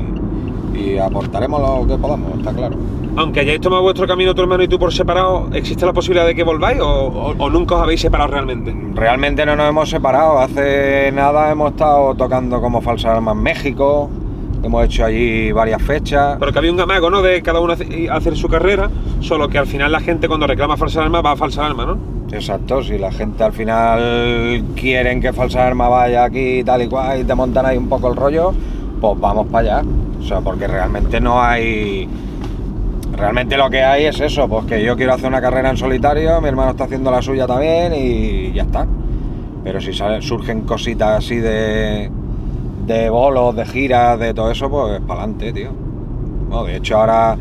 y 0.75 0.99
aportaremos 0.99 1.61
lo 1.61 1.87
que 1.87 1.97
podamos, 2.01 2.39
está 2.39 2.53
claro. 2.53 2.77
Aunque 3.17 3.41
hayáis 3.41 3.61
tomado 3.61 3.83
vuestro 3.83 4.07
camino 4.07 4.35
tu 4.35 4.43
hermano 4.43 4.63
y 4.65 4.69
tú 4.69 4.79
por 4.79 4.93
separado, 4.93 5.49
¿existe 5.53 5.85
la 5.87 5.93
posibilidad 5.93 6.27
de 6.27 6.35
que 6.35 6.43
volváis 6.43 6.81
o, 6.81 6.87
o- 6.89 7.35
o 7.39 7.51
nunca 7.51 7.77
os 7.77 7.83
habéis 7.83 8.01
separado 8.01 8.31
realmente? 8.33 8.75
Realmente 8.95 9.47
no 9.47 9.55
nos 9.55 9.69
hemos 9.69 9.89
separado, 9.91 10.39
hace 10.41 11.13
nada 11.13 11.53
hemos 11.53 11.71
estado 11.73 12.15
tocando 12.15 12.61
como 12.61 12.81
Falsa 12.81 13.13
Arma 13.15 13.33
en 13.33 13.43
México, 13.43 14.11
hemos 14.65 14.85
hecho 14.87 15.05
allí 15.05 15.53
varias 15.53 15.83
fechas. 15.83 16.37
Pero 16.41 16.53
que 16.53 16.59
había 16.59 16.73
un 16.73 16.81
amago, 16.81 17.11
¿no? 17.11 17.21
De 17.23 17.43
cada 17.43 17.61
uno 17.61 17.75
hace- 17.75 18.09
hacer 18.11 18.35
su 18.37 18.49
carrera, 18.49 18.91
solo 19.21 19.49
que 19.49 19.59
al 19.59 19.67
final 19.67 19.93
la 19.93 20.01
gente 20.01 20.27
cuando 20.27 20.47
reclama 20.47 20.77
falsa 20.77 21.01
alarma 21.01 21.21
va 21.21 21.33
a 21.33 21.37
falsa 21.37 21.61
alarma, 21.67 21.85
¿no? 21.87 21.99
Exacto, 22.33 22.83
si 22.83 22.97
la 22.97 23.13
gente 23.13 23.45
al 23.45 23.53
final 23.53 24.65
quieren 24.75 25.21
que 25.21 25.35
Falsa 25.35 25.67
Arma 25.67 25.89
vaya 25.89 26.25
aquí 26.25 26.65
tal 26.65 26.81
y 26.81 26.89
cual 26.89 27.21
y 27.21 27.25
te 27.25 27.35
montan 27.35 27.67
ahí 27.67 27.77
un 27.77 27.91
poco 27.91 28.09
el 28.09 28.17
rollo, 28.17 28.55
pues 29.01 29.21
vamos 29.21 29.49
para 29.49 29.81
allá. 29.81 29.89
O 30.19 30.23
sea, 30.23 30.41
porque 30.41 30.67
realmente 30.67 31.21
no 31.21 31.43
hay... 31.43 32.09
Realmente 33.15 33.59
lo 33.59 33.69
que 33.69 33.83
hay 33.83 34.07
es 34.07 34.19
eso, 34.21 34.49
pues 34.49 34.65
que 34.65 34.83
yo 34.83 34.97
quiero 34.97 35.13
hacer 35.13 35.29
una 35.29 35.43
carrera 35.43 35.69
en 35.69 35.77
solitario, 35.77 36.41
mi 36.41 36.49
hermano 36.49 36.71
está 36.71 36.85
haciendo 36.85 37.11
la 37.11 37.21
suya 37.21 37.47
también 37.47 37.93
y 37.95 38.51
ya 38.53 38.63
está. 38.63 38.87
Pero 39.63 39.81
si 39.81 39.93
surgen 39.93 40.63
cositas 40.63 41.19
así 41.19 41.37
de, 41.37 42.11
de 42.87 43.11
bolos, 43.11 43.55
de 43.55 43.67
giras, 43.67 44.19
de 44.19 44.33
todo 44.33 44.51
eso, 44.51 44.71
pues 44.71 45.01
para 45.03 45.25
adelante, 45.25 45.53
tío. 45.53 45.71
De 46.67 46.77
hecho 46.77 46.97
ahora 46.97 47.37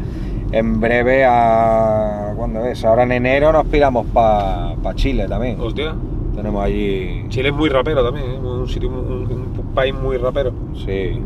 en 0.52 0.80
breve, 0.80 1.26
a, 1.26 2.34
¿cuándo 2.36 2.66
es? 2.66 2.84
Ahora 2.84 3.04
en 3.04 3.12
enero 3.14 3.52
nos 3.52 3.66
piramos 3.68 4.06
para 4.08 4.76
Chile 4.96 5.28
también. 5.28 5.60
Hostia. 5.60 5.96
Tenemos 6.36 6.64
allí... 6.64 7.26
Chile 7.28 7.50
es 7.50 7.56
muy 7.56 7.70
rapero 7.70 8.04
también, 8.04 8.32
¿eh? 8.32 8.38
Un 8.38 8.68
sitio, 8.68 8.90
un, 8.90 9.54
un 9.58 9.72
país 9.76 9.94
muy 9.94 10.18
rapero. 10.18 10.54
Sí, 10.86 11.22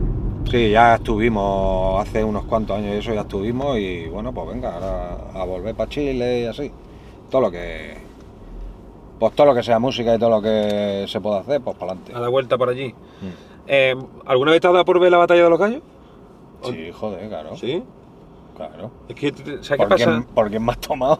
sí, 0.50 0.72
ya 0.72 0.96
estuvimos 0.96 2.02
hace 2.02 2.24
unos 2.24 2.46
cuantos 2.46 2.78
años 2.78 2.96
y 2.96 2.98
eso 2.98 3.14
ya 3.14 3.22
estuvimos 3.22 3.78
y 3.78 4.08
bueno, 4.08 4.34
pues 4.34 4.50
venga, 4.50 4.74
ahora 4.74 5.18
a 5.42 5.46
volver 5.46 5.76
para 5.76 5.90
Chile 5.90 6.42
y 6.42 6.46
así. 6.46 6.72
Todo 7.30 7.42
lo 7.42 7.52
que... 7.52 7.94
Pues 9.20 9.34
todo 9.34 9.48
lo 9.48 9.56
que 9.56 9.64
sea 9.64 9.80
música 9.80 10.16
y 10.16 10.20
todo 10.20 10.30
lo 10.32 10.42
que 10.42 11.06
se 11.08 11.22
pueda 11.22 11.40
hacer, 11.40 11.62
pues 11.62 11.78
para 11.78 11.94
adelante. 11.94 12.14
A 12.14 12.20
la 12.20 12.28
vuelta 12.28 12.58
por 12.58 12.70
allí. 12.70 12.94
Eh, 13.68 13.96
¿Alguna 14.26 14.52
vez 14.52 14.60
te 14.60 14.68
has 14.68 14.74
dado 14.74 14.86
por 14.86 15.00
ver 15.00 15.12
la 15.12 15.18
batalla 15.18 15.44
de 15.44 15.50
los 15.50 15.60
gallos? 15.60 15.82
Sí, 16.64 16.92
joder, 16.92 17.30
claro. 17.30 17.56
Sí. 17.56 17.82
Claro. 18.56 18.92
Es 19.10 19.16
que, 19.16 19.34
¿sabes 19.34 19.68
qué 19.70 19.78
¿Por 19.78 19.88
pasa? 19.90 20.06
quién, 20.06 20.24
por 20.24 20.50
quién 20.50 20.64
me 20.66 20.72
has 20.72 20.80
tomado? 20.80 21.20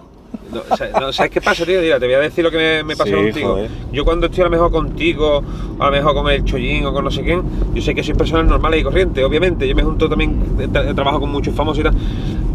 No, 0.54 0.62
o 0.70 0.76
sea, 0.78 0.90
no, 1.00 1.12
¿Sabes 1.14 1.32
qué 1.32 1.42
pasa, 1.42 1.66
tío? 1.66 1.82
Mira, 1.82 2.00
te 2.00 2.06
voy 2.06 2.16
a 2.16 2.20
decir 2.20 2.44
lo 2.44 2.52
que 2.52 2.58
me, 2.58 2.84
me 2.84 2.96
pasa 2.96 3.10
Sí, 3.12 3.16
contigo. 3.16 3.50
joder. 3.54 3.70
Yo 3.92 4.04
cuando 4.06 4.26
estoy 4.28 4.42
a 4.42 4.44
lo 4.46 4.50
mejor 4.52 4.72
contigo, 4.72 5.42
a 5.80 5.86
lo 5.86 5.92
mejor 5.92 6.14
con 6.14 6.30
el 6.30 6.44
Chollín 6.44 6.86
o 6.86 6.94
con 6.94 7.04
no 7.04 7.12
sé 7.12 7.24
quién, 7.24 7.42
yo 7.74 7.82
sé 7.82 7.96
que 7.96 8.04
sois 8.04 8.18
personas 8.18 8.46
normales 8.46 8.82
y 8.82 8.84
corrientes, 8.84 9.24
obviamente. 9.24 9.68
Yo 9.68 9.76
me 9.76 9.84
junto 9.84 10.08
también, 10.10 10.32
eh, 10.60 10.68
tra- 10.68 10.94
trabajo 10.94 11.20
con 11.22 11.32
muchos 11.32 11.54
famosos 11.56 11.80
y 11.80 11.84
tal. 11.84 11.94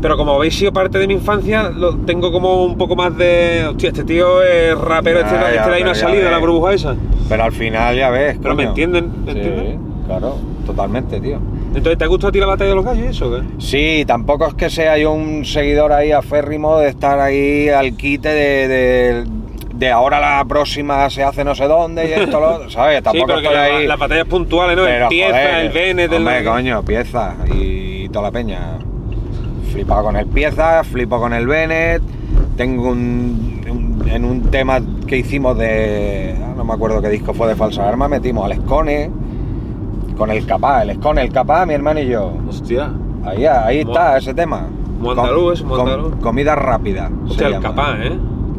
Pero 0.02 0.16
como 0.16 0.34
habéis 0.34 0.56
sido 0.56 0.72
parte 0.72 0.98
de 0.98 1.06
mi 1.06 1.14
infancia, 1.14 1.70
lo, 1.70 1.96
tengo 1.98 2.30
como 2.32 2.64
un 2.64 2.76
poco 2.78 2.96
más 2.96 3.16
de. 3.16 3.66
Hostia, 3.70 3.88
este 3.90 4.04
tío 4.04 4.42
es 4.42 4.76
rapero, 4.78 5.20
este, 5.20 5.34
Ah, 5.34 5.44
este 5.48 5.54
ya, 5.56 5.72
ahí 5.72 5.82
no 5.84 5.90
ha 5.90 5.94
ya 5.94 6.00
salido 6.00 6.30
la 6.30 6.38
burbuja 6.38 6.74
esa. 6.74 6.96
Pero 7.28 7.44
al 7.44 7.52
final 7.52 7.96
ya 7.96 8.10
ves. 8.10 8.38
Pero 8.42 8.54
me 8.54 8.64
entienden, 8.64 9.24
¿me 9.24 9.32
Sí, 9.32 9.38
entienden? 9.38 9.89
Claro, 10.18 10.36
totalmente, 10.66 11.20
tío. 11.20 11.38
Entonces, 11.74 11.98
¿te 11.98 12.04
ha 12.04 12.08
gustado 12.08 12.28
a 12.30 12.32
ti 12.32 12.40
la 12.40 12.46
batalla 12.46 12.70
de 12.70 12.76
los 12.76 12.84
gallos 12.84 13.06
eso? 13.10 13.30
qué? 13.30 13.42
Sí, 13.58 14.04
tampoco 14.06 14.46
es 14.46 14.54
que 14.54 14.68
sea 14.70 14.98
yo 14.98 15.12
un 15.12 15.44
seguidor 15.44 15.92
ahí 15.92 16.10
aférrimo 16.10 16.78
de 16.78 16.88
estar 16.88 17.20
ahí 17.20 17.68
al 17.68 17.96
quite 17.96 18.28
de, 18.28 18.66
de, 18.68 19.24
de 19.74 19.90
ahora 19.90 20.18
la 20.18 20.44
próxima 20.46 21.08
se 21.10 21.22
hace 21.22 21.44
no 21.44 21.54
sé 21.54 21.66
dónde 21.66 22.08
y 22.08 22.12
esto 22.12 22.40
lo 22.40 22.68
¿sabes? 22.70 22.98
Sí, 22.98 23.02
Tampoco 23.04 23.26
pero 23.28 23.38
que 23.40 23.46
estoy 23.46 23.56
ahí. 23.58 23.86
las 23.86 23.98
batallas 23.98 24.26
puntuales, 24.26 24.76
¿no? 24.76 24.82
Pero, 24.82 25.04
el 25.04 25.08
pieza, 25.10 25.30
joder, 25.30 25.54
el 25.66 25.72
Bennett, 25.72 26.10
el... 26.12 26.18
Hombre, 26.18 26.44
coño, 26.44 26.82
pieza 26.82 27.34
y 27.54 28.08
toda 28.08 28.22
la 28.24 28.30
peña. 28.32 28.60
Flipado 29.72 30.02
con 30.02 30.16
el 30.16 30.26
pieza, 30.26 30.82
flipo 30.82 31.20
con 31.20 31.32
el 31.32 31.46
Bennett. 31.46 32.02
Tengo 32.56 32.90
un, 32.90 33.60
un- 33.70 34.08
en 34.10 34.24
un 34.24 34.42
tema 34.50 34.80
que 35.06 35.18
hicimos 35.18 35.56
de. 35.56 36.34
ah, 36.42 36.54
No 36.56 36.64
me 36.64 36.72
acuerdo 36.74 37.00
qué 37.00 37.08
disco 37.08 37.32
fue 37.32 37.46
de 37.46 37.54
Falsa 37.54 37.88
Arma, 37.88 38.08
metimos 38.08 38.44
al 38.44 38.52
Escone 38.52 39.08
con 40.20 40.30
el 40.30 40.44
Capá. 40.44 40.82
El 40.82 40.90
Escone, 40.90 41.22
el 41.22 41.32
Capá, 41.32 41.64
mi 41.64 41.72
hermano 41.72 41.98
y 41.98 42.06
yo. 42.08 42.34
Hostia. 42.46 42.92
Ahí, 43.24 43.46
ahí 43.46 43.82
Mo- 43.86 43.90
está 43.92 44.18
ese 44.18 44.34
tema. 44.34 44.66
Mo 45.00 45.12
andaluz, 45.12 45.60
es 45.60 45.64
mo 45.64 45.76
Com- 45.76 46.20
comida 46.20 46.54
rápida. 46.54 47.10
Hostia, 47.26 47.46
el 47.46 47.58
capá, 47.60 47.96
¿eh? 48.02 48.12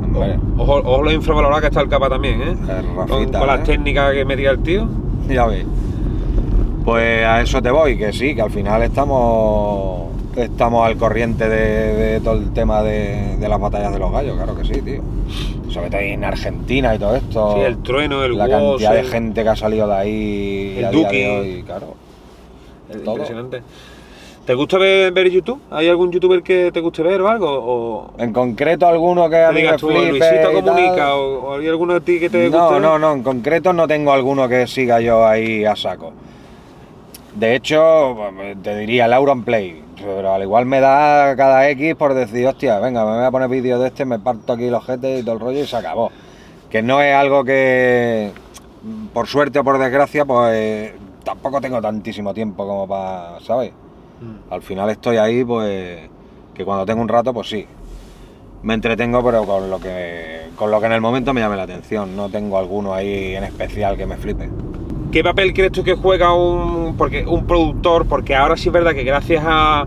Hombre. 0.04 0.40
Ojo, 0.58 0.78
ojo 0.78 1.04
lo 1.04 1.12
infravalorado 1.12 1.62
que 1.62 1.68
está 1.68 1.82
el 1.82 1.88
capa 1.88 2.10
también, 2.10 2.42
¿eh? 2.42 2.56
El 2.80 2.86
con, 2.96 3.32
con 3.32 3.48
las 3.48 3.60
¿eh? 3.60 3.64
técnicas 3.64 4.12
que 4.12 4.26
metía 4.26 4.50
el 4.50 4.60
tío. 4.64 4.88
Ya 5.30 5.46
ves. 5.46 5.66
Pues 6.84 7.24
a 7.28 7.42
eso 7.42 7.62
te 7.62 7.70
voy, 7.70 7.96
que 7.96 8.12
sí, 8.12 8.34
que 8.34 8.42
al 8.42 8.50
final 8.50 8.82
estamos 8.82 10.08
estamos 10.36 10.86
al 10.88 10.98
corriente 10.98 11.48
de, 11.50 11.94
de 11.96 12.20
todo 12.22 12.36
el 12.36 12.52
tema 12.54 12.82
de, 12.84 13.38
de 13.38 13.50
las 13.50 13.60
batallas 13.60 13.92
de 13.94 14.00
los 14.00 14.12
gallos, 14.12 14.36
claro 14.36 14.56
que 14.56 14.66
sí, 14.66 14.82
tío. 14.82 15.02
Sobre 15.70 15.90
todo 15.90 16.02
en 16.02 16.24
Argentina 16.24 16.96
y 16.96 17.00
todo 17.00 17.16
esto. 17.16 17.54
Sí, 17.56 17.62
el 17.62 17.82
trueno, 17.82 18.24
el 18.24 18.38
La 18.38 18.48
cantidad 18.50 18.94
de 18.94 19.04
gente 19.04 19.44
que 19.44 19.50
ha 19.50 19.56
salido 19.56 19.88
de 19.88 19.94
ahí 19.96 20.76
El 20.80 20.96
hoy, 20.96 21.64
claro. 21.66 21.96
Es 22.90 23.04
Todo. 23.04 23.14
Impresionante. 23.16 23.62
¿Te 24.46 24.56
gusta 24.56 24.78
ver, 24.80 25.14
ver 25.14 25.30
YouTube? 25.30 25.62
¿Hay 25.70 25.88
algún 25.88 26.12
youtuber 26.12 26.42
que 26.42 26.72
te 26.74 26.82
guste 26.82 27.04
ver 27.04 27.22
o 27.22 27.28
algo? 27.30 27.48
¿O 27.48 28.14
En 28.18 28.34
concreto 28.34 28.88
alguno 28.88 29.30
que 29.30 29.38
a 29.38 29.52
mí 29.52 29.62
me 29.62 29.78
flipe 29.78 30.10
Luisito. 30.10 30.52
Comunica 30.52 31.16
o, 31.16 31.44
o 31.52 31.58
hay 31.58 31.68
alguno 31.68 31.94
de 31.94 32.02
ti 32.02 32.20
que 32.20 32.30
te 32.30 32.50
No, 32.50 32.66
guste? 32.66 32.80
no, 32.82 32.98
no, 32.98 33.14
en 33.14 33.22
concreto 33.24 33.72
no 33.72 33.88
tengo 33.88 34.12
alguno 34.12 34.50
que 34.50 34.66
siga 34.66 35.00
yo 35.00 35.26
ahí 35.26 35.64
a 35.64 35.76
saco. 35.76 36.12
De 37.36 37.56
hecho, 37.56 38.18
te 38.62 38.76
diría 38.78 39.06
el 39.06 39.14
Auronplay, 39.14 39.82
pero 40.04 40.34
al 40.34 40.42
igual 40.42 40.66
me 40.66 40.80
da 40.80 41.36
cada 41.36 41.70
X 41.70 41.96
por 41.96 42.14
decir, 42.14 42.48
hostia, 42.48 42.80
venga, 42.80 43.06
me 43.06 43.18
voy 43.18 43.26
a 43.26 43.32
poner 43.32 43.50
vídeo 43.50 43.80
de 43.80 43.88
este, 43.88 44.06
me 44.06 44.20
parto 44.20 44.54
aquí 44.54 44.70
los 44.70 44.86
jetes 44.86 45.22
y 45.22 45.24
todo 45.24 45.36
el 45.36 45.40
rollo 45.40 45.60
y 45.60 45.68
se 45.68 45.76
acabó. 45.76 46.12
Que 46.70 46.82
no 46.82 47.02
es 47.02 47.14
algo 47.14 47.44
que, 47.44 48.32
por 49.14 49.28
suerte 49.28 49.60
o 49.60 49.64
por 49.64 49.78
desgracia, 49.78 50.26
pues 50.26 50.94
tampoco 51.24 51.62
tengo 51.62 51.82
tantísimo 51.82 52.34
tiempo 52.34 52.66
como 52.66 52.88
para, 52.88 53.40
¿sabes? 53.42 53.72
Mm. 54.22 54.54
Al 54.54 54.62
final 54.62 54.90
estoy 54.90 55.18
ahí, 55.18 55.44
pues, 55.44 56.10
que 56.54 56.66
cuando 56.66 56.86
tengo 56.86 57.02
un 57.02 57.10
rato, 57.10 57.34
pues 57.34 57.50
sí. 57.50 57.66
Me 58.64 58.74
entretengo, 58.76 59.24
pero 59.24 59.44
con 59.46 59.70
lo 59.70 59.80
que 59.80 60.42
con 60.56 60.70
lo 60.70 60.80
que 60.80 60.86
en 60.86 60.92
el 60.92 61.02
momento 61.02 61.34
me 61.34 61.42
llame 61.42 61.56
la 61.56 61.64
atención. 61.64 62.16
No 62.16 62.30
tengo 62.30 62.58
alguno 62.58 62.94
ahí 62.94 63.36
en 63.36 63.44
especial 63.44 63.98
que 63.98 64.06
me 64.06 64.18
flipe. 64.18 64.48
¿Qué 65.12 65.24
papel 65.24 65.54
crees 65.54 65.72
tú 65.72 65.84
que 65.84 65.96
juega 65.96 66.34
un, 66.34 66.96
porque, 66.98 67.26
un 67.26 67.46
productor? 67.46 68.06
Porque 68.06 68.36
ahora 68.36 68.56
sí 68.58 68.70
es 68.70 68.74
verdad 68.74 68.94
que 68.94 69.04
gracias 69.04 69.44
a, 69.46 69.86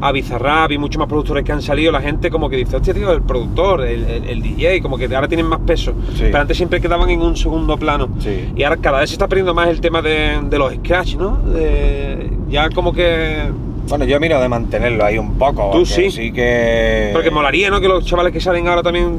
a 0.00 0.12
Bizarrap 0.12 0.70
y 0.72 0.78
muchos 0.78 0.98
más 0.98 1.08
productores 1.08 1.42
que 1.44 1.52
han 1.52 1.62
salido, 1.62 1.90
la 1.90 2.00
gente 2.02 2.30
como 2.30 2.48
que 2.50 2.56
dice, 2.56 2.76
hostia, 2.76 2.92
tío, 2.94 3.10
el 3.12 3.22
productor, 3.22 3.80
el, 3.86 4.04
el- 4.04 4.24
el 4.28 4.42
DJ, 4.42 4.80
como 4.82 4.98
que 4.98 5.06
ahora 5.14 5.26
tienen 5.26 5.46
más 5.46 5.60
peso. 5.60 5.92
Sí. 6.14 6.24
Pero 6.24 6.38
antes 6.38 6.56
siempre 6.56 6.80
quedaban 6.80 7.08
en 7.10 7.22
un 7.22 7.36
segundo 7.36 7.76
plano. 7.78 8.08
Sí. 8.20 8.52
Y 8.54 8.62
ahora 8.62 8.76
cada 8.76 9.00
vez 9.00 9.10
se 9.10 9.14
está 9.14 9.26
perdiendo 9.26 9.54
más 9.54 9.68
el 9.68 9.80
tema 9.80 10.02
de, 10.02 10.38
de 10.42 10.58
los 10.58 10.74
scratch, 10.74 11.16
¿no? 11.16 11.38
De- 11.38 12.30
ya 12.48 12.68
como 12.70 12.92
que... 12.92 13.44
Bueno, 13.88 14.04
yo 14.04 14.20
miro 14.20 14.38
de 14.38 14.50
mantenerlo 14.50 15.02
ahí 15.02 15.16
un 15.16 15.38
poco. 15.38 15.70
Tú 15.72 15.86
sí. 15.86 16.10
Sí 16.10 16.30
que. 16.30 17.08
Porque 17.14 17.30
molaría, 17.30 17.70
¿no? 17.70 17.80
Que 17.80 17.88
los 17.88 18.04
chavales 18.04 18.34
que 18.34 18.40
salen 18.40 18.68
ahora 18.68 18.82
también 18.82 19.18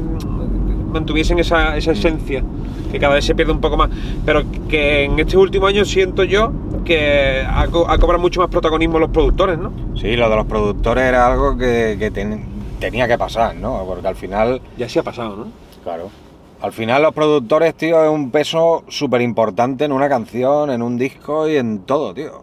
mantuviesen 0.90 1.38
esa, 1.38 1.76
esa 1.76 1.92
esencia, 1.92 2.42
que 2.90 2.98
cada 2.98 3.14
vez 3.14 3.24
se 3.24 3.34
pierde 3.34 3.52
un 3.52 3.60
poco 3.60 3.76
más. 3.76 3.90
Pero 4.24 4.42
que 4.68 5.04
en 5.04 5.18
este 5.18 5.36
último 5.36 5.66
año 5.66 5.84
siento 5.84 6.24
yo 6.24 6.52
que 6.84 7.44
ha, 7.46 7.66
co- 7.68 7.88
ha 7.88 7.98
cobrado 7.98 8.20
mucho 8.20 8.40
más 8.40 8.50
protagonismo 8.50 8.98
los 8.98 9.10
productores, 9.10 9.58
¿no? 9.58 9.72
Sí, 10.00 10.16
lo 10.16 10.28
de 10.28 10.36
los 10.36 10.46
productores 10.46 11.04
era 11.04 11.26
algo 11.30 11.56
que, 11.56 11.96
que 11.98 12.10
ten- 12.10 12.44
tenía 12.80 13.06
que 13.06 13.18
pasar, 13.18 13.54
¿no? 13.56 13.84
Porque 13.86 14.08
al 14.08 14.16
final. 14.16 14.60
Ya 14.76 14.88
se 14.88 14.98
ha 14.98 15.02
pasado, 15.02 15.36
¿no? 15.36 15.46
Claro. 15.84 16.08
Al 16.62 16.72
final 16.72 17.02
los 17.02 17.14
productores, 17.14 17.74
tío, 17.74 18.04
es 18.04 18.10
un 18.10 18.30
peso 18.30 18.84
súper 18.88 19.22
importante 19.22 19.84
en 19.86 19.92
una 19.92 20.08
canción, 20.10 20.70
en 20.70 20.82
un 20.82 20.98
disco 20.98 21.48
y 21.48 21.56
en 21.56 21.80
todo, 21.80 22.12
tío. 22.12 22.42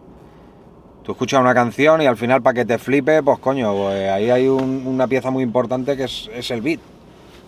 Tú 1.04 1.12
escuchas 1.12 1.40
una 1.40 1.54
canción 1.54 2.02
y 2.02 2.06
al 2.06 2.16
final 2.16 2.42
para 2.42 2.54
que 2.54 2.64
te 2.64 2.78
flipe, 2.78 3.22
pues 3.22 3.38
coño, 3.38 3.72
pues 3.74 4.10
ahí 4.10 4.28
hay 4.30 4.48
un- 4.48 4.82
una 4.86 5.06
pieza 5.06 5.30
muy 5.30 5.42
importante 5.44 5.96
que 5.96 6.04
es, 6.04 6.28
es 6.34 6.50
el 6.50 6.60
beat, 6.62 6.80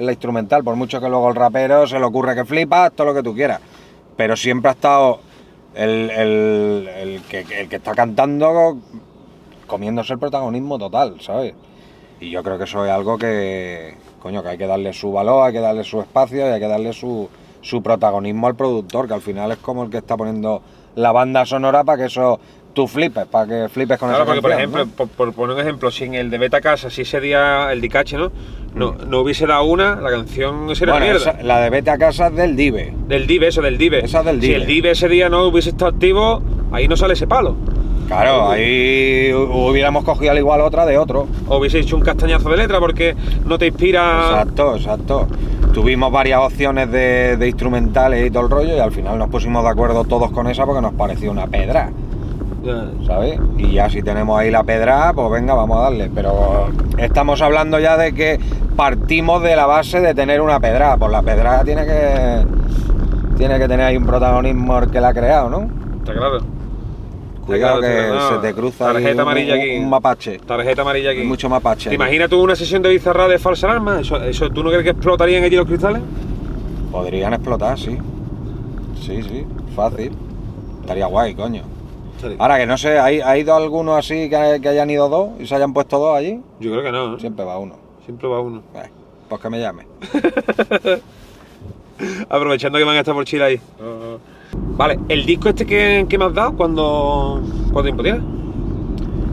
la 0.01 0.13
instrumental, 0.13 0.65
por 0.65 0.77
mucho 0.77 1.01
que 1.01 1.09
luego 1.09 1.29
el 1.29 1.35
rapero 1.35 1.87
se 1.87 1.99
le 1.99 2.05
ocurre 2.05 2.35
que 2.35 2.45
flipas, 2.45 2.93
todo 2.93 3.09
lo 3.09 3.15
que 3.15 3.23
tú 3.23 3.35
quieras. 3.35 3.61
Pero 4.17 4.37
siempre 4.37 4.71
ha 4.71 4.73
estado 4.73 5.21
el, 5.75 6.11
el- 6.11 6.89
el 7.53 7.69
que 7.69 7.77
está 7.77 7.95
cantando 7.95 8.79
comiéndose 9.67 10.15
el 10.15 10.19
protagonismo 10.19 10.79
total, 10.79 11.21
¿sabes? 11.21 11.55
Y 12.21 12.31
yo 12.31 12.43
creo 12.43 12.59
que 12.59 12.65
eso 12.65 12.85
es 12.85 12.91
algo 12.91 13.17
que, 13.17 13.95
coño, 14.21 14.43
que 14.43 14.49
hay 14.51 14.59
que 14.59 14.67
darle 14.67 14.93
su 14.93 15.13
valor, 15.13 15.47
hay 15.47 15.53
que 15.53 15.61
darle 15.61 15.85
su 15.85 16.01
espacio 16.01 16.39
y 16.39 16.51
hay 16.51 16.61
que 16.61 16.67
darle 16.69 16.93
su, 16.93 17.29
su 17.61 17.83
protagonismo 17.83 18.47
al 18.47 18.57
productor, 18.57 19.07
que 19.07 19.15
al 19.15 19.23
final 19.23 19.53
es 19.53 19.59
como 19.59 19.85
el 19.85 19.91
que 19.91 19.99
está 19.99 20.17
poniendo 20.17 20.61
la 20.97 21.13
banda 21.13 21.47
sonora 21.47 21.85
para 21.85 21.99
que 21.99 22.05
eso 22.07 22.41
tú 22.73 22.87
flipes, 22.89 23.27
para 23.27 23.47
que 23.47 23.69
flipes 23.69 23.99
con 23.99 24.09
Claro, 24.09 24.23
esa 24.25 24.27
porque 24.27 24.43
por 24.43 24.51
canción, 24.51 24.71
ejemplo, 24.75 24.85
¿no? 24.85 25.09
por, 25.09 25.09
por 25.09 25.35
poner 25.35 25.57
un 25.57 25.63
ejemplo, 25.63 25.91
si 25.91 26.05
en 26.05 26.15
el 26.15 26.31
de 26.31 26.39
Beta 26.39 26.61
Casa, 26.61 26.91
si 26.91 27.03
ese 27.03 27.21
día 27.21 27.71
el 27.73 27.81
Dicache, 27.81 28.17
¿no? 28.17 28.31
No, 28.75 28.93
no 29.07 29.21
hubiese 29.21 29.47
dado 29.47 29.65
una, 29.65 29.97
la 29.97 30.11
canción 30.11 30.75
sería 30.77 30.95
Bueno, 30.95 31.07
mierda. 31.07 31.33
esa- 31.33 31.43
la 31.43 31.61
de 31.61 31.71
Vete 31.71 31.91
a 31.91 31.99
casa 31.99 32.29
es 32.29 32.37
del 32.37 32.55
Dive. 32.55 32.95
Del 33.09 33.27
Dive, 33.27 33.49
eso, 33.49 33.61
del 33.63 33.77
Dive. 33.79 34.05
Esa 34.05 34.21
es 34.21 34.25
del 34.27 34.41
Si 34.41 34.47
Dive. 34.47 34.57
el 34.61 34.67
Dive 34.67 34.91
ese 34.93 35.09
día 35.09 35.29
no 35.29 35.45
hubiese 35.47 35.71
estado 35.71 35.91
activo, 35.91 36.41
ahí 36.71 36.87
no 36.87 36.97
sale 36.97 37.15
ese 37.15 37.27
palo. 37.27 37.57
Claro, 38.07 38.51
ahí 38.51 39.33
hubiéramos 39.33 40.05
cogido 40.05 40.31
al 40.33 40.39
igual 40.39 40.61
otra 40.61 40.87
de 40.87 40.99
otro. 40.99 41.27
O 41.49 41.59
hubiese 41.59 41.81
hecho 41.81 41.97
un 41.97 42.03
castañazo 42.03 42.49
de 42.51 42.57
letra 42.59 42.79
porque 42.81 43.15
no 43.45 43.59
te 43.59 43.67
inspira. 43.67 44.29
Exacto, 44.31 44.77
exacto. 44.77 45.27
Tuvimos 45.73 46.11
varias 46.13 46.41
opciones 46.41 46.91
de, 46.91 47.37
de 47.37 47.49
instrumentales 47.49 48.27
y 48.27 48.31
todo 48.31 48.45
el 48.45 48.51
rollo 48.51 48.77
y 48.77 48.79
al 48.81 48.91
final 48.93 49.17
nos 49.19 49.29
pusimos 49.31 49.63
de 49.65 49.71
acuerdo 49.71 50.05
todos 50.05 50.31
con 50.33 50.49
esa 50.49 50.65
porque 50.67 50.81
nos 50.83 50.95
pareció 50.95 51.31
una 51.31 51.47
pedra. 51.47 51.91
¿Sabes? 53.07 53.39
Y 53.59 53.73
ya 53.73 53.89
si 53.89 54.03
tenemos 54.03 54.39
ahí 54.39 54.51
la 54.51 54.63
pedra, 54.65 55.13
pues 55.15 55.31
venga, 55.31 55.55
vamos 55.55 55.79
a 55.79 55.83
darle. 55.83 56.11
Pero 56.15 56.69
estamos 56.99 57.41
hablando 57.43 57.79
ya 57.79 57.97
de 57.97 58.13
que 58.15 58.39
partimos 58.77 59.43
de 59.43 59.57
la 59.57 59.67
base 59.67 60.01
de 60.01 60.15
tener 60.15 60.41
una 60.41 60.61
pedra. 60.61 60.97
Pues 60.97 61.11
la 61.11 61.23
pedra 61.23 61.63
tiene 61.65 61.85
que 61.87 62.45
tiene 63.37 63.59
que 63.59 63.69
tener 63.69 63.87
ahí 63.87 63.97
un 63.97 64.05
protagonismo 64.07 64.79
el 64.79 64.91
que 64.91 65.01
la 65.01 65.09
ha 65.09 65.15
creado, 65.15 65.49
¿no? 65.49 65.69
Está 65.99 66.13
claro. 66.13 66.39
Cuidado 67.47 67.81
claro, 67.81 68.29
que 68.29 68.35
se 68.35 68.41
te 68.49 68.55
cruza 68.55 68.93
Tarjeta 68.93 69.15
un, 69.15 69.21
amarilla 69.21 69.55
un- 69.55 69.61
aquí. 69.61 69.79
un 69.79 69.89
mapache. 69.91 70.39
Tarjeta 70.47 70.83
amarilla 70.83 71.11
aquí. 71.11 71.21
Hay 71.21 71.27
mucho 71.27 71.49
mapache. 71.49 71.89
¿Te 71.89 71.95
imaginas 71.97 72.29
tú 72.29 72.41
una 72.43 72.55
sesión 72.55 72.83
de 72.83 72.91
bizarra 72.91 73.27
de 73.27 73.39
falsa 73.39 73.67
alarma? 73.67 74.01
¿Eso, 74.01 74.23
eso, 74.23 74.51
¿Tú 74.51 74.63
no 74.63 74.69
crees 74.71 74.85
que 74.85 74.91
explotarían 74.91 75.43
allí 75.43 75.57
los 75.57 75.67
cristales? 75.67 76.03
Podrían 76.93 77.33
explotar, 77.33 77.79
sí. 77.79 77.97
Sí, 79.01 79.23
sí, 79.23 79.47
fácil. 79.75 80.13
Estaría 80.83 81.07
guay, 81.07 81.35
coño. 81.35 81.63
Ahora 82.39 82.59
que 82.59 82.67
no 82.67 82.77
sé, 82.79 82.99
¿hay, 82.99 83.21
ha 83.21 83.37
ido 83.39 83.55
alguno 83.55 83.97
así 83.97 84.29
que, 84.29 84.59
que 84.63 84.69
hayan 84.69 84.91
ido 84.91 85.09
dos 85.09 85.31
y 85.41 85.47
se 85.47 85.55
hayan 85.55 85.73
puesto 85.73 85.99
dos 85.99 86.17
allí? 86.17 86.41
Yo 86.61 86.71
creo 86.73 86.83
que 86.83 86.93
no. 86.93 87.15
¿eh? 87.17 87.21
Siempre 87.21 87.45
va 87.45 87.59
uno. 87.59 87.75
Siempre 88.05 88.29
va 88.29 88.41
uno. 88.41 88.63
Eh, 88.75 88.89
pues 89.29 89.41
que 89.41 89.51
me 89.51 89.61
llame. 89.61 89.87
Aprovechando 92.29 92.79
que 92.79 92.85
van 92.85 92.97
a 92.97 93.01
estar 93.01 93.15
por 93.15 93.25
Chile 93.25 93.45
ahí. 93.45 93.61
Vale, 94.77 94.99
el 95.09 95.27
disco 95.27 95.49
este 95.51 95.67
que, 95.67 96.07
que 96.09 96.19
me 96.19 96.25
has 96.25 96.35
dado, 96.35 96.57
¿cuándo, 96.57 97.41
¿cuánto 97.73 97.83
tiempo 97.83 98.03
tiene? 98.03 98.21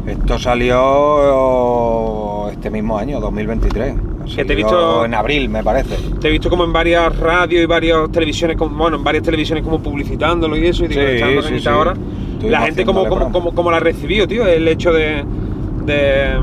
Esto 0.05 0.37
salió 0.39 2.49
este 2.49 2.69
mismo 2.69 2.97
año, 2.97 3.19
2023. 3.19 3.95
Que 4.35 4.45
te 4.45 4.53
he 4.53 4.55
visto- 4.55 5.05
en 5.05 5.13
abril, 5.13 5.49
me 5.49 5.63
parece. 5.63 5.95
Te 6.19 6.27
he 6.27 6.31
visto 6.31 6.49
como 6.49 6.63
en 6.65 6.73
varias 6.73 7.17
radios 7.17 7.63
y 7.63 7.65
varias 7.65 8.11
televisiones, 8.11 8.57
como, 8.57 8.77
bueno, 8.77 8.97
en 8.97 9.03
varias 9.03 9.23
televisiones 9.23 9.63
como 9.63 9.79
publicitándolo 9.81 10.57
y 10.57 10.67
eso, 10.67 10.83
y 10.85 10.89
digo, 10.89 11.01
Sí, 11.41 11.47
sí, 11.49 11.59
sí. 11.61 11.67
ahora. 11.69 11.93
La 12.43 12.61
gente 12.61 12.85
como, 12.85 12.99
haciéndole 13.01 13.09
como, 13.09 13.31
promo. 13.31 13.31
como, 13.31 13.55
como 13.55 13.71
la 13.71 13.79
recibió, 13.79 14.27
tío, 14.27 14.45
el 14.45 14.67
hecho 14.67 14.91
de, 14.93 15.23
de, 15.85 16.39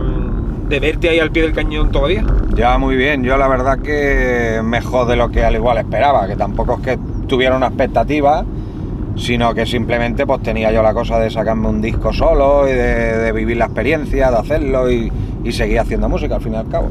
de 0.68 0.80
verte 0.80 1.08
ahí 1.08 1.18
al 1.18 1.30
pie 1.30 1.42
del 1.42 1.52
cañón 1.52 1.90
todavía. 1.90 2.24
Ya 2.54 2.78
muy 2.78 2.96
bien, 2.96 3.22
yo 3.24 3.36
la 3.36 3.48
verdad 3.48 3.78
que 3.78 4.60
mejor 4.62 5.06
de 5.06 5.16
lo 5.16 5.30
que 5.30 5.44
al 5.44 5.54
igual 5.54 5.78
esperaba, 5.78 6.26
que 6.26 6.36
tampoco 6.36 6.74
es 6.74 6.80
que 6.80 6.98
tuviera 7.26 7.56
una 7.56 7.66
expectativa, 7.68 8.44
sino 9.16 9.54
que 9.54 9.66
simplemente 9.66 10.26
pues 10.26 10.42
tenía 10.42 10.72
yo 10.72 10.82
la 10.82 10.92
cosa 10.92 11.18
de 11.18 11.30
sacarme 11.30 11.68
un 11.68 11.80
disco 11.80 12.12
solo 12.12 12.68
y 12.68 12.72
de, 12.72 13.18
de 13.18 13.32
vivir 13.32 13.56
la 13.56 13.66
experiencia, 13.66 14.30
de 14.30 14.36
hacerlo 14.36 14.90
y, 14.90 15.12
y 15.44 15.52
seguir 15.52 15.78
haciendo 15.80 16.08
música 16.08 16.36
al 16.36 16.40
fin 16.40 16.54
y 16.54 16.56
al 16.56 16.68
cabo. 16.68 16.88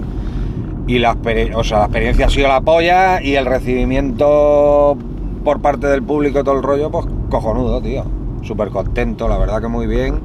Y 0.87 0.99
la, 0.99 1.17
o 1.55 1.63
sea, 1.63 1.79
la 1.79 1.85
experiencia 1.85 2.25
ha 2.25 2.29
sido 2.29 2.47
la 2.49 2.61
polla 2.61 3.21
y 3.21 3.35
el 3.35 3.45
recibimiento 3.45 4.97
por 5.43 5.61
parte 5.61 5.87
del 5.87 6.03
público 6.03 6.39
y 6.39 6.43
todo 6.43 6.57
el 6.57 6.63
rollo, 6.63 6.91
pues 6.91 7.05
cojonudo, 7.29 7.81
tío. 7.81 8.03
Súper 8.43 8.69
contento, 8.69 9.27
la 9.27 9.37
verdad 9.37 9.61
que 9.61 9.67
muy 9.67 9.87
bien. 9.87 10.19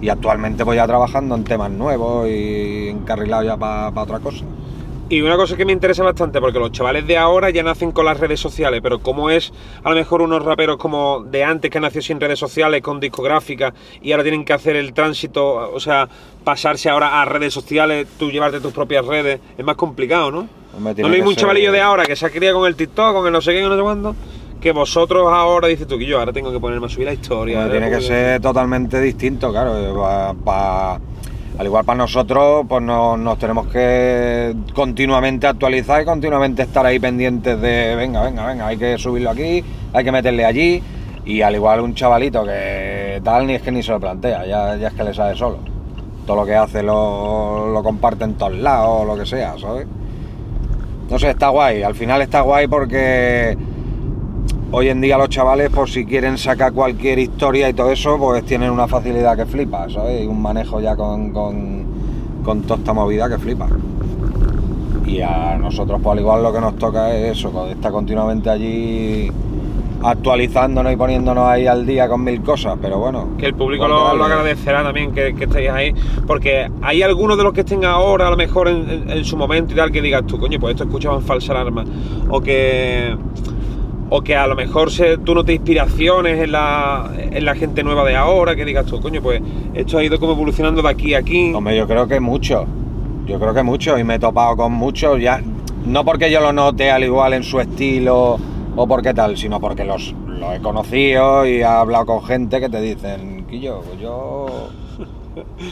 Y 0.00 0.08
actualmente 0.08 0.64
voy 0.64 0.76
ya 0.76 0.86
trabajando 0.86 1.34
en 1.34 1.44
temas 1.44 1.70
nuevos 1.70 2.28
y 2.28 2.88
encarrilado 2.88 3.42
ya 3.42 3.56
para 3.56 4.02
otra 4.02 4.18
cosa. 4.20 4.44
Y 5.10 5.20
una 5.20 5.36
cosa 5.36 5.56
que 5.56 5.66
me 5.66 5.72
interesa 5.72 6.02
bastante, 6.02 6.40
porque 6.40 6.58
los 6.58 6.72
chavales 6.72 7.06
de 7.06 7.18
ahora 7.18 7.50
ya 7.50 7.62
nacen 7.62 7.92
con 7.92 8.06
las 8.06 8.18
redes 8.18 8.40
sociales, 8.40 8.80
pero 8.82 9.00
¿cómo 9.00 9.28
es 9.28 9.52
a 9.82 9.90
lo 9.90 9.96
mejor 9.96 10.22
unos 10.22 10.42
raperos 10.42 10.78
como 10.78 11.22
de 11.24 11.44
antes 11.44 11.70
que 11.70 11.78
nació 11.78 12.00
sin 12.00 12.18
redes 12.18 12.38
sociales, 12.38 12.80
con 12.80 13.00
discográfica, 13.00 13.74
y 14.00 14.12
ahora 14.12 14.24
tienen 14.24 14.46
que 14.46 14.54
hacer 14.54 14.76
el 14.76 14.94
tránsito, 14.94 15.70
o 15.72 15.78
sea, 15.78 16.08
pasarse 16.42 16.88
ahora 16.88 17.20
a 17.20 17.24
redes 17.26 17.52
sociales, 17.52 18.08
tú 18.18 18.30
llevarte 18.30 18.60
tus 18.60 18.72
propias 18.72 19.04
redes, 19.04 19.40
es 19.58 19.64
más 19.64 19.76
complicado, 19.76 20.30
¿no? 20.30 20.48
¿No 20.78 21.08
leí 21.08 21.20
que 21.20 21.28
un 21.28 21.36
chavalillo 21.36 21.70
de 21.70 21.82
ahora 21.82 22.04
que 22.06 22.16
se 22.16 22.24
ha 22.24 22.30
criado 22.30 22.58
con 22.60 22.66
el 22.66 22.74
TikTok, 22.74 23.14
con 23.14 23.26
el 23.26 23.32
no 23.32 23.42
sé 23.42 23.52
qué, 23.52 23.62
no 23.62 23.76
sé 23.76 23.82
cuándo? 23.82 24.16
Que 24.64 24.72
vosotros 24.72 25.30
ahora 25.30 25.68
dices 25.68 25.86
tú 25.86 25.98
que 25.98 26.06
yo 26.06 26.18
ahora 26.18 26.32
tengo 26.32 26.50
que 26.50 26.58
ponerme 26.58 26.86
a 26.86 26.88
subir 26.88 27.04
la 27.06 27.12
historia. 27.12 27.56
Bueno, 27.56 27.70
tiene 27.70 27.86
que 27.90 27.96
porque- 27.96 28.06
ser 28.06 28.40
totalmente 28.40 28.98
distinto, 28.98 29.50
claro. 29.52 29.74
pa- 29.94 30.34
pa- 30.42 30.94
al 31.58 31.66
igual 31.66 31.84
para 31.84 31.98
nosotros, 31.98 32.64
pues 32.66 32.80
no- 32.82 33.14
nos 33.18 33.38
tenemos 33.38 33.66
que 33.66 34.54
continuamente 34.72 35.46
actualizar 35.46 36.00
y 36.00 36.06
continuamente 36.06 36.62
estar 36.62 36.86
ahí 36.86 36.98
pendientes 36.98 37.60
de, 37.60 37.94
venga, 37.94 38.22
venga, 38.22 38.46
venga, 38.46 38.66
hay 38.68 38.78
que 38.78 38.96
subirlo 38.96 39.28
aquí, 39.32 39.62
hay 39.92 40.02
que 40.02 40.10
meterle 40.10 40.46
allí. 40.46 40.82
Y 41.26 41.42
al 41.42 41.54
igual 41.54 41.80
un 41.82 41.94
chavalito 41.94 42.42
que 42.42 43.20
tal, 43.22 43.46
ni 43.46 43.56
es 43.56 43.60
que 43.62 43.70
ni 43.70 43.82
se 43.82 43.92
lo 43.92 44.00
plantea, 44.00 44.46
ya, 44.46 44.76
ya 44.76 44.88
es 44.88 44.94
que 44.94 45.04
le 45.04 45.12
sale 45.12 45.36
solo. 45.36 45.58
Todo 46.26 46.36
lo 46.36 46.46
que 46.46 46.54
hace 46.54 46.82
lo, 46.82 47.70
lo 47.70 47.82
comparte 47.82 48.24
en 48.24 48.32
todos 48.34 48.54
lados, 48.54 49.02
o 49.02 49.04
lo 49.04 49.14
que 49.14 49.26
sea, 49.26 49.56
¿sabes? 49.58 49.86
No 51.10 51.18
sé, 51.18 51.28
está 51.28 51.50
guay. 51.50 51.82
Al 51.82 51.94
final 51.94 52.22
está 52.22 52.40
guay 52.40 52.66
porque 52.66 53.56
hoy 54.76 54.88
en 54.88 55.00
día 55.00 55.16
los 55.16 55.28
chavales, 55.28 55.70
por 55.70 55.88
si 55.88 56.04
quieren 56.04 56.36
sacar 56.36 56.72
cualquier 56.72 57.20
historia 57.20 57.68
y 57.68 57.74
todo 57.74 57.92
eso, 57.92 58.18
pues 58.18 58.44
tienen 58.44 58.70
una 58.70 58.88
facilidad 58.88 59.36
que 59.36 59.46
flipa, 59.46 59.88
¿sabes? 59.88 60.24
Y 60.24 60.26
un 60.26 60.42
manejo 60.42 60.80
ya 60.80 60.96
con, 60.96 61.30
con, 61.30 61.84
con 62.44 62.62
toda 62.62 62.78
esta 62.80 62.92
movida 62.92 63.28
que 63.28 63.38
flipa. 63.38 63.68
Y 65.06 65.20
a 65.20 65.56
nosotros, 65.60 66.00
pues 66.02 66.12
al 66.14 66.18
igual 66.20 66.42
lo 66.42 66.52
que 66.52 66.60
nos 66.60 66.76
toca 66.76 67.14
es 67.14 67.38
eso, 67.38 67.52
con- 67.52 67.68
estar 67.68 67.92
continuamente 67.92 68.50
allí 68.50 69.30
actualizándonos 70.02 70.92
y 70.92 70.96
poniéndonos 70.96 71.46
ahí 71.46 71.66
al 71.66 71.86
día 71.86 72.08
con 72.08 72.24
mil 72.24 72.42
cosas, 72.42 72.76
pero 72.82 72.98
bueno. 72.98 73.28
Que 73.38 73.46
el 73.46 73.54
público 73.54 73.86
lo, 73.86 74.14
lo 74.16 74.24
agradecerá 74.24 74.82
también 74.82 75.12
que, 75.12 75.34
que 75.34 75.44
estéis 75.44 75.70
ahí, 75.70 75.94
porque 76.26 76.68
hay 76.82 77.02
algunos 77.02 77.38
de 77.38 77.44
los 77.44 77.52
que 77.52 77.60
estén 77.60 77.84
ahora, 77.84 78.26
a 78.26 78.30
lo 78.30 78.36
mejor 78.36 78.68
en, 78.68 78.90
en- 78.90 79.10
en 79.10 79.24
su 79.24 79.36
momento 79.36 79.72
y 79.72 79.76
tal, 79.76 79.92
que 79.92 80.02
digas 80.02 80.26
tú, 80.26 80.38
coño, 80.38 80.58
pues 80.58 80.72
esto 80.72 80.84
escuchaban 80.84 81.22
falsa 81.22 81.52
alarma, 81.52 81.84
o 82.28 82.40
que 82.40 83.16
o 84.16 84.22
que 84.22 84.36
a 84.36 84.46
lo 84.46 84.54
mejor 84.54 84.92
se, 84.92 85.18
tú 85.18 85.34
notes 85.34 85.56
inspiraciones 85.56 86.40
en 86.40 86.52
la, 86.52 87.10
en 87.18 87.44
la 87.44 87.56
gente 87.56 87.82
nueva 87.82 88.04
de 88.04 88.14
ahora, 88.14 88.54
que 88.54 88.64
digas 88.64 88.86
tú, 88.86 89.00
coño, 89.00 89.20
pues 89.20 89.42
esto 89.74 89.98
ha 89.98 90.04
ido 90.04 90.20
como 90.20 90.34
evolucionando 90.34 90.82
de 90.82 90.88
aquí 90.88 91.14
a 91.14 91.18
aquí. 91.18 91.52
Hombre, 91.52 91.76
yo 91.76 91.88
creo 91.88 92.06
que 92.06 92.20
mucho. 92.20 92.64
Yo 93.26 93.40
creo 93.40 93.52
que 93.52 93.64
mucho. 93.64 93.98
Y 93.98 94.04
me 94.04 94.14
he 94.14 94.18
topado 94.20 94.56
con 94.56 94.70
muchos. 94.70 95.20
Ya, 95.20 95.42
no 95.84 96.04
porque 96.04 96.30
yo 96.30 96.40
lo 96.40 96.52
note 96.52 96.92
al 96.92 97.02
igual 97.02 97.32
en 97.32 97.42
su 97.42 97.58
estilo 97.58 98.38
o 98.76 98.86
porque 98.86 99.14
tal, 99.14 99.36
sino 99.36 99.60
porque 99.60 99.84
los, 99.84 100.14
los 100.28 100.54
he 100.54 100.60
conocido 100.60 101.44
y 101.44 101.54
he 101.56 101.64
hablado 101.64 102.06
con 102.06 102.22
gente 102.22 102.60
que 102.60 102.68
te 102.68 102.80
dicen, 102.80 103.46
Quillo, 103.50 103.80
pues 103.80 103.98
yo. 103.98 104.46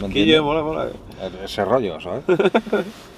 yo, 0.12 0.42
mola, 0.42 0.62
mola. 0.64 0.86
Ese 1.44 1.64
rollo, 1.64 2.00
¿sabes? 2.00 2.24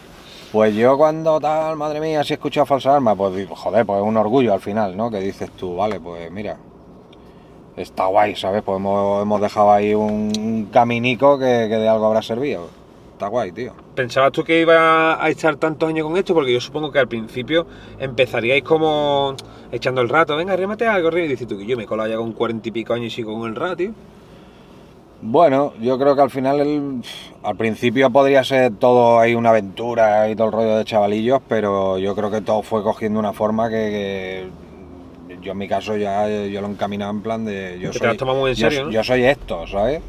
Pues 0.55 0.73
yo 0.77 0.97
cuando 0.97 1.41
tal, 1.41 1.75
madre 1.75 1.99
mía, 1.99 2.23
si 2.23 2.33
he 2.33 2.37
escuchado 2.37 2.65
falsa 2.65 2.95
arma, 2.95 3.17
pues 3.17 3.45
joder, 3.49 3.85
pues 3.85 4.01
es 4.01 4.07
un 4.07 4.17
orgullo 4.17 4.55
al 4.55 4.61
final, 4.61 4.97
¿no? 4.97 5.11
Que 5.11 5.19
dices 5.19 5.51
tú, 5.51 5.75
vale, 5.75 5.99
pues 5.99 6.31
mira, 6.31 6.57
está 7.77 8.07
guay, 8.07 8.37
¿sabes? 8.37 8.63
Pues 8.63 8.77
hemos, 8.77 9.41
dejado 9.41 9.73
ahí 9.73 9.95
un, 9.95 10.69
caminico 10.73 11.41
que, 11.41 11.67
que 11.69 11.75
de 11.75 11.89
algo 11.89 12.07
habrá 12.07 12.23
servido. 12.23 12.69
Está 13.15 13.27
guay, 13.27 13.51
tío. 13.51 13.73
¿Pensabas 13.97 14.31
tú 14.31 14.45
que 14.45 14.61
iba 14.61 15.21
a 15.21 15.29
estar 15.29 15.57
tantos 15.57 15.89
años 15.89 16.07
con 16.07 16.17
esto? 16.17 16.35
Porque 16.35 16.53
yo 16.53 16.61
supongo 16.61 16.93
que 16.93 17.01
al 17.01 17.09
principio 17.09 17.67
empezaríais 17.99 18.63
como 18.63 19.35
echando 19.73 20.03
el 20.03 20.09
rato, 20.09 20.37
venga, 20.37 20.55
rímate 20.55 20.87
algo. 20.87 21.19
Y 21.19 21.27
dices 21.27 21.49
tú 21.49 21.59
que 21.59 21.67
yo 21.67 21.77
me 21.77 21.83
he 21.83 21.87
colado 21.87 22.11
ya 22.11 22.17
con 22.17 22.33
cuarenta 22.33 22.69
y 22.69 22.71
pico 22.71 22.95
años 22.95 23.09
y 23.09 23.11
sigo 23.11 23.37
con 23.37 23.51
el 23.51 23.57
rato, 23.57 23.79
tío. 23.79 23.91
Bueno, 25.23 25.73
yo 25.81 25.99
creo 25.99 26.15
que 26.15 26.23
al 26.23 26.31
final, 26.31 26.61
el- 26.61 27.03
al 27.43 27.57
principio 27.57 28.11
podría 28.11 28.45
ser 28.45 28.73
todo 28.77 29.19
ahí 29.21 29.35
una 29.35 29.51
aventura 29.51 30.29
y 30.29 30.37
todo 30.37 30.49
el 30.49 30.53
rollo 30.53 30.77
de 30.77 30.85
chavalillos, 30.85 31.41
pero 31.49 31.99
yo 31.99 32.15
creo 32.15 32.31
que 32.31 32.41
todo 32.43 32.63
fue 32.63 32.83
cogiendo 32.83 33.19
una 33.21 33.33
forma 33.33 33.71
que, 33.71 34.49
que 35.29 35.39
yo 35.41 35.53
en 35.53 35.59
mi 35.59 35.67
caso 35.69 35.97
ya 35.97 36.29
yo 36.29 36.61
lo 36.61 36.67
encaminaba 36.69 37.11
en 37.11 37.23
plan 37.23 37.45
de 37.45 37.79
yo 37.81 37.93
soy, 37.93 38.03
lo 38.03 38.11
has 38.11 38.17
tomado 38.19 38.41
muy 38.41 38.51
en 38.51 38.57
yo- 38.57 38.69
serio, 38.69 38.85
¿no? 38.87 38.91
yo 38.91 39.03
soy 39.05 39.25
esto, 39.25 39.67
¿sabes? 39.67 40.03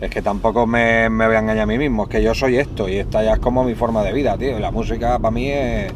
Es 0.00 0.10
que 0.10 0.22
tampoco 0.22 0.66
me, 0.66 1.08
me 1.10 1.26
voy 1.26 1.36
a 1.36 1.40
engañar 1.40 1.62
a 1.64 1.66
mí 1.66 1.78
mismo, 1.78 2.04
es 2.04 2.08
que 2.08 2.22
yo 2.22 2.34
soy 2.34 2.56
esto 2.56 2.88
y 2.88 2.96
esta 2.96 3.22
ya 3.22 3.34
es 3.34 3.38
como 3.38 3.64
mi 3.64 3.74
forma 3.74 4.02
de 4.02 4.12
vida, 4.12 4.36
tío. 4.38 4.56
Y 4.58 4.60
la 4.60 4.70
música 4.72 5.18
para 5.18 5.30
mí 5.30 5.48
es 5.48 5.92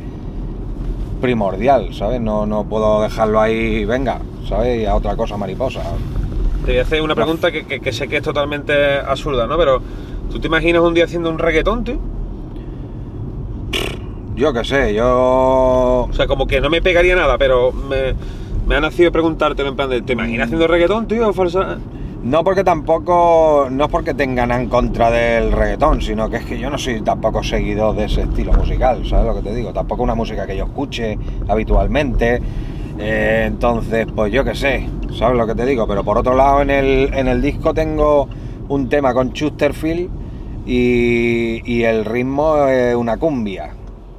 primordial, 1.20 1.92
¿sabes? 1.94 2.20
No, 2.20 2.46
no 2.46 2.64
puedo 2.64 3.02
dejarlo 3.02 3.40
ahí, 3.40 3.84
venga, 3.84 4.20
¿sabes? 4.48 4.82
Y 4.82 4.86
a 4.86 4.94
otra 4.94 5.16
cosa 5.16 5.36
mariposa. 5.36 5.80
Te 6.66 6.72
voy 6.72 6.78
a 6.80 6.82
hacer 6.82 7.00
una 7.00 7.14
pregunta 7.14 7.50
que, 7.52 7.64
que- 7.64 7.80
que 7.80 7.92
sé 7.92 8.08
que 8.08 8.16
es 8.18 8.22
totalmente 8.22 8.98
absurda, 8.98 9.46
¿no? 9.46 9.56
Pero, 9.56 9.80
¿tú 10.30 10.38
te 10.40 10.48
imaginas 10.48 10.82
un 10.82 10.94
día 10.94 11.04
haciendo 11.04 11.30
un 11.30 11.38
reggaetón, 11.38 11.84
tío? 11.84 11.98
Yo 14.34 14.52
qué 14.52 14.64
sé, 14.64 14.92
yo 14.92 15.06
O 15.08 16.12
sea, 16.12 16.26
como 16.26 16.46
que 16.46 16.60
no 16.60 16.68
me 16.68 16.82
pegaría 16.82 17.14
nada, 17.16 17.38
pero 17.38 17.72
me, 17.72 18.14
me 18.66 18.74
ha 18.74 18.80
nacido 18.80 19.10
preguntártelo 19.12 19.68
en 19.70 19.76
plan 19.76 19.88
de, 19.88 20.02
¿te 20.02 20.12
imaginas 20.12 20.46
haciendo 20.46 20.66
reggaetón, 20.66 21.06
tío? 21.08 21.32
falsa- 21.32 21.78
No 22.22 22.42
porque 22.44 22.64
tampoco, 22.64 23.68
no 23.70 23.84
es 23.84 23.90
porque 23.90 24.12
tengan 24.12 24.50
en 24.50 24.68
contra 24.68 25.10
del 25.10 25.52
reggaetón, 25.52 26.02
sino 26.02 26.28
que 26.28 26.36
es 26.38 26.44
que 26.44 26.58
yo 26.58 26.68
no 26.68 26.76
soy 26.78 27.00
tampoco 27.00 27.42
seguidor 27.44 27.94
de 27.96 28.06
ese 28.06 28.22
estilo 28.22 28.52
musical, 28.52 29.06
¿sabes 29.08 29.26
lo 29.26 29.34
que 29.36 29.48
te 29.48 29.54
digo? 29.54 29.72
Tampoco 29.72 30.02
una 30.02 30.14
música 30.16 30.46
que 30.46 30.56
yo 30.56 30.64
escuche 30.64 31.16
habitualmente, 31.48 32.42
eh, 32.98 33.44
entonces 33.46 34.06
pues 34.14 34.32
yo 34.32 34.42
qué 34.44 34.54
sé, 34.54 34.86
¿sabes 35.14 35.36
lo 35.38 35.46
que 35.46 35.54
te 35.54 35.66
digo? 35.66 35.86
Pero 35.86 36.04
por 36.04 36.18
otro 36.18 36.34
lado 36.34 36.62
en 36.62 36.70
el, 36.70 37.10
en 37.14 37.28
el 37.28 37.40
disco 37.42 37.72
tengo 37.74 38.28
un 38.68 38.88
tema 38.88 39.12
con 39.14 39.32
Chesterfield 39.32 40.08
y, 40.66 41.62
y 41.64 41.84
el 41.84 42.04
ritmo 42.04 42.66
es 42.66 42.94
una 42.96 43.16
cumbia, 43.16 43.70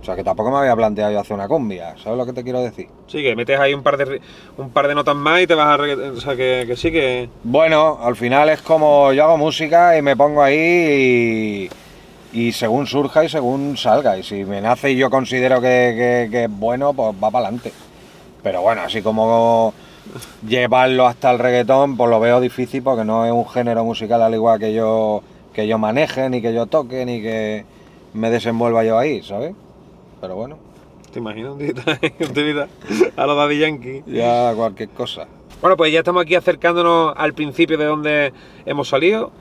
o 0.02 0.06
sea 0.06 0.16
que 0.16 0.24
tampoco 0.24 0.50
me 0.52 0.58
había 0.60 0.76
planteado 0.76 1.12
yo 1.12 1.20
hacer 1.20 1.36
una 1.36 1.48
cumbia, 1.48 1.96
¿sabes 2.02 2.18
lo 2.18 2.26
que 2.26 2.32
te 2.34 2.44
quiero 2.44 2.62
decir? 2.62 2.88
Sí, 3.08 3.22
que 3.22 3.36
metes 3.36 3.60
ahí 3.60 3.74
un 3.74 3.84
par 3.84 3.98
de, 3.98 4.22
un 4.58 4.70
par 4.70 4.88
de 4.88 4.96
notas 4.96 5.16
más 5.16 5.42
y 5.42 5.48
te 5.48 5.56
vas 5.56 5.78
a. 5.80 5.84
O 6.14 6.22
sea, 6.22 6.36
que, 6.38 6.64
que 6.66 6.76
sí, 6.78 6.92
que... 6.92 7.30
Bueno, 7.44 8.00
al 8.02 8.16
final 8.16 8.48
es 8.50 8.62
como 8.62 9.12
yo 9.12 9.26
hago 9.26 9.38
música 9.38 9.98
y 9.98 10.02
me 10.02 10.16
pongo 10.16 10.42
ahí 10.42 11.70
y, 12.34 12.40
y 12.48 12.52
según 12.54 12.88
surja 12.88 13.26
y 13.26 13.30
según 13.30 13.76
salga. 13.78 14.18
Y 14.18 14.24
si 14.24 14.46
me 14.46 14.62
nace 14.62 14.92
y 14.92 14.96
yo 14.98 15.10
considero 15.10 15.60
que, 15.60 16.28
que- 16.28 16.32
que 16.32 16.44
es 16.46 16.50
bueno, 16.50 16.94
pues 16.94 17.14
va 17.22 17.30
para 17.30 17.48
adelante. 17.48 17.74
Pero 18.44 18.62
bueno, 18.62 18.82
así 18.86 19.02
como 19.02 19.74
llevarlo 20.48 21.08
hasta 21.08 21.32
el 21.32 21.40
reggaetón, 21.40 21.98
pues 21.98 22.10
lo 22.10 22.20
veo 22.20 22.40
difícil 22.40 22.84
porque 22.84 23.04
no 23.04 23.26
es 23.26 23.32
un 23.32 23.48
género 23.48 23.84
musical 23.84 24.22
al 24.22 24.34
igual 24.34 24.60
que 24.60 24.74
yo, 24.74 25.22
que 25.54 25.68
yo 25.68 25.78
maneje, 25.78 26.30
ni 26.30 26.42
que 26.42 26.54
yo 26.54 26.66
toque, 26.66 27.06
ni 27.06 27.22
que 27.22 27.66
me 28.14 28.30
desenvuelva 28.30 28.84
yo 28.84 28.98
ahí, 28.98 29.22
¿sabes? 29.24 29.54
Pero 30.22 30.36
bueno, 30.36 30.58
¿Te 31.12 31.20
imaginas 31.20 31.54
un 31.54 31.62
a 33.16 33.26
los 33.26 33.38
Daddy 33.38 33.60
Yankee? 33.60 34.04
ya 34.08 34.54
cualquier 34.56 34.90
cosa. 34.90 35.28
Bueno, 35.62 35.76
pues 35.78 35.92
ya 35.92 36.00
estamos 36.00 36.22
aquí 36.22 36.36
acercándonos 36.36 37.14
al 37.18 37.34
principio 37.34 37.78
de 37.78 37.86
donde 37.86 38.34
hemos 38.66 38.90
salido. 38.90 39.32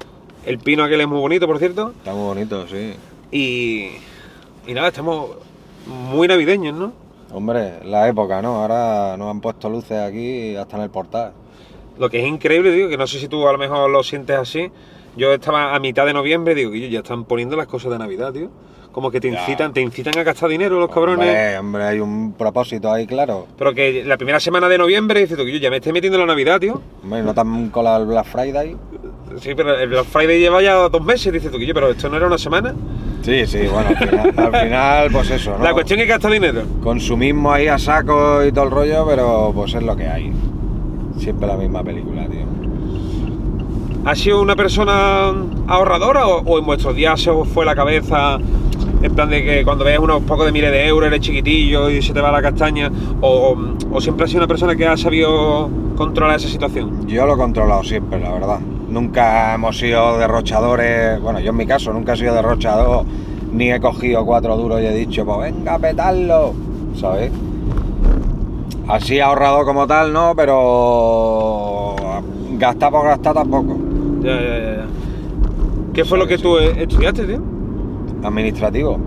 El 0.47 0.59
pino 0.59 0.85
aquel 0.85 1.01
es 1.01 1.09
muy 1.09 1.19
bonito, 1.19 1.47
por 1.47 1.59
cierto. 1.59 1.93
Está 1.99 2.12
muy 2.12 2.23
bonito, 2.23 2.67
sí. 2.69 2.95
Y, 3.31 3.91
y 4.67 4.75
nada, 4.75 4.89
estamos 4.89 5.33
muy 5.87 6.29
navideños, 6.29 6.75
¿no? 6.75 6.93
Hombre, 7.37 7.84
la 7.84 8.09
época, 8.09 8.41
¿no? 8.41 8.62
Ahora 8.62 9.14
nos 9.18 9.30
han 9.30 9.43
puesto 9.43 9.68
luces 9.68 9.99
aquí 9.99 10.57
hasta 10.57 10.78
en 10.78 10.84
el 10.84 10.89
portal. 10.89 11.34
Lo 11.99 12.09
que 12.09 12.18
es 12.18 12.26
increíble, 12.26 12.70
digo, 12.70 12.89
que 12.89 12.97
no 12.97 13.07
sé 13.07 13.18
si 13.18 13.28
tú 13.28 13.47
a 13.47 13.53
lo 13.53 13.59
mejor 13.59 13.91
lo 13.91 14.03
sientes 14.03 14.39
así. 14.39 14.72
Yo 15.18 15.34
estaba 15.34 15.74
a 15.74 15.78
mitad 15.78 16.07
de 16.07 16.14
noviembre, 16.14 16.55
digo, 16.55 16.72
que 16.72 16.89
ya 16.89 17.01
están 17.01 17.26
poniendo 17.26 17.55
las 17.55 17.66
cosas 17.66 17.93
de 17.93 17.99
Navidad, 17.99 18.32
tío. 18.32 18.49
Como 18.97 19.11
que 19.11 19.20
te 19.20 19.28
incitan, 19.28 19.74
te 19.74 19.82
incitan 19.82 20.18
a 20.18 20.22
gastar 20.22 20.49
dinero 20.49 20.80
los 20.80 20.88
cabrones. 20.88 21.28
Hombre, 21.28 21.59
hombre, 21.59 21.84
hay 21.84 22.01
un 22.01 22.32
propósito 22.32 22.90
ahí, 22.90 23.07
claro. 23.07 23.47
Pero 23.59 23.74
que 23.74 24.03
la 24.03 24.16
primera 24.16 24.40
semana 24.40 24.70
de 24.70 24.78
noviembre 24.78 25.20
dices 25.20 25.36
tú 25.36 25.44
que 25.44 25.53
yo 25.53 25.59
ya 25.59 25.68
me 25.68 25.76
estoy 25.76 25.92
metiendo 25.92 26.16
en 26.16 26.22
la 26.26 26.32
Navidad, 26.32 26.59
tío. 26.59 26.80
Hombre, 27.03 27.22
no 27.22 27.34
tan 27.34 27.68
colado 27.68 28.01
el 28.01 28.09
Black 28.09 28.24
Friday. 28.24 28.74
Sí, 29.38 29.51
pero 29.55 29.78
el 29.78 29.90
Black 29.90 30.07
Friday 30.07 30.40
lleva 30.40 30.62
ya 30.62 30.76
dos 30.88 31.05
meses, 31.05 31.30
dices 31.30 31.53
tú 31.53 31.59
que 31.59 31.66
yo, 31.66 31.74
pero 31.74 31.90
esto 31.90 32.09
no 32.09 32.16
era 32.16 32.26
una 32.26 32.38
semana. 32.38 32.74
Sí, 33.20 33.47
sí, 33.47 33.66
bueno, 33.70 33.90
al 33.90 33.97
final, 33.99 34.34
al 34.38 34.62
final, 34.62 35.09
pues 35.12 35.30
eso, 35.30 35.59
¿no? 35.59 35.62
La 35.62 35.74
cuestión 35.74 36.01
es 36.01 36.07
que 36.07 36.12
gasta 36.12 36.30
dinero. 36.30 36.62
Consumismo 36.82 37.53
ahí 37.53 37.68
a 37.68 37.76
saco 37.78 38.42
y 38.47 38.51
todo 38.51 38.64
el 38.64 38.70
rollo, 38.70 39.05
pero 39.07 39.53
pues 39.55 39.74
es 39.74 39.82
lo 39.82 39.94
que 39.94 40.09
hay. 40.09 40.32
Siempre 41.18 41.47
la 41.47 41.59
misma 41.59 41.84
película, 41.84 42.26
tío. 42.28 42.47
¿Has 44.07 44.18
sido 44.20 44.40
una 44.40 44.57
persona 44.57 45.34
ahorradora 45.66 46.26
o, 46.28 46.40
o 46.40 46.59
en 46.59 46.64
vuestros 46.64 46.97
días 46.97 47.20
se 47.20 47.28
os 47.28 47.47
fue 47.47 47.66
la 47.66 47.74
cabeza 47.74 48.38
En 49.03 49.14
plan 49.14 49.28
de 49.28 49.44
que 49.44 49.64
cuando 49.64 49.84
ves 49.84 49.99
unos 49.99 50.22
pocos 50.22 50.47
de 50.47 50.53
miles 50.53 50.70
de 50.72 50.86
euros 50.86 51.07
eres 51.09 51.20
chiquitillo 51.20 51.90
y 51.90 52.03
se 52.03 52.12
te 52.12 52.20
va 52.20 52.32
la 52.32 52.42
castaña, 52.42 52.90
o, 53.20 53.57
o 53.92 54.01
siempre 54.01 54.24
has 54.24 54.30
sido 54.30 54.40
una 54.40 54.49
persona 54.49 54.74
que 54.74 54.86
ha 54.86 54.97
sabido 54.97 55.70
controlar 55.97 56.36
esa 56.36 56.49
situación. 56.49 57.07
Yo 57.07 57.26
lo 57.26 57.34
he 57.34 57.36
controlado 57.36 57.84
siempre, 57.84 58.18
la 58.18 58.32
verdad. 58.32 58.59
Nunca 58.88 59.55
hemos 59.55 59.78
sido 59.78 60.18
derrochadores, 60.18 61.20
bueno, 61.20 61.40
yo 61.40 61.51
en 61.51 61.57
mi 61.57 61.66
caso 61.66 61.92
nunca 61.92 62.14
he 62.14 62.16
sido 62.16 62.34
derrochador, 62.34 63.05
ni 63.53 63.70
he 63.70 63.80
cogido 63.80 64.24
cuatro 64.24 64.57
duros 64.57 64.80
y 64.80 64.86
he 64.86 64.94
dicho, 64.94 65.24
pues 65.24 65.53
venga 65.53 65.74
a 65.74 65.78
petarlo, 65.78 66.53
¿sabes? 66.94 67.30
Así 68.88 69.20
ahorrado 69.20 69.64
como 69.64 69.86
tal, 69.86 70.12
no, 70.12 70.34
pero 70.36 71.97
gastar 72.53 72.90
por 72.90 73.05
gastar 73.05 73.34
tampoco. 73.34 73.76
Ya, 74.20 74.40
ya, 74.40 74.59
ya. 74.59 74.86
¿Qué 75.92 76.05
fue 76.05 76.18
lo 76.18 76.26
que 76.26 76.38
tú 76.38 76.59
estudiaste, 76.59 77.24
tío? 77.24 77.56
Administrativo. 78.23 78.99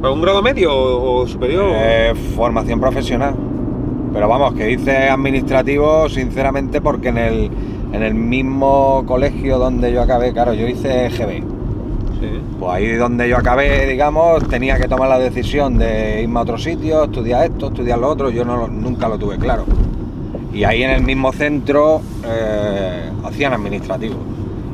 ¿Para 0.00 0.12
un 0.12 0.20
grado 0.20 0.42
medio 0.42 0.70
o, 0.72 1.26
superior? 1.26 1.72
Eh, 1.74 2.14
formación 2.36 2.80
profesional. 2.80 3.34
Pero 4.12 4.28
vamos, 4.28 4.54
que 4.54 4.70
hice 4.70 5.08
administrativo 5.08 6.08
sinceramente 6.08 6.80
porque 6.80 7.08
en 7.08 7.18
el, 7.18 7.50
en 7.92 8.02
el 8.02 8.14
mismo 8.14 9.04
colegio 9.06 9.58
donde 9.58 9.92
yo 9.92 10.02
acabé, 10.02 10.32
claro, 10.32 10.54
yo 10.54 10.66
hice 10.66 11.08
GB. 11.08 11.42
Sí. 12.20 12.40
Pues 12.58 12.72
ahí 12.72 12.92
donde 12.92 13.28
yo 13.28 13.36
acabé, 13.36 13.86
digamos, 13.86 14.46
tenía 14.48 14.78
que 14.78 14.88
tomar 14.88 15.08
la 15.08 15.18
decisión 15.18 15.76
de 15.76 16.22
irme 16.22 16.38
a 16.38 16.42
otro 16.42 16.56
sitio, 16.56 17.04
estudiar 17.04 17.44
esto, 17.44 17.66
estudiar 17.66 17.98
lo 17.98 18.08
otro, 18.08 18.30
yo 18.30 18.44
no, 18.44 18.68
nunca 18.68 19.08
lo 19.08 19.18
tuve 19.18 19.36
claro. 19.36 19.64
Y 20.52 20.64
ahí 20.64 20.82
en 20.82 20.90
el 20.90 21.02
mismo 21.02 21.32
centro 21.32 22.00
eh, 22.24 23.10
hacían 23.22 23.52
administrativo. 23.52 24.16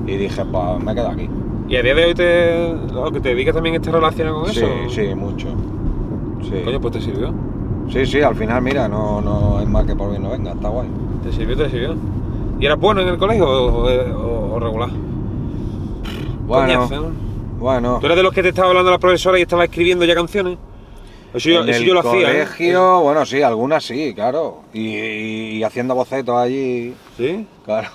Y 0.06 0.16
dije, 0.16 0.44
pues 0.44 0.84
me 0.84 0.94
quedo 0.94 1.08
aquí. 1.08 1.28
¿Y 1.72 1.76
a 1.76 1.82
día 1.82 1.94
de 1.94 2.04
hoy 2.04 2.14
te, 2.14 2.92
lo 2.92 3.10
que 3.10 3.20
te 3.20 3.30
dedicas 3.30 3.54
también 3.54 3.76
está 3.76 3.90
relacionado 3.90 4.42
con 4.42 4.52
Sí, 4.52 4.60
eso? 4.60 4.68
sí, 4.90 5.14
mucho. 5.14 5.48
Sí. 6.42 6.60
Coño, 6.66 6.78
pues 6.82 6.92
te 6.92 7.00
sirvió. 7.00 7.32
sí, 7.90 8.04
sí, 8.04 8.20
al 8.20 8.36
final, 8.36 8.60
mira, 8.60 8.88
no, 8.88 9.22
no 9.22 9.58
es 9.58 9.66
más 9.66 9.86
que 9.86 9.96
por 9.96 10.10
bien 10.10 10.22
no 10.22 10.28
venga, 10.30 10.52
está 10.52 10.68
guay. 10.68 10.86
Te 11.22 11.32
sirvió, 11.32 11.56
te 11.56 11.70
sirvió. 11.70 11.96
¿Y 12.60 12.66
eras 12.66 12.78
bueno 12.78 13.00
en 13.00 13.08
el 13.08 13.16
colegio 13.16 13.48
o, 13.48 13.86
o- 13.88 14.54
o 14.54 14.60
regular? 14.60 14.90
Bueno, 16.46 16.86
Coñazo, 16.86 17.00
¿no? 17.08 17.12
bueno. 17.58 17.98
¿Tú 18.00 18.06
eres 18.06 18.16
de 18.18 18.22
los 18.22 18.34
que 18.34 18.42
te 18.42 18.50
estaba 18.50 18.68
hablando 18.68 18.90
la 18.90 18.98
profesora 18.98 19.38
y 19.38 19.42
estaba 19.42 19.64
escribiendo 19.64 20.04
ya 20.04 20.14
canciones? 20.14 20.58
Eso 21.32 21.48
yo, 21.48 21.62
en 21.62 21.70
eso 21.70 21.80
el 21.80 21.86
yo 21.86 21.94
lo 21.94 22.00
hacía. 22.00 22.30
¿eh? 22.30 22.44
colegio, 22.44 23.00
bueno, 23.00 23.24
sí, 23.24 23.40
algunas 23.40 23.82
sí, 23.82 24.12
claro. 24.14 24.58
Y, 24.74 24.88
y 25.56 25.62
haciendo 25.62 25.94
bocetos 25.94 26.36
allí, 26.36 26.92
¿Sí? 27.16 27.46
claro. 27.64 27.88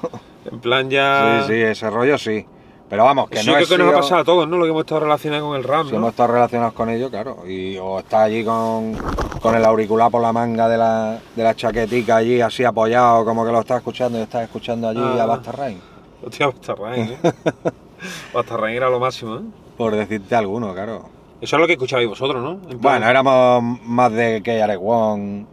En 0.51 0.59
plan 0.61 0.89
ya... 0.89 1.43
Sí, 1.45 1.53
sí, 1.53 1.59
ese 1.61 1.89
rollo 1.91 2.17
sí. 2.17 2.45
Pero 2.89 3.03
vamos, 3.03 3.29
que 3.29 3.39
Eso 3.39 3.51
no 3.51 3.57
creo 3.57 3.67
que 3.67 3.77
nos 3.83 3.93
ha 3.93 3.97
pasado 3.97 4.21
a 4.21 4.23
todos, 4.23 4.47
¿no? 4.47 4.57
Lo 4.57 4.63
que 4.63 4.69
hemos 4.69 4.81
estado 4.81 5.01
relacionados 5.01 5.45
con 5.47 5.57
el 5.57 5.63
rap, 5.65 5.85
Si 5.85 5.91
¿no? 5.91 5.97
hemos 5.97 6.09
estado 6.11 6.33
relacionados 6.33 6.73
con 6.73 6.89
ello, 6.89 7.09
claro. 7.09 7.45
Y, 7.45 7.77
o 7.77 7.99
está 7.99 8.23
allí 8.23 8.45
con, 8.45 8.93
con 9.41 9.55
el 9.55 9.65
auricular 9.65 10.09
por 10.09 10.21
la 10.21 10.31
manga 10.31 10.69
de 10.69 10.77
la, 10.77 11.19
de 11.35 11.43
la 11.43 11.53
chaquetica 11.53 12.15
allí, 12.17 12.39
así 12.39 12.63
apoyado, 12.63 13.25
como 13.25 13.45
que 13.45 13.51
lo 13.51 13.59
estás 13.59 13.77
escuchando 13.79 14.17
y 14.17 14.21
estás 14.21 14.43
escuchando 14.43 14.87
allí 14.87 15.01
Ah. 15.03 15.23
a 15.23 15.25
Basta 15.25 15.51
Rain. 15.51 15.81
Hostia, 16.25 16.47
Bastarrain, 16.47 17.09
¿eh? 17.11 17.17
Bastarrain 18.33 18.75
era 18.77 18.89
lo 18.89 18.99
máximo, 18.99 19.35
¿eh? 19.35 19.41
Por 19.77 19.95
decirte 19.95 20.35
alguno, 20.35 20.73
claro. 20.73 21.09
Eso 21.41 21.55
es 21.55 21.59
lo 21.61 21.67
que 21.67 21.73
escuchabais 21.73 22.07
vosotros, 22.07 22.41
¿no? 22.41 22.51
En 22.53 22.79
plan- 22.79 22.81
Bueno, 22.81 23.07
éramos 23.09 23.63
más 23.83 24.11
de 24.13 24.41
KRX 24.41 24.79
One. 24.81 25.45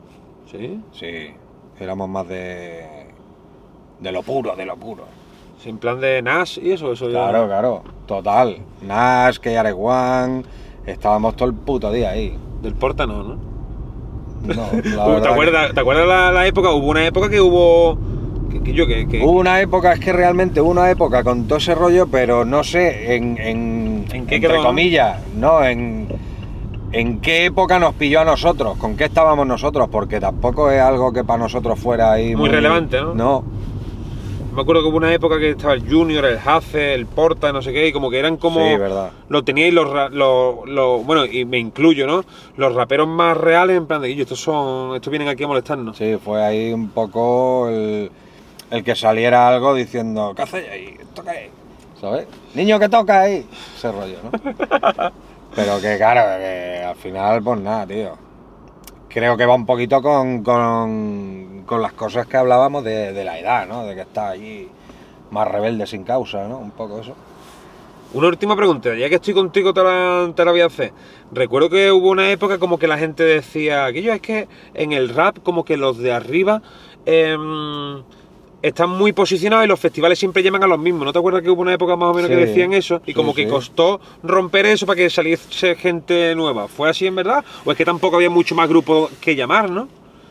Sí. 0.51 0.80
Sí, 0.93 1.35
éramos 1.80 2.09
más 2.09 2.26
de. 2.28 3.09
de 4.01 4.12
lo 4.12 4.22
puro, 4.22 4.55
de 4.57 4.64
lo 4.64 4.76
puro. 4.76 5.05
En 5.67 5.79
plan 5.79 6.01
de 6.01 6.21
Nash 6.23 6.59
y 6.62 6.73
eso, 6.73 6.93
eso 6.93 7.07
ya... 7.09 7.29
Claro, 7.29 7.47
claro, 7.47 7.83
total. 8.07 8.59
Nash, 8.83 9.39
KRX 9.39 9.75
One, 9.79 10.43
estábamos 10.87 11.37
todo 11.37 11.49
el 11.49 11.55
puto 11.55 11.91
día 11.91 12.11
ahí. 12.11 12.37
Del 12.62 12.75
Porta 12.75 13.07
no, 13.07 13.23
¿no? 13.23 13.37
No, 14.43 14.55
la 14.55 14.71
¿Te 15.21 15.23
que- 15.23 15.29
acuerdas, 15.29 15.73
¿te 15.75 15.81
acuerdas 15.81 16.07
la, 16.07 16.33
la 16.33 16.47
época? 16.47 16.71
Hubo 16.71 16.89
una 16.91 17.07
época 17.07 17.29
que 17.31 17.41
hubo... 17.41 17.97
Que, 18.51 18.61
que 18.62 18.73
yo, 18.75 18.87
que... 18.87 19.21
Hubo 19.25 19.33
una 19.41 19.61
época, 19.61 19.93
es 19.95 20.01
que 20.01 20.12
realmente 20.12 20.61
hubo 20.61 20.71
una 20.71 20.91
época 20.91 21.25
con 21.25 21.47
todo 21.47 21.59
ese 21.59 21.75
rollo, 21.75 22.07
pero 22.09 22.45
no 22.45 22.62
sé, 22.62 23.17
en. 23.17 23.37
en, 23.39 24.05
¿En 24.12 24.27
qué 24.27 24.37
entre 24.37 24.53
quedó? 24.53 24.62
comillas, 24.62 25.19
no, 25.35 25.65
en. 25.65 26.07
¿En 26.93 27.19
qué 27.21 27.47
época 27.47 27.81
nos 27.81 27.95
pilló 27.95 28.21
a 28.21 28.25
nosotros? 28.25 28.77
¿Con 28.79 28.97
qué 28.97 29.07
estábamos 29.07 29.45
nosotros? 29.49 29.89
Porque 29.91 30.21
tampoco 30.21 30.71
es 30.71 30.81
algo 30.81 31.12
que 31.12 31.25
para 31.25 31.41
nosotros 31.43 31.81
fuera 31.81 32.12
ahí. 32.12 32.37
Muy 32.37 32.49
relevante, 32.49 33.01
¿no? 33.01 33.15
No, 33.15 33.45
Me 34.55 34.63
acuerdo 34.63 34.83
que 34.83 34.89
hubo 34.89 34.97
una 34.99 35.13
época 35.13 35.39
que 35.39 35.51
estaba 35.51 35.75
el 35.75 35.89
Junior, 35.91 36.25
el 36.25 36.39
Hace, 36.45 36.95
el 36.95 37.07
Porta, 37.07 37.53
no 37.53 37.61
sé 37.61 37.73
qué, 37.73 37.89
y 37.89 37.93
como 37.93 38.09
que 38.09 38.19
eran 38.21 38.37
como... 38.37 38.61
Sí, 38.61 38.77
verdad. 38.77 39.11
Lo 39.29 39.43
teníais 39.43 39.75
los, 39.75 39.89
los, 40.13 40.69
los- 40.69 41.05
Bueno, 41.05 41.25
y 41.25 41.45
me 41.45 41.59
incluyo, 41.59 42.07
¿no? 42.07 42.25
Los 42.57 42.73
raperos 42.75 43.09
más 43.09 43.37
reales, 43.37 43.77
en 43.77 43.87
plan 43.87 44.01
de... 44.01 44.09
"Guillo, 44.09 44.23
Estos 44.23 44.41
son... 44.41 44.95
Estos 44.95 45.11
vienen 45.11 45.29
aquí 45.29 45.43
a 45.43 45.49
molestarnos. 45.49 45.97
sí, 45.97 46.17
fue 46.25 46.43
ahí 46.45 46.73
un 46.73 46.91
poco 46.91 47.69
el, 47.69 48.13
el 48.71 48.85
que 48.85 48.95
saliera 48.95 49.49
algo 49.49 49.75
diciendo, 49.75 50.33
¿qué 50.37 50.43
hacéis 50.43 50.69
ahí? 50.71 50.97
¿Esto 51.01 51.25
qué 51.25 51.31
es?". 51.47 51.51
¿Sabes? 52.01 52.27
Niño 52.55 52.79
que 52.79 52.89
toca 52.89 53.23
ahí. 53.23 53.45
Ese 53.77 53.91
rollo, 53.91 54.19
¿no? 54.23 54.31
Pero 55.57 55.81
que 55.81 55.97
claro, 55.97 56.39
que 56.39 56.83
al 56.85 56.97
final, 56.97 57.43
pues 57.43 57.61
nada, 57.61 57.87
tío. 57.87 58.13
Creo 59.15 59.37
que 59.37 59.47
va 59.47 59.55
un 59.55 59.65
poquito 59.65 60.03
con, 60.03 60.43
con, 60.43 61.62
con 61.67 61.81
las 61.81 61.93
cosas 61.93 62.27
que 62.27 62.37
hablábamos 62.37 62.83
de, 62.83 63.23
la 63.25 63.39
edad, 63.39 63.65
¿no? 63.65 63.87
De 63.87 63.95
que 63.95 64.01
está 64.01 64.31
allí 64.31 64.69
más 65.31 65.47
rebelde 65.47 65.87
sin 65.87 66.03
causa, 66.03 66.49
¿no? 66.49 66.59
Un 66.59 66.73
poco 66.73 66.99
eso. 66.99 67.15
Una 68.12 68.27
última 68.27 68.57
pregunta, 68.57 68.93
ya 68.97 69.09
que 69.09 69.15
estoy 69.15 69.33
contigo 69.33 69.73
te 69.73 69.85
la, 69.85 70.33
te 70.35 70.45
la 70.45 70.51
voy 70.51 70.62
a 70.62 70.67
hacer. 70.67 70.93
Recuerdo 71.31 71.71
que 71.71 71.93
hubo 71.93 72.11
una 72.11 72.29
época 72.33 72.59
como 72.59 72.77
que 72.77 72.89
la 72.89 72.99
gente 72.99 73.23
decía, 73.23 73.85
aquello 73.85 74.12
es 74.12 74.21
que 74.21 74.49
en 74.75 74.91
el 74.91 75.09
rap 75.11 75.39
como 75.45 75.65
que 75.65 75.77
los 75.77 75.99
de 75.99 76.11
arriba 76.11 76.61
em, 77.07 78.03
están 78.69 78.89
muy 78.89 79.12
posicionados 79.12 79.67
y 79.67 79.69
los 79.69 79.79
festivales 79.79 80.19
siempre 80.19 80.43
llaman 80.43 80.62
a 80.65 80.67
los 80.67 80.79
mismos. 80.79 81.05
¿No 81.05 81.12
te 81.12 81.19
acuerdas 81.19 81.43
que 81.43 81.51
hubo 81.51 81.61
una 81.61 81.75
época 81.75 81.97
más 81.97 82.09
o 82.11 82.15
menos 82.15 82.31
que 82.31 82.37
decían 82.37 82.73
eso? 82.73 83.03
Y 83.05 83.09
sí, 83.11 83.15
como 83.15 83.35
que 83.35 83.43
sí. 83.45 83.49
costó 83.49 84.01
romper 84.23 84.65
eso 84.67 84.87
para 84.87 84.97
que 84.97 85.11
saliese 85.11 85.75
gente 85.77 86.35
nueva. 86.35 86.67
¿Fue 86.67 86.89
así 86.89 87.07
en 87.07 87.15
verdad? 87.15 87.45
¿O 87.65 87.71
es 87.73 87.77
que 87.77 87.85
tampoco 87.85 88.17
había 88.17 88.31
mucho 88.31 88.55
más 88.55 88.67
grupo 88.69 89.11
que 89.21 89.37
llamar, 89.37 89.69
no? 89.71 89.87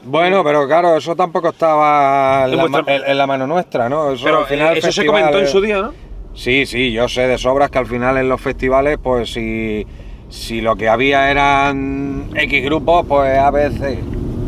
Bueno, 0.06 0.44
pero 0.44 0.66
claro, 0.68 0.98
eso 0.98 1.16
tampoco 1.16 1.50
estaba 1.50 2.46
en, 2.46 2.58
la, 2.58 2.64
vuestra- 2.64 2.82
ma- 2.84 2.94
en- 2.96 3.12
en 3.12 3.18
la 3.20 3.28
mano 3.28 3.46
nuestra, 3.46 3.88
¿no? 3.88 4.12
Eso 4.12 4.26
Pero 4.26 4.40
al 4.40 4.46
final 4.48 4.76
eh, 4.76 4.80
eso 4.80 4.92
se 4.92 5.06
comentó 5.06 5.38
en 5.40 5.48
su 5.48 5.62
día, 5.62 5.80
¿no? 5.82 5.94
Sí, 6.34 6.66
sí, 6.66 6.92
yo 6.92 7.08
sé 7.08 7.28
de 7.28 7.38
sobras 7.38 7.70
que 7.70 7.78
al 7.78 7.86
final 7.86 8.18
en 8.18 8.28
los 8.28 8.42
festivales, 8.42 8.98
pues 9.02 9.32
si, 9.32 9.86
si 10.30 10.60
lo 10.62 10.76
que 10.76 10.90
había 10.90 11.30
eran 11.30 12.30
X 12.36 12.66
grupos, 12.66 13.06
pues 13.08 13.38
a 13.38 13.52
veces, 13.52 14.00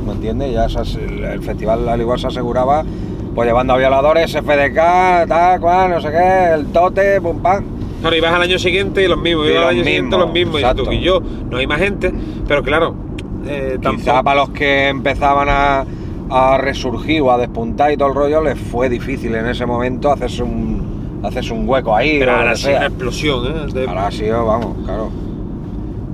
¿me 0.08 0.14
entiendes? 0.14 0.52
Ya 0.54 0.68
se 0.68 0.82
el 1.00 1.44
festival 1.44 1.88
al 1.88 2.02
igual 2.02 2.20
se 2.20 2.26
aseguraba, 2.28 2.84
pues 3.36 3.48
llevando 3.48 3.74
a 3.74 3.78
violadores, 3.78 4.32
FDK, 4.32 5.28
tal, 5.28 5.60
cual, 5.60 5.90
no 5.92 6.02
sé 6.02 6.10
qué, 6.10 6.54
el 6.54 6.68
tote, 6.68 7.20
pum, 7.22 7.40
pam. 7.42 7.64
Claro, 8.02 8.16
ibas 8.16 8.34
al 8.34 8.42
año 8.44 8.58
siguiente 8.58 9.04
y 9.04 9.08
los 9.08 9.20
mismos, 9.20 9.48
Y 9.48 9.52
ibas 9.52 9.64
al 9.64 9.70
año 9.70 9.84
siguiente 9.84 10.18
los 10.18 10.32
mismos, 10.32 10.56
y 10.56 10.64
exacto. 10.64 10.84
tú 10.84 10.92
y 10.92 11.02
yo, 11.02 11.20
no 11.50 11.58
hay 11.58 11.68
más 11.68 11.80
gente, 11.80 12.14
pero 12.48 12.64
claro, 12.64 12.96
eh, 13.48 13.78
Quizá 13.82 14.24
para 14.24 14.40
los 14.42 14.50
que 14.52 14.88
empezaban 14.88 15.48
a, 15.50 15.86
a 16.30 16.58
resurgir 16.58 17.22
o 17.22 17.32
a 17.32 17.38
despuntar 17.38 17.92
y 17.92 17.98
todo 17.98 18.10
el 18.10 18.16
rollo, 18.16 18.42
les 18.42 18.58
fue 18.58 18.90
difícil 18.90 19.36
en 19.36 19.48
ese 19.48 19.66
momento 19.66 20.12
hacerse 20.12 20.42
un, 20.44 21.20
hacerse 21.24 21.54
un 21.54 21.68
hueco 21.68 21.96
ahí. 21.96 22.18
Pero 22.20 22.32
ahora 22.32 22.56
sí 22.56 22.70
una 22.70 22.86
explosión, 22.88 23.46
¿eh? 23.46 23.72
De- 23.74 23.88
Ahora 23.88 24.08
ha 24.08 24.12
sido, 24.12 24.46
vamos, 24.46 24.78
claro. 24.86 25.10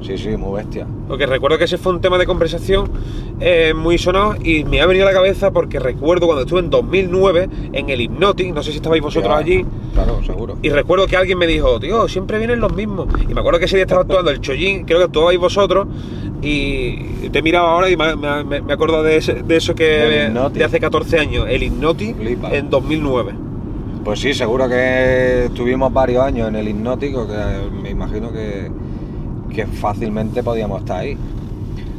Sí, 0.01 0.17
sí, 0.17 0.29
muy 0.35 0.57
bestia. 0.57 0.87
Porque 1.07 1.25
recuerdo 1.27 1.57
que 1.57 1.65
ese 1.65 1.77
fue 1.77 1.93
un 1.93 2.01
tema 2.01 2.17
de 2.17 2.25
conversación 2.25 2.89
eh, 3.39 3.73
muy 3.75 3.97
sonado 3.97 4.35
y 4.43 4.63
me 4.63 4.81
ha 4.81 4.85
venido 4.87 5.05
a 5.07 5.11
la 5.11 5.15
cabeza 5.15 5.51
porque 5.51 5.79
recuerdo 5.79 6.25
cuando 6.25 6.41
estuve 6.43 6.59
en 6.61 6.69
2009 6.71 7.49
en 7.73 7.89
el 7.89 8.01
Hypnotic, 8.01 8.53
no 8.53 8.63
sé 8.63 8.71
si 8.71 8.77
estabais 8.77 9.01
vosotros 9.01 9.31
Ya, 9.31 9.37
allí, 9.37 9.65
Claro, 9.93 10.19
seguro. 10.23 10.57
y 10.61 10.69
recuerdo 10.69 11.05
que 11.07 11.17
alguien 11.17 11.37
me 11.37 11.45
dijo, 11.47 11.79
tío, 11.79 12.07
siempre 12.07 12.37
vienen 12.39 12.59
los 12.59 12.73
mismos. 12.75 13.07
Y 13.29 13.33
me 13.33 13.39
acuerdo 13.41 13.59
que 13.59 13.65
ese 13.65 13.75
día 13.77 13.83
estaba 13.83 14.01
actuando 14.01 14.31
el 14.31 14.41
Chollín, 14.41 14.85
creo 14.85 14.97
que 14.99 15.05
actuabais 15.05 15.39
vosotros, 15.39 15.87
y 16.41 16.95
te 17.31 17.39
he 17.39 17.41
mirado 17.43 17.67
ahora 17.67 17.89
y 17.89 17.95
me, 17.95 18.15
me, 18.15 18.73
acuerdo 18.73 19.03
de, 19.03 19.17
ese- 19.17 19.43
de 19.43 19.55
eso 19.57 19.75
que 19.75 20.29
de 20.53 20.63
hace 20.63 20.79
14 20.79 21.19
años, 21.19 21.45
el 21.47 21.61
Hypnotic 21.63 22.17
Flipa. 22.17 22.51
en 22.55 22.69
2009. 22.69 23.33
Pues 24.03 24.19
sí, 24.19 24.33
seguro 24.33 24.67
que 24.67 25.45
estuvimos 25.45 25.93
varios 25.93 26.23
años 26.23 26.47
en 26.47 26.55
el 26.55 26.67
hipnótico, 26.67 27.27
que 27.27 27.35
me 27.83 27.91
imagino 27.91 28.31
que, 28.31 28.71
que 29.51 29.65
fácilmente 29.67 30.43
podíamos 30.43 30.81
estar 30.81 30.99
ahí. 30.99 31.17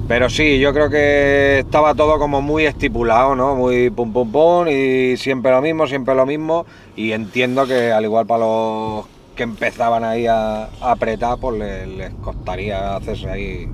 Pero 0.09 0.29
sí, 0.29 0.59
yo 0.59 0.73
creo 0.75 0.91
que 0.91 1.61
estaba 1.61 1.95
todo 1.95 2.19
como 2.19 2.43
muy 2.43 2.67
estipulado, 2.67 3.35
¿no? 3.35 3.55
Muy 3.55 3.89
pum 3.91 4.13
pum 4.13 4.31
pum 4.31 4.69
y 4.69 5.17
siempre 5.17 5.53
lo 5.53 5.63
mismo, 5.63 5.87
siempre 5.87 6.15
lo 6.15 6.27
mismo. 6.27 6.67
Y 6.97 7.13
entiendo 7.13 7.67
que 7.67 7.93
al 7.93 8.05
igual 8.05 8.27
para 8.27 8.45
los 8.45 9.07
que 9.37 9.45
empezaban 9.45 10.05
ahí 10.05 10.27
a, 10.27 10.69
apretar, 10.81 11.39
pues 11.39 11.87
les 11.89 12.13
costaría 12.15 12.97
hacerse 12.97 13.31
ahí 13.31 13.69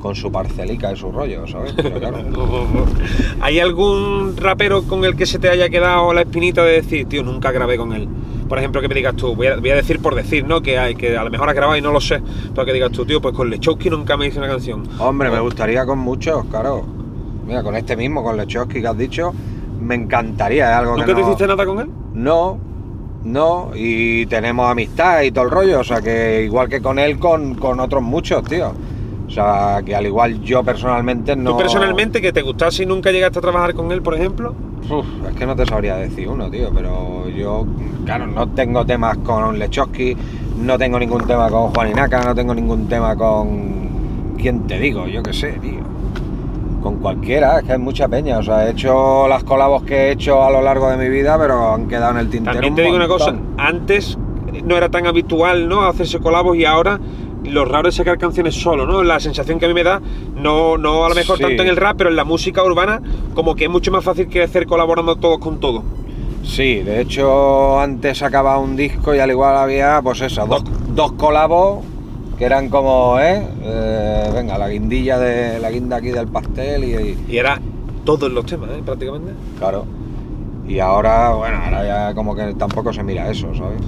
con 0.00 0.14
su 0.14 0.32
parcelica 0.32 0.92
y 0.92 0.96
su 0.96 1.12
rollo, 1.12 1.46
¿sabes? 1.46 1.72
Pero 1.76 1.98
claro, 2.00 2.18
¿Hay 3.40 3.60
algún 3.60 4.34
rapero 4.36 4.82
con 4.84 5.04
el 5.04 5.14
que 5.16 5.26
se 5.26 5.38
te 5.38 5.48
haya 5.48 5.68
quedado 5.68 6.12
la 6.12 6.22
espinita 6.22 6.64
de 6.64 6.72
decir, 6.72 7.06
tío, 7.06 7.22
nunca 7.22 7.52
grabé 7.52 7.76
con 7.76 7.92
él? 7.92 8.08
Por 8.48 8.58
ejemplo, 8.58 8.80
que 8.80 8.88
me 8.88 8.94
digas 8.94 9.14
tú, 9.14 9.36
voy 9.36 9.46
a, 9.46 9.56
voy 9.56 9.70
a 9.70 9.76
decir 9.76 10.00
por 10.00 10.14
decir, 10.14 10.44
¿no? 10.44 10.60
Que, 10.60 10.78
hay, 10.78 10.94
que 10.96 11.16
a 11.16 11.22
lo 11.22 11.30
mejor 11.30 11.48
has 11.48 11.54
grabado 11.54 11.78
y 11.78 11.82
no 11.82 11.92
lo 11.92 12.00
sé, 12.00 12.20
pero 12.54 12.64
que 12.66 12.72
digas 12.72 12.90
tú, 12.90 13.04
tío, 13.06 13.20
pues 13.20 13.34
con 13.34 13.48
Lechowski 13.48 13.90
nunca 13.90 14.16
me 14.16 14.26
hice 14.26 14.38
una 14.38 14.48
canción. 14.48 14.82
hombre, 14.98 15.30
me 15.30 15.38
gustaría 15.40 15.86
con 15.86 15.98
muchos, 15.98 16.44
claro. 16.46 16.84
Mira, 17.46 17.62
con 17.62 17.76
este 17.76 17.96
mismo, 17.96 18.22
con 18.24 18.36
Lechowski 18.36 18.80
que 18.80 18.86
has 18.88 18.98
dicho, 18.98 19.32
me 19.80 19.94
encantaría, 19.94 20.70
es 20.70 20.76
algo 20.76 20.94
que 20.94 21.00
¿Nunca 21.02 21.14
te 21.14 21.20
no- 21.20 21.26
hiciste 21.28 21.46
nada 21.46 21.64
con 21.64 21.78
él? 21.80 21.90
No, 22.14 22.58
no, 23.22 23.70
y 23.74 24.26
tenemos 24.26 24.68
amistad 24.68 25.22
y 25.22 25.30
todo 25.30 25.44
el 25.44 25.50
rollo, 25.50 25.80
o 25.80 25.84
sea 25.84 26.00
que 26.00 26.42
igual 26.44 26.68
que 26.68 26.80
con 26.80 26.98
él, 26.98 27.18
con, 27.18 27.54
con 27.54 27.78
otros 27.78 28.02
muchos, 28.02 28.42
tío. 28.44 28.72
O 29.30 29.32
sea, 29.32 29.80
que 29.86 29.94
al 29.94 30.04
igual 30.06 30.40
yo 30.42 30.64
personalmente 30.64 31.36
no... 31.36 31.52
¿Tú 31.52 31.56
personalmente 31.56 32.20
que 32.20 32.32
te 32.32 32.42
gustase 32.42 32.82
y 32.82 32.86
nunca 32.86 33.12
llegaste 33.12 33.38
a 33.38 33.42
trabajar 33.42 33.74
con 33.74 33.92
él, 33.92 34.02
por 34.02 34.16
ejemplo? 34.16 34.56
Uf, 34.90 35.06
es 35.28 35.36
que 35.36 35.46
no 35.46 35.54
te 35.54 35.64
sabría 35.66 35.94
decir 35.94 36.28
uno, 36.28 36.50
tío, 36.50 36.72
pero 36.74 37.28
yo, 37.28 37.64
claro, 38.04 38.26
no 38.26 38.48
tengo 38.48 38.84
temas 38.84 39.18
con 39.18 39.56
Lechowski, 39.56 40.16
no 40.60 40.76
tengo 40.76 40.98
ningún 40.98 41.28
tema 41.28 41.48
con 41.48 41.68
Juan 41.68 41.90
Inaca, 41.90 42.24
no 42.24 42.34
tengo 42.34 42.52
ningún 42.56 42.88
tema 42.88 43.14
con... 43.14 44.34
¿Quién 44.36 44.66
te 44.66 44.80
digo? 44.80 45.06
Yo 45.06 45.22
qué 45.22 45.32
sé, 45.32 45.52
tío. 45.62 45.78
Con 46.82 46.96
cualquiera, 46.96 47.60
es 47.60 47.66
que 47.66 47.74
hay 47.74 47.78
mucha 47.78 48.08
peña, 48.08 48.38
o 48.38 48.42
sea, 48.42 48.66
he 48.66 48.72
hecho 48.72 49.28
las 49.28 49.44
colabos 49.44 49.84
que 49.84 50.08
he 50.08 50.10
hecho 50.10 50.42
a 50.42 50.50
lo 50.50 50.60
largo 50.60 50.90
de 50.90 50.96
mi 50.96 51.08
vida, 51.08 51.38
pero 51.38 51.72
han 51.74 51.86
quedado 51.86 52.10
en 52.12 52.18
el 52.18 52.30
tintero. 52.30 52.54
También 52.54 52.72
un 52.72 52.76
te 52.76 52.82
digo 52.82 52.96
una 52.96 53.06
cosa, 53.06 53.32
antes 53.58 54.18
no 54.64 54.76
era 54.76 54.88
tan 54.88 55.06
habitual, 55.06 55.68
¿no? 55.68 55.82
Hacerse 55.82 56.18
colabos 56.18 56.56
y 56.56 56.64
ahora 56.64 56.98
lo 57.44 57.64
raro 57.64 57.88
es 57.88 57.94
sacar 57.94 58.18
canciones 58.18 58.54
solo, 58.54 58.86
¿no? 58.86 59.02
La 59.02 59.18
sensación 59.20 59.58
que 59.58 59.64
a 59.66 59.68
mí 59.68 59.74
me 59.74 59.82
da, 59.84 60.00
no, 60.36 60.76
no 60.78 61.04
a 61.04 61.08
lo 61.08 61.14
mejor 61.14 61.36
Sí. 61.38 61.42
tanto 61.44 61.62
en 61.62 61.68
el 61.68 61.76
rap, 61.76 61.96
pero 61.96 62.10
en 62.10 62.16
la 62.16 62.24
música 62.24 62.62
urbana, 62.64 63.00
como 63.34 63.54
que 63.54 63.64
es 63.64 63.70
mucho 63.70 63.90
más 63.90 64.04
fácil 64.04 64.28
que 64.28 64.42
hacer 64.42 64.66
colaborando 64.66 65.16
todos 65.16 65.38
con 65.38 65.58
todos. 65.60 65.82
Sí, 66.42 66.76
de 66.76 67.00
hecho 67.02 67.78
antes 67.78 68.18
sacaba 68.18 68.58
un 68.58 68.74
disco 68.76 69.14
y 69.14 69.18
al 69.18 69.30
igual 69.30 69.56
había, 69.56 70.00
pues 70.02 70.20
eso, 70.22 70.46
dos, 70.46 70.62
dos 70.94 71.12
colabos 71.12 71.84
que 72.38 72.44
eran 72.46 72.68
como, 72.70 73.18
¿eh? 73.20 73.46
Eh, 73.62 74.30
Venga, 74.34 74.56
la 74.56 74.68
guindilla 74.68 75.18
de 75.18 75.58
la 75.60 75.70
guinda 75.70 75.96
aquí 75.96 76.10
del 76.10 76.28
pastel 76.28 76.84
y, 76.84 76.94
y- 76.94 77.24
Y 77.34 77.36
era 77.38 77.60
todos 78.04 78.30
los 78.32 78.46
temas, 78.46 78.70
¿eh? 78.70 78.82
Prácticamente. 78.84 79.32
claro. 79.58 79.84
Y 80.66 80.78
ahora, 80.78 81.30
bueno, 81.34 81.58
ahora 81.64 81.84
ya 81.84 82.14
como 82.14 82.34
que 82.34 82.54
tampoco 82.54 82.92
se 82.92 83.02
mira 83.02 83.28
eso, 83.30 83.48
¿sabes? 83.54 83.80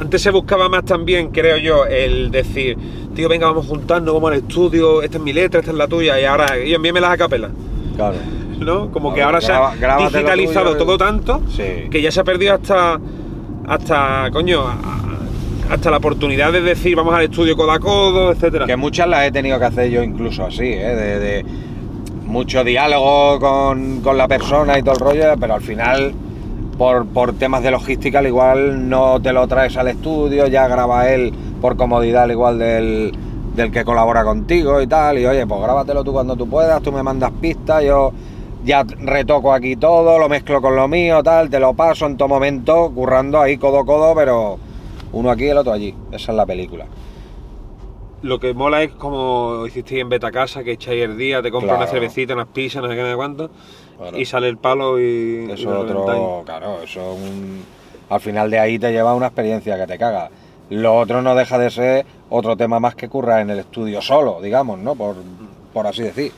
Antes 0.00 0.22
se 0.22 0.30
buscaba 0.30 0.68
más 0.68 0.84
también, 0.84 1.28
creo 1.30 1.58
yo, 1.58 1.84
el 1.86 2.30
decir, 2.30 2.76
tío, 3.14 3.28
venga, 3.28 3.46
vamos 3.48 3.66
a 3.66 3.68
juntarnos, 3.68 4.14
vamos 4.14 4.30
al 4.32 4.38
estudio, 4.38 5.02
esta 5.02 5.18
es 5.18 5.22
mi 5.22 5.32
letra, 5.32 5.60
esta 5.60 5.72
es 5.72 5.76
la 5.76 5.86
tuya, 5.88 6.18
y 6.18 6.24
ahora, 6.24 6.58
y 6.58 6.72
envíamelas 6.72 7.10
a 7.12 7.16
capela, 7.18 7.50
Claro. 7.96 8.16
¿no? 8.60 8.90
Como 8.90 9.12
que 9.12 9.22
ahora 9.22 9.40
graba- 9.40 9.74
se 9.76 9.86
ha 9.86 9.96
digitalizado 10.08 10.76
todo 10.76 10.96
tanto 10.96 11.42
Sí. 11.50 11.88
que 11.90 12.00
ya 12.00 12.10
se 12.10 12.20
ha 12.20 12.24
perdido 12.24 12.54
hasta, 12.54 12.98
hasta, 13.68 14.30
coño, 14.32 14.64
hasta 15.70 15.90
la 15.90 15.98
oportunidad 15.98 16.50
de 16.52 16.62
decir, 16.62 16.96
vamos 16.96 17.14
al 17.14 17.24
estudio 17.24 17.54
codo 17.56 17.72
a 17.72 17.78
codo, 17.78 18.32
etcétera. 18.32 18.66
Que 18.66 18.76
muchas 18.76 19.06
las 19.06 19.26
he 19.26 19.30
tenido 19.32 19.58
que 19.58 19.66
hacer 19.66 19.90
yo 19.90 20.02
incluso 20.02 20.46
así, 20.46 20.64
¿eh? 20.64 20.96
De, 20.96 21.18
de 21.20 21.44
mucho 22.26 22.64
diálogo 22.64 23.38
con, 23.38 24.00
con 24.00 24.16
la 24.16 24.26
persona 24.28 24.78
y 24.78 24.82
todo 24.82 24.94
el 24.94 25.00
rollo, 25.00 25.24
pero 25.38 25.54
al 25.54 25.60
final, 25.62 26.12
por, 26.80 27.04
por 27.08 27.34
temas 27.34 27.62
de 27.62 27.70
logística, 27.70 28.20
al 28.20 28.26
igual 28.26 28.88
no 28.88 29.20
te 29.20 29.34
lo 29.34 29.46
traes 29.46 29.76
al 29.76 29.88
estudio, 29.88 30.46
ya 30.46 30.66
graba 30.66 31.10
él 31.10 31.30
por 31.60 31.76
comodidad, 31.76 32.22
al 32.22 32.30
igual 32.30 32.58
del, 32.58 33.12
del 33.54 33.70
que 33.70 33.84
colabora 33.84 34.24
contigo 34.24 34.80
y 34.80 34.86
tal, 34.86 35.18
y 35.18 35.26
oye, 35.26 35.46
pues 35.46 35.60
grábatelo 35.60 36.02
tú 36.02 36.14
cuando 36.14 36.36
tú 36.36 36.48
puedas, 36.48 36.80
tú 36.80 36.90
me 36.90 37.02
mandas 37.02 37.32
pistas, 37.38 37.84
yo 37.84 38.12
ya 38.64 38.82
retoco 38.82 39.52
aquí 39.52 39.76
todo, 39.76 40.18
lo 40.18 40.30
mezclo 40.30 40.62
con 40.62 40.74
lo 40.74 40.88
mío, 40.88 41.22
tal, 41.22 41.50
te 41.50 41.60
lo 41.60 41.74
paso 41.74 42.06
en 42.06 42.16
todo 42.16 42.28
momento, 42.28 42.90
currando 42.94 43.42
ahí 43.42 43.58
codo 43.58 43.80
a 43.80 43.84
codo, 43.84 44.14
pero 44.14 44.58
uno 45.12 45.30
aquí 45.30 45.44
y 45.44 45.48
el 45.48 45.58
otro 45.58 45.74
allí, 45.74 45.94
esa 46.12 46.32
es 46.32 46.36
la 46.36 46.46
película. 46.46 46.86
Lo 48.22 48.40
que 48.40 48.54
mola 48.54 48.82
es 48.82 48.92
como 48.92 49.66
hicisteis 49.66 50.00
en 50.00 50.08
Beta 50.08 50.30
Casa, 50.30 50.64
que 50.64 50.72
echáis 50.72 51.02
el 51.02 51.18
día, 51.18 51.42
te 51.42 51.50
compras 51.50 51.76
una 51.76 51.86
cervecita, 51.86 52.32
unas 52.32 52.48
pizzas, 52.48 52.82
no 52.82 52.88
sé 52.88 52.94
qué, 52.94 53.02
no 53.02 53.10
sé 53.10 53.16
cuánto, 53.16 53.50
Claro. 54.00 54.18
y 54.18 54.24
sale 54.24 54.48
el 54.48 54.56
palo 54.56 54.98
y... 54.98 55.46
y 55.48 55.52
Eso 55.52 55.70
lo 55.70 55.80
otro, 55.80 56.42
claro, 56.46 56.80
eso 56.82 57.00
es 57.12 57.18
un- 57.30 57.62
al 58.08 58.20
final 58.20 58.50
de 58.50 58.58
ahí 58.58 58.78
te 58.78 58.90
lleva 58.92 59.14
una 59.14 59.26
experiencia 59.26 59.76
que 59.78 59.86
te 59.86 59.98
caga. 59.98 60.30
Lo 60.70 60.96
otro 60.98 61.20
no 61.22 61.34
deja 61.34 61.58
de 61.58 61.70
ser 61.70 62.06
otro 62.30 62.56
tema 62.56 62.80
más 62.80 62.94
que 62.94 63.08
curra 63.08 63.40
en 63.40 63.50
el 63.50 63.58
estudio 63.58 64.00
solo, 64.00 64.40
digamos, 64.40 64.78
¿no? 64.78 64.94
Por, 64.94 65.16
por 65.72 65.86
así 65.86 66.02
decir. 66.02 66.32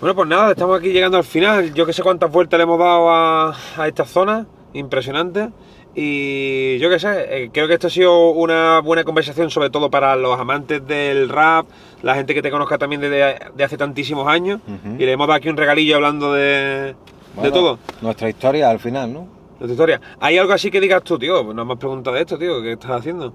Bueno, 0.00 0.14
pues 0.14 0.28
nada, 0.28 0.50
estamos 0.52 0.78
aquí 0.78 0.90
llegando 0.92 1.16
al 1.16 1.24
final. 1.24 1.72
Yo 1.74 1.86
que 1.86 1.92
sé 1.92 2.02
cuántas 2.02 2.30
vueltas 2.30 2.58
le 2.58 2.64
hemos 2.64 2.78
dado 2.78 3.10
a, 3.10 3.54
a 3.76 3.88
esta 3.88 4.04
zona, 4.04 4.46
impresionante. 4.72 5.48
Y 5.94 6.78
yo 6.78 6.88
qué 6.88 6.98
sé, 6.98 7.10
eh, 7.44 7.50
creo 7.52 7.68
que 7.68 7.74
esto 7.74 7.88
ha 7.88 7.90
sido 7.90 8.30
una 8.30 8.80
buena 8.80 9.04
conversación, 9.04 9.50
sobre 9.50 9.68
todo 9.68 9.90
para 9.90 10.16
los 10.16 10.38
amantes 10.40 10.86
del 10.86 11.28
rap, 11.28 11.66
la 12.02 12.14
gente 12.14 12.34
que 12.34 12.40
te 12.40 12.50
conozca 12.50 12.78
también 12.78 13.02
desde 13.02 13.38
de 13.54 13.64
hace 13.64 13.76
tantísimos 13.76 14.26
años. 14.26 14.60
Y 14.98 15.04
le 15.04 15.12
hemos 15.12 15.26
dado 15.26 15.36
aquí 15.36 15.48
un 15.48 15.56
regalillo 15.56 15.96
hablando 15.96 16.32
de, 16.32 16.94
de 17.42 17.50
todo, 17.52 17.78
Nuestra 18.00 18.28
historia 18.28 18.70
al 18.70 18.80
final, 18.80 19.12
¿no? 19.12 19.42
tu 19.58 19.70
historia. 19.70 20.00
¿Hay 20.18 20.38
algo 20.38 20.52
así 20.52 20.70
que 20.70 20.80
digas 20.80 21.02
tú, 21.04 21.18
tío? 21.18 21.54
No 21.54 21.64
me 21.64 21.74
has 21.74 21.78
preguntado 21.78 22.16
de 22.16 22.22
esto, 22.22 22.36
tío, 22.38 22.60
¿qué 22.62 22.72
estás 22.72 22.90
haciendo? 22.90 23.32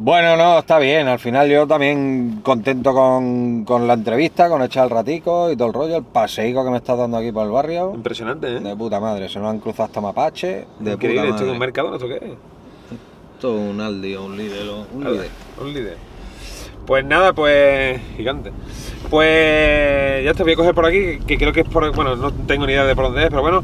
Bueno, 0.00 0.36
no, 0.36 0.58
está 0.60 0.78
bien. 0.78 1.08
Al 1.08 1.18
final 1.18 1.48
yo 1.48 1.66
también 1.66 2.40
contento 2.44 2.92
con, 2.92 3.64
con 3.64 3.86
la 3.88 3.94
entrevista, 3.94 4.48
con 4.48 4.62
echar 4.62 4.84
el 4.84 4.90
ratico 4.90 5.50
y 5.50 5.56
todo 5.56 5.68
el 5.68 5.74
rollo, 5.74 5.96
el 5.96 6.04
paseico 6.04 6.64
que 6.64 6.70
me 6.70 6.76
estás 6.76 6.96
dando 6.98 7.16
aquí 7.16 7.32
por 7.32 7.44
el 7.44 7.50
barrio. 7.52 7.92
Impresionante, 7.94 8.46
¿eh? 8.56 8.60
De 8.60 8.76
puta 8.76 9.00
madre, 9.00 9.28
se 9.28 9.40
nos 9.40 9.50
han 9.50 9.58
cruzado 9.58 9.86
hasta 9.86 10.00
mapache. 10.00 10.66
De 10.78 10.92
Increíble, 10.92 11.22
puta 11.22 11.30
esto 11.30 11.36
es 11.36 11.40
un 11.42 11.46
madre. 11.48 11.58
mercado, 11.58 11.94
¿esto 11.94 12.06
qué 12.08 12.14
es? 12.14 12.32
Todo 13.40 13.54
un 13.58 13.80
Aldi, 13.80 14.14
un 14.16 14.36
Lidl, 14.36 14.68
un 14.94 15.00
Nada, 15.02 15.14
Lidl. 15.16 15.28
un 15.62 15.74
líder. 15.74 15.96
Pues 16.86 17.04
nada, 17.04 17.32
pues. 17.32 18.00
Gigante. 18.16 18.50
Pues 19.10 20.24
ya 20.24 20.32
te 20.32 20.42
voy 20.42 20.52
a 20.52 20.56
coger 20.56 20.74
por 20.74 20.86
aquí, 20.86 21.18
que 21.26 21.36
creo 21.36 21.52
que 21.52 21.60
es 21.60 21.68
por. 21.68 21.94
Bueno, 21.94 22.14
no 22.16 22.32
tengo 22.32 22.66
ni 22.66 22.72
idea 22.72 22.84
de 22.84 22.94
por 22.94 23.06
dónde 23.06 23.24
es, 23.24 23.28
pero 23.30 23.42
bueno. 23.42 23.62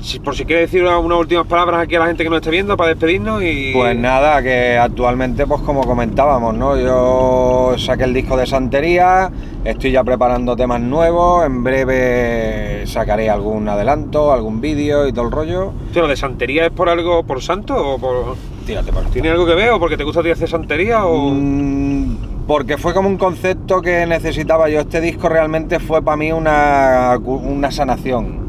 Si, 0.00 0.20
por 0.20 0.34
si 0.36 0.44
quieres 0.44 0.70
decir 0.70 0.82
una- 0.82 0.98
unas 0.98 1.18
últimas 1.18 1.46
palabras 1.46 1.80
aquí 1.80 1.96
a 1.96 1.98
la 1.98 2.06
gente 2.06 2.22
que 2.22 2.30
nos 2.30 2.38
esté 2.38 2.50
viendo 2.50 2.76
para 2.76 2.90
despedirnos 2.90 3.42
y. 3.42 3.72
Pues 3.74 3.96
nada, 3.96 4.40
que 4.42 4.78
actualmente, 4.78 5.46
pues 5.46 5.60
como 5.62 5.80
comentábamos, 5.82 6.54
¿no? 6.54 6.76
Yo 6.76 7.74
saqué 7.78 8.04
el 8.04 8.14
disco 8.14 8.36
de 8.36 8.46
Santería, 8.46 9.30
estoy 9.64 9.90
ya 9.90 10.04
preparando 10.04 10.54
temas 10.56 10.80
nuevos, 10.80 11.44
en 11.44 11.64
breve 11.64 12.86
sacaré 12.86 13.28
algún 13.28 13.68
adelanto, 13.68 14.32
algún 14.32 14.60
vídeo 14.60 15.06
y 15.08 15.12
todo 15.12 15.26
el 15.26 15.32
rollo. 15.32 15.72
¿lo 15.94 16.06
de 16.06 16.16
santería 16.16 16.66
es 16.66 16.70
por 16.70 16.88
algo, 16.88 17.24
por 17.24 17.42
santo 17.42 17.74
o 17.76 17.98
por. 17.98 18.36
Tírate 18.66 18.92
por 18.92 19.04
¿Tiene 19.06 19.30
algo 19.30 19.46
que 19.46 19.54
ver 19.54 19.70
o 19.70 19.80
porque 19.80 19.96
te 19.96 20.04
gusta 20.04 20.20
a 20.20 20.22
ti 20.22 20.30
hacer 20.30 20.48
santería 20.48 21.04
o.? 21.06 21.30
Mm, 21.32 22.16
Porque 22.46 22.78
fue 22.78 22.94
como 22.94 23.08
un 23.08 23.18
concepto 23.18 23.82
que 23.82 24.06
necesitaba 24.06 24.68
yo. 24.70 24.80
Este 24.80 25.00
disco 25.02 25.28
realmente 25.28 25.80
fue 25.80 26.00
para 26.02 26.16
mí 26.16 26.32
una, 26.32 27.18
una 27.18 27.70
sanación. 27.70 28.47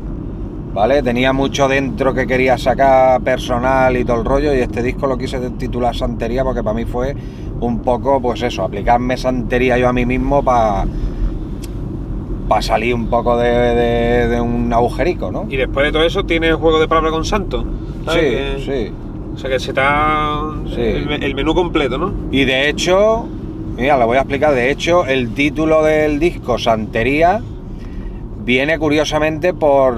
¿Vale? 0.73 1.01
Tenía 1.01 1.33
mucho 1.33 1.67
dentro 1.67 2.13
que 2.13 2.27
quería 2.27 2.57
sacar 2.57 3.21
personal 3.21 3.97
y 3.97 4.05
todo 4.05 4.19
el 4.19 4.25
rollo. 4.25 4.53
Y 4.53 4.59
este 4.59 4.83
disco 4.83 5.07
lo 5.07 5.17
quise 5.17 5.39
titular 5.51 5.95
Santería 5.95 6.43
porque 6.43 6.61
para 6.63 6.75
mí 6.75 6.85
fue 6.85 7.15
un 7.59 7.79
poco, 7.81 8.21
pues 8.21 8.41
eso, 8.43 8.63
aplicarme 8.63 9.17
santería 9.17 9.77
yo 9.77 9.89
a 9.89 9.93
mí 9.93 10.05
mismo 10.05 10.43
para 10.43 10.85
para 12.47 12.61
salir 12.63 12.95
un 12.95 13.07
poco 13.09 13.37
de, 13.37 13.47
de- 13.49 14.27
de 14.27 14.41
un 14.41 14.73
agujerico, 14.73 15.31
¿no? 15.31 15.45
Y 15.49 15.55
después 15.57 15.85
de 15.85 15.91
todo 15.91 16.03
eso, 16.03 16.23
¿tienes 16.23 16.55
juego 16.55 16.79
de 16.79 16.87
palabras 16.87 17.13
con 17.13 17.23
santo? 17.25 17.63
¿sabes? 18.05 18.21
Sí, 18.21 18.29
Que- 18.65 18.87
sí. 18.87 18.93
O 19.35 19.37
sea 19.37 19.49
que 19.51 19.59
se 19.59 19.69
está. 19.69 20.39
Sí. 20.73 20.81
El, 20.81 21.23
el 21.23 21.35
menú 21.35 21.53
completo, 21.53 21.97
¿no? 21.99 22.11
Y 22.31 22.45
de 22.45 22.67
hecho, 22.69 23.27
mira, 23.77 23.97
lo 23.97 24.07
voy 24.07 24.17
a 24.17 24.21
explicar. 24.21 24.53
De 24.55 24.71
hecho, 24.71 25.05
el 25.05 25.29
título 25.35 25.83
del 25.83 26.19
disco, 26.19 26.57
Santería, 26.57 27.39
viene 28.43 28.79
curiosamente 28.79 29.53
por. 29.53 29.95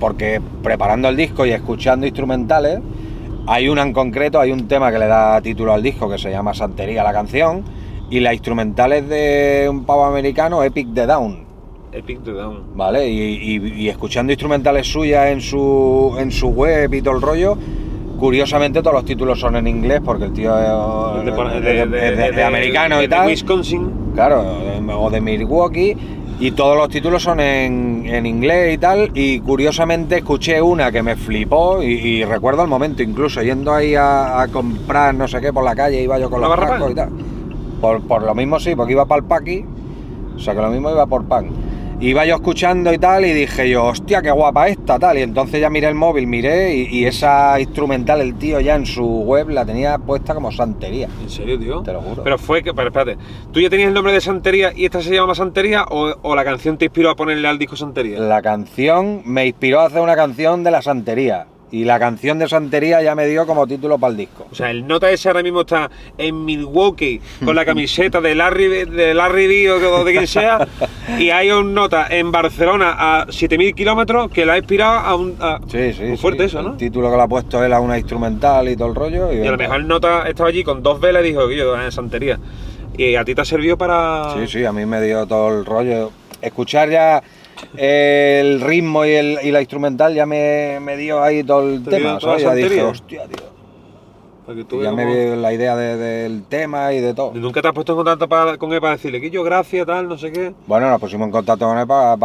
Porque 0.00 0.40
preparando 0.62 1.08
el 1.08 1.16
disco 1.16 1.44
y 1.46 1.50
escuchando 1.50 2.06
instrumentales, 2.06 2.80
hay 3.46 3.68
una 3.68 3.82
en 3.82 3.92
concreto, 3.92 4.38
hay 4.40 4.52
un 4.52 4.68
tema 4.68 4.92
que 4.92 4.98
le 4.98 5.06
da 5.06 5.40
título 5.40 5.72
al 5.72 5.82
disco 5.82 6.08
que 6.08 6.18
se 6.18 6.30
llama 6.30 6.54
Santería 6.54 7.02
la 7.02 7.12
canción, 7.12 7.62
y 8.10 8.20
la 8.20 8.32
instrumental 8.32 8.92
es 8.92 9.08
de 9.08 9.66
un 9.70 9.84
pavo 9.84 10.04
americano, 10.04 10.62
Epic 10.62 10.88
the 10.94 11.06
Down. 11.06 11.44
Epic 11.92 12.22
the 12.22 12.32
Down. 12.32 12.62
¿vale? 12.74 13.08
Y, 13.08 13.20
y- 13.56 13.72
y 13.82 13.88
escuchando 13.88 14.32
instrumentales 14.32 14.86
suyas 14.86 15.28
en 15.30 15.40
su, 15.40 16.14
en 16.18 16.30
su 16.30 16.48
web 16.48 16.92
y 16.92 17.00
todo 17.02 17.16
el 17.16 17.22
rollo, 17.22 17.56
curiosamente 18.18 18.80
todos 18.82 18.94
los 18.94 19.04
títulos 19.04 19.40
son 19.40 19.56
en 19.56 19.66
inglés 19.66 20.00
porque 20.04 20.24
el 20.24 20.32
tío 20.32 20.52
es 20.58 21.24
De, 21.24 21.30
es 21.82 21.90
de, 21.90 22.08
es 22.08 22.16
de- 22.16 22.32
de 22.32 22.44
americano 22.44 22.98
y 22.98 23.02
de 23.02 23.08
tal, 23.08 23.26
Wisconsin. 23.26 23.90
claro, 24.14 24.42
o 24.98 25.10
de 25.10 25.20
Milwaukee, 25.20 25.96
y 26.40 26.52
todos 26.52 26.76
los 26.76 26.88
títulos 26.88 27.22
son 27.22 27.40
en, 27.40 28.04
en 28.06 28.24
inglés 28.26 28.74
y 28.74 28.78
tal, 28.78 29.10
y 29.14 29.40
curiosamente 29.40 30.18
escuché 30.18 30.62
una 30.62 30.92
que 30.92 31.02
me 31.02 31.16
flipó 31.16 31.82
y, 31.82 31.86
y 31.94 32.24
recuerdo 32.24 32.62
el 32.62 32.68
momento, 32.68 33.02
incluso 33.02 33.42
yendo 33.42 33.72
ahí 33.74 33.94
a, 33.94 34.40
a 34.42 34.48
comprar 34.48 35.14
no 35.14 35.26
sé 35.26 35.40
qué 35.40 35.52
por 35.52 35.64
la 35.64 35.74
calle, 35.74 36.02
iba 36.02 36.18
yo 36.18 36.30
con 36.30 36.38
¿Una 36.44 36.48
los 36.54 36.58
pan? 36.58 36.90
y 36.90 36.94
tal. 36.94 37.08
Por, 37.80 38.02
por 38.02 38.22
lo 38.22 38.34
mismo 38.34 38.58
sí, 38.60 38.74
porque 38.76 38.92
iba 38.92 39.04
para 39.06 39.20
el 39.20 39.26
Paqui, 39.26 39.64
o 40.36 40.38
sea 40.38 40.54
que 40.54 40.60
lo 40.60 40.70
mismo 40.70 40.90
iba 40.90 41.06
por 41.06 41.24
pan. 41.24 41.48
Iba 42.00 42.24
yo 42.24 42.36
escuchando 42.36 42.92
y 42.92 42.98
tal, 42.98 43.24
y 43.24 43.32
dije 43.32 43.68
yo, 43.68 43.86
hostia, 43.86 44.22
qué 44.22 44.30
guapa 44.30 44.68
esta, 44.68 45.00
tal. 45.00 45.18
Y 45.18 45.22
entonces 45.22 45.60
ya 45.60 45.68
miré 45.68 45.88
el 45.88 45.96
móvil, 45.96 46.28
miré, 46.28 46.72
y, 46.76 46.98
y 46.98 47.06
esa 47.06 47.58
instrumental, 47.58 48.20
el 48.20 48.34
tío 48.34 48.60
ya 48.60 48.76
en 48.76 48.86
su 48.86 49.04
web 49.04 49.48
la 49.50 49.64
tenía 49.64 49.98
puesta 49.98 50.32
como 50.32 50.52
santería. 50.52 51.08
¿En 51.20 51.28
serio, 51.28 51.58
tío? 51.58 51.82
Te 51.82 51.92
lo 51.92 52.00
juro. 52.00 52.22
Pero 52.22 52.38
fue 52.38 52.62
que, 52.62 52.72
pero 52.72 52.88
espérate, 52.88 53.18
¿tú 53.52 53.60
ya 53.60 53.68
tenías 53.68 53.88
el 53.88 53.94
nombre 53.94 54.12
de 54.12 54.20
Santería 54.20 54.72
y 54.76 54.84
esta 54.84 55.02
se 55.02 55.12
llama 55.12 55.34
Santería 55.34 55.86
o, 55.90 56.14
o 56.22 56.36
la 56.36 56.44
canción 56.44 56.78
te 56.78 56.84
inspiró 56.84 57.10
a 57.10 57.16
ponerle 57.16 57.48
al 57.48 57.58
disco 57.58 57.74
Santería? 57.74 58.20
La 58.20 58.42
canción 58.42 59.22
me 59.24 59.46
inspiró 59.46 59.80
a 59.80 59.86
hacer 59.86 60.00
una 60.00 60.14
canción 60.14 60.62
de 60.62 60.70
la 60.70 60.82
santería. 60.82 61.48
Y 61.70 61.84
la 61.84 61.98
canción 61.98 62.38
de 62.38 62.48
santería 62.48 63.02
ya 63.02 63.14
me 63.14 63.26
dio 63.26 63.46
como 63.46 63.66
título 63.66 63.98
para 63.98 64.12
el 64.12 64.16
disco. 64.16 64.46
O 64.50 64.54
sea, 64.54 64.70
el 64.70 64.86
nota 64.86 65.10
ese 65.10 65.28
ahora 65.28 65.42
mismo 65.42 65.60
está 65.60 65.90
en 66.16 66.44
Milwaukee 66.46 67.20
con 67.44 67.54
la 67.54 67.64
camiseta 67.66 68.22
de 68.22 68.34
Larry, 68.34 68.68
de 68.86 69.12
Larry 69.12 69.46
D 69.46 69.70
o 69.70 70.02
de 70.04 70.12
quien 70.12 70.26
sea. 70.26 70.66
y 71.18 71.28
hay 71.28 71.50
un 71.50 71.74
nota 71.74 72.06
en 72.08 72.32
Barcelona 72.32 72.94
a 72.96 73.26
7000 73.30 73.74
kilómetros 73.74 74.30
que 74.30 74.46
la 74.46 74.54
ha 74.54 74.58
inspirado 74.58 74.98
a 74.98 75.14
un. 75.14 75.36
a- 75.40 75.58
Sí, 75.70 75.92
sí. 75.92 76.04
Muy 76.04 76.16
fuerte 76.16 76.44
sí. 76.48 76.56
eso, 76.56 76.62
¿no? 76.62 76.70
El 76.70 76.76
título 76.78 77.10
que 77.10 77.16
le 77.18 77.22
ha 77.22 77.28
puesto 77.28 77.62
él 77.62 77.72
a 77.74 77.80
una 77.80 77.98
instrumental 77.98 78.66
y 78.68 78.74
todo 78.76 78.88
el 78.88 78.94
rollo. 78.94 79.30
Y, 79.32 79.36
Y 79.44 79.46
a 79.46 79.50
lo 79.50 79.58
mejor 79.58 79.76
el 79.76 79.86
nota 79.88 80.22
estaba 80.26 80.48
allí 80.48 80.64
con 80.64 80.82
dos 80.82 80.98
velas 81.00 81.22
y 81.22 81.28
dijo 81.28 81.46
que 81.48 81.56
yo, 81.56 81.78
en 81.78 81.92
Santería. 81.92 82.38
Y 82.96 83.14
a 83.14 83.24
ti 83.26 83.34
te 83.34 83.42
ha 83.42 83.44
servido 83.44 83.76
para. 83.76 84.32
Sí, 84.34 84.46
sí, 84.46 84.64
a 84.64 84.72
mí 84.72 84.86
me 84.86 85.02
dio 85.02 85.26
todo 85.26 85.50
el 85.58 85.66
rollo. 85.66 86.10
Escuchar 86.40 86.88
ya 86.88 87.22
el 87.76 88.60
ritmo 88.60 89.04
y, 89.04 89.10
el, 89.12 89.38
y 89.42 89.50
la 89.50 89.60
instrumental 89.60 90.14
ya 90.14 90.26
me, 90.26 90.78
me 90.80 90.96
dio 90.96 91.22
ahí 91.22 91.42
todo 91.44 91.68
el 91.68 91.82
Te 91.82 91.90
tema, 91.90 92.18
toda 92.18 92.34
la 92.34 92.40
¿sabes? 92.40 92.42
Ya 92.42 92.54
dije, 92.54 92.68
santería. 92.68 92.88
hostia, 92.88 93.22
tío. 93.26 93.47
Para 94.48 94.56
que 94.60 94.64
tú 94.64 94.80
Y 94.80 94.84
ya 94.84 94.92
me 94.92 95.04
dio 95.04 95.36
la 95.36 95.52
idea 95.52 95.76
de- 95.76 95.96
del 95.98 96.42
tema 96.44 96.90
y 96.94 97.00
de 97.02 97.12
todo. 97.12 97.32
¿Y 97.34 97.38
Nunca 97.38 97.60
te 97.60 97.68
has 97.68 97.74
puesto 97.74 97.92
en 97.92 97.96
contacto 97.98 98.26
para- 98.26 98.56
con 98.56 98.72
él 98.72 98.80
para 98.80 98.94
decirle 98.94 99.20
que 99.20 99.28
yo, 99.28 99.42
gracias, 99.44 99.86
tal, 99.86 100.08
no 100.08 100.16
sé 100.16 100.32
qué. 100.32 100.54
Bueno, 100.66 100.88
nos 100.88 100.98
pusimos 100.98 101.26
en 101.26 101.32
contacto 101.32 101.66
con 101.68 101.76
él 101.76 101.86
para 101.86 102.16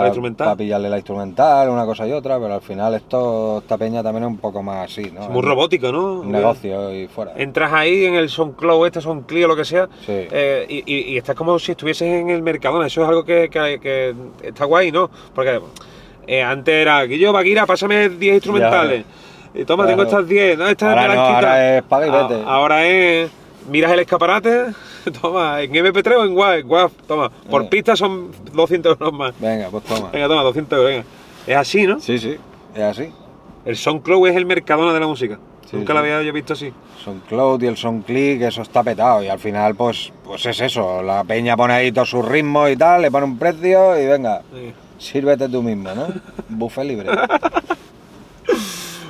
¿La 0.00 0.06
instrumental? 0.06 0.56
pillarle 0.56 0.88
la 0.88 0.96
instrumental, 0.96 1.68
una 1.68 1.84
cosa 1.84 2.08
y 2.08 2.12
otra, 2.12 2.40
pero 2.40 2.54
al 2.54 2.62
final 2.62 2.94
esto, 2.94 3.58
esta 3.58 3.76
peña 3.76 4.02
también 4.02 4.24
es 4.24 4.30
un 4.30 4.38
poco 4.38 4.62
más 4.62 4.90
así, 4.90 5.10
¿no? 5.14 5.24
Es 5.24 5.28
muy 5.28 5.42
robótico, 5.42 5.92
¿no? 5.92 6.20
Un 6.20 6.32
negocio 6.32 6.94
y 6.94 7.08
fuera. 7.08 7.34
Entras 7.36 7.70
ahí 7.74 8.06
en 8.06 8.14
el 8.14 8.30
SoundCloud, 8.30 8.86
este 8.86 9.02
SoundCloud 9.02 9.46
lo 9.46 9.54
que 9.56 9.66
sea, 9.66 9.86
Sí. 10.06 10.12
eh, 10.30 10.64
y, 10.70 10.76
y- 10.90 11.12
y 11.12 11.16
estás 11.18 11.36
como 11.36 11.58
si 11.58 11.72
estuvieses 11.72 12.08
en 12.08 12.30
el 12.30 12.40
Mercadona. 12.40 12.86
Eso 12.86 13.02
es 13.02 13.08
algo 13.10 13.22
que, 13.22 13.50
que- 13.50 13.78
que 13.82 14.14
está 14.42 14.64
guay, 14.64 14.90
¿no? 14.92 15.10
Porque 15.34 15.60
eh, 16.26 16.42
antes 16.42 16.74
era, 16.74 17.06
que 17.06 17.18
yo, 17.18 17.34
Vaquira, 17.34 17.66
pásame 17.66 18.08
10 18.08 18.34
instrumentales. 18.36 19.04
Y 19.56 19.64
toma, 19.64 19.84
Claro. 19.84 19.96
tengo 19.98 20.02
estas 20.10 20.28
10. 20.28 20.58
No, 20.58 20.68
estas 20.68 20.88
Ahora 20.90 21.14
no, 21.14 21.20
ahora 21.20 21.76
es 21.78 21.82
paga 21.84 22.06
y 22.06 22.10
vete. 22.10 22.42
Ahora 22.46 22.86
es, 22.86 23.30
miras 23.70 23.92
el 23.92 24.00
escaparate, 24.00 24.66
toma, 25.22 25.62
en 25.62 25.72
MP3 25.72 26.16
o 26.16 26.24
en 26.24 26.36
WAV, 26.36 26.64
WAV, 26.66 26.90
toma. 27.06 27.30
Por 27.50 27.62
Eh. 27.62 27.68
pista 27.70 27.96
son 27.96 28.30
200 28.52 28.92
euros 29.00 29.12
más. 29.12 29.32
Venga, 29.40 29.68
pues 29.70 29.84
toma. 29.84 30.10
Venga, 30.12 30.28
toma, 30.28 30.42
200 30.42 30.78
euros, 30.78 30.90
venga. 30.92 31.04
Es 31.46 31.56
así, 31.56 31.86
¿no? 31.86 31.98
Sí, 32.00 32.18
sí, 32.18 32.36
es 32.74 32.82
así. 32.82 33.10
El 33.64 33.76
SoundCloud 33.76 34.28
es 34.28 34.36
el 34.36 34.46
Mercadona 34.46 34.92
de 34.92 35.00
la 35.00 35.06
música. 35.06 35.38
Sí, 35.68 35.76
Nunca 35.76 35.92
sí. 35.92 35.94
la 35.94 36.00
había 36.00 36.22
yo 36.22 36.32
visto 36.32 36.52
así. 36.52 36.72
SoundCloud 37.04 37.62
y 37.62 37.66
el 37.66 37.76
SoundClick, 37.76 38.42
eso 38.42 38.62
está 38.62 38.84
petado. 38.84 39.22
Y 39.24 39.28
al 39.28 39.38
final, 39.40 39.74
pues, 39.74 40.12
pues 40.24 40.46
es 40.46 40.60
eso. 40.60 41.02
La 41.02 41.24
peña 41.24 41.56
pone 41.56 41.72
ahí 41.74 41.90
todos 41.92 42.10
sus 42.10 42.24
ritmos 42.24 42.70
y 42.70 42.76
tal, 42.76 43.02
le 43.02 43.10
pone 43.10 43.24
un 43.24 43.38
precio 43.38 43.98
y 44.00 44.06
venga, 44.06 44.42
Sí. 44.52 44.72
sírvete 44.98 45.48
tú 45.48 45.62
mismo, 45.62 45.92
¿no? 45.94 46.06
Buffet 46.48 46.84
libre. 46.84 47.08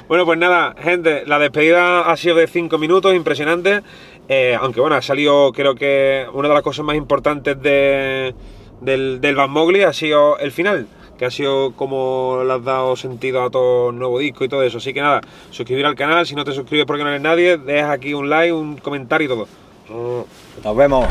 Bueno, 0.08 0.24
pues 0.24 0.38
nada, 0.38 0.76
gente, 0.78 1.24
la 1.26 1.40
despedida 1.40 2.02
ha 2.02 2.16
sido 2.16 2.36
de 2.36 2.46
5 2.46 2.78
minutos, 2.78 3.12
impresionante. 3.12 3.82
Eh, 4.28 4.56
aunque 4.60 4.80
bueno, 4.80 4.94
ha 4.94 5.02
salido, 5.02 5.52
creo 5.52 5.74
que 5.74 6.26
una 6.32 6.48
de 6.48 6.54
las 6.54 6.62
cosas 6.62 6.84
más 6.84 6.96
importantes 6.96 7.60
de, 7.60 8.32
del, 8.80 9.20
del 9.20 9.34
Van 9.34 9.50
Mowgli 9.50 9.82
ha 9.82 9.92
sido 9.92 10.38
el 10.38 10.52
final, 10.52 10.86
que 11.18 11.24
ha 11.24 11.30
sido 11.30 11.72
como 11.72 12.42
le 12.46 12.52
has 12.52 12.62
dado 12.62 12.94
sentido 12.94 13.42
a 13.42 13.50
todo 13.50 13.90
el 13.90 13.98
nuevo 13.98 14.20
disco 14.20 14.44
y 14.44 14.48
todo 14.48 14.62
eso. 14.62 14.78
Así 14.78 14.94
que 14.94 15.00
nada, 15.00 15.22
suscribir 15.50 15.86
al 15.86 15.96
canal, 15.96 16.24
si 16.24 16.36
no 16.36 16.44
te 16.44 16.52
suscribes 16.52 16.86
porque 16.86 17.02
no 17.02 17.10
eres 17.10 17.22
nadie, 17.22 17.56
dejas 17.56 17.90
aquí 17.90 18.14
un 18.14 18.30
like, 18.30 18.52
un 18.52 18.76
comentario 18.76 19.26
y 19.26 19.28
todo. 19.28 19.48
Nos 20.62 20.76
vemos. 20.76 21.06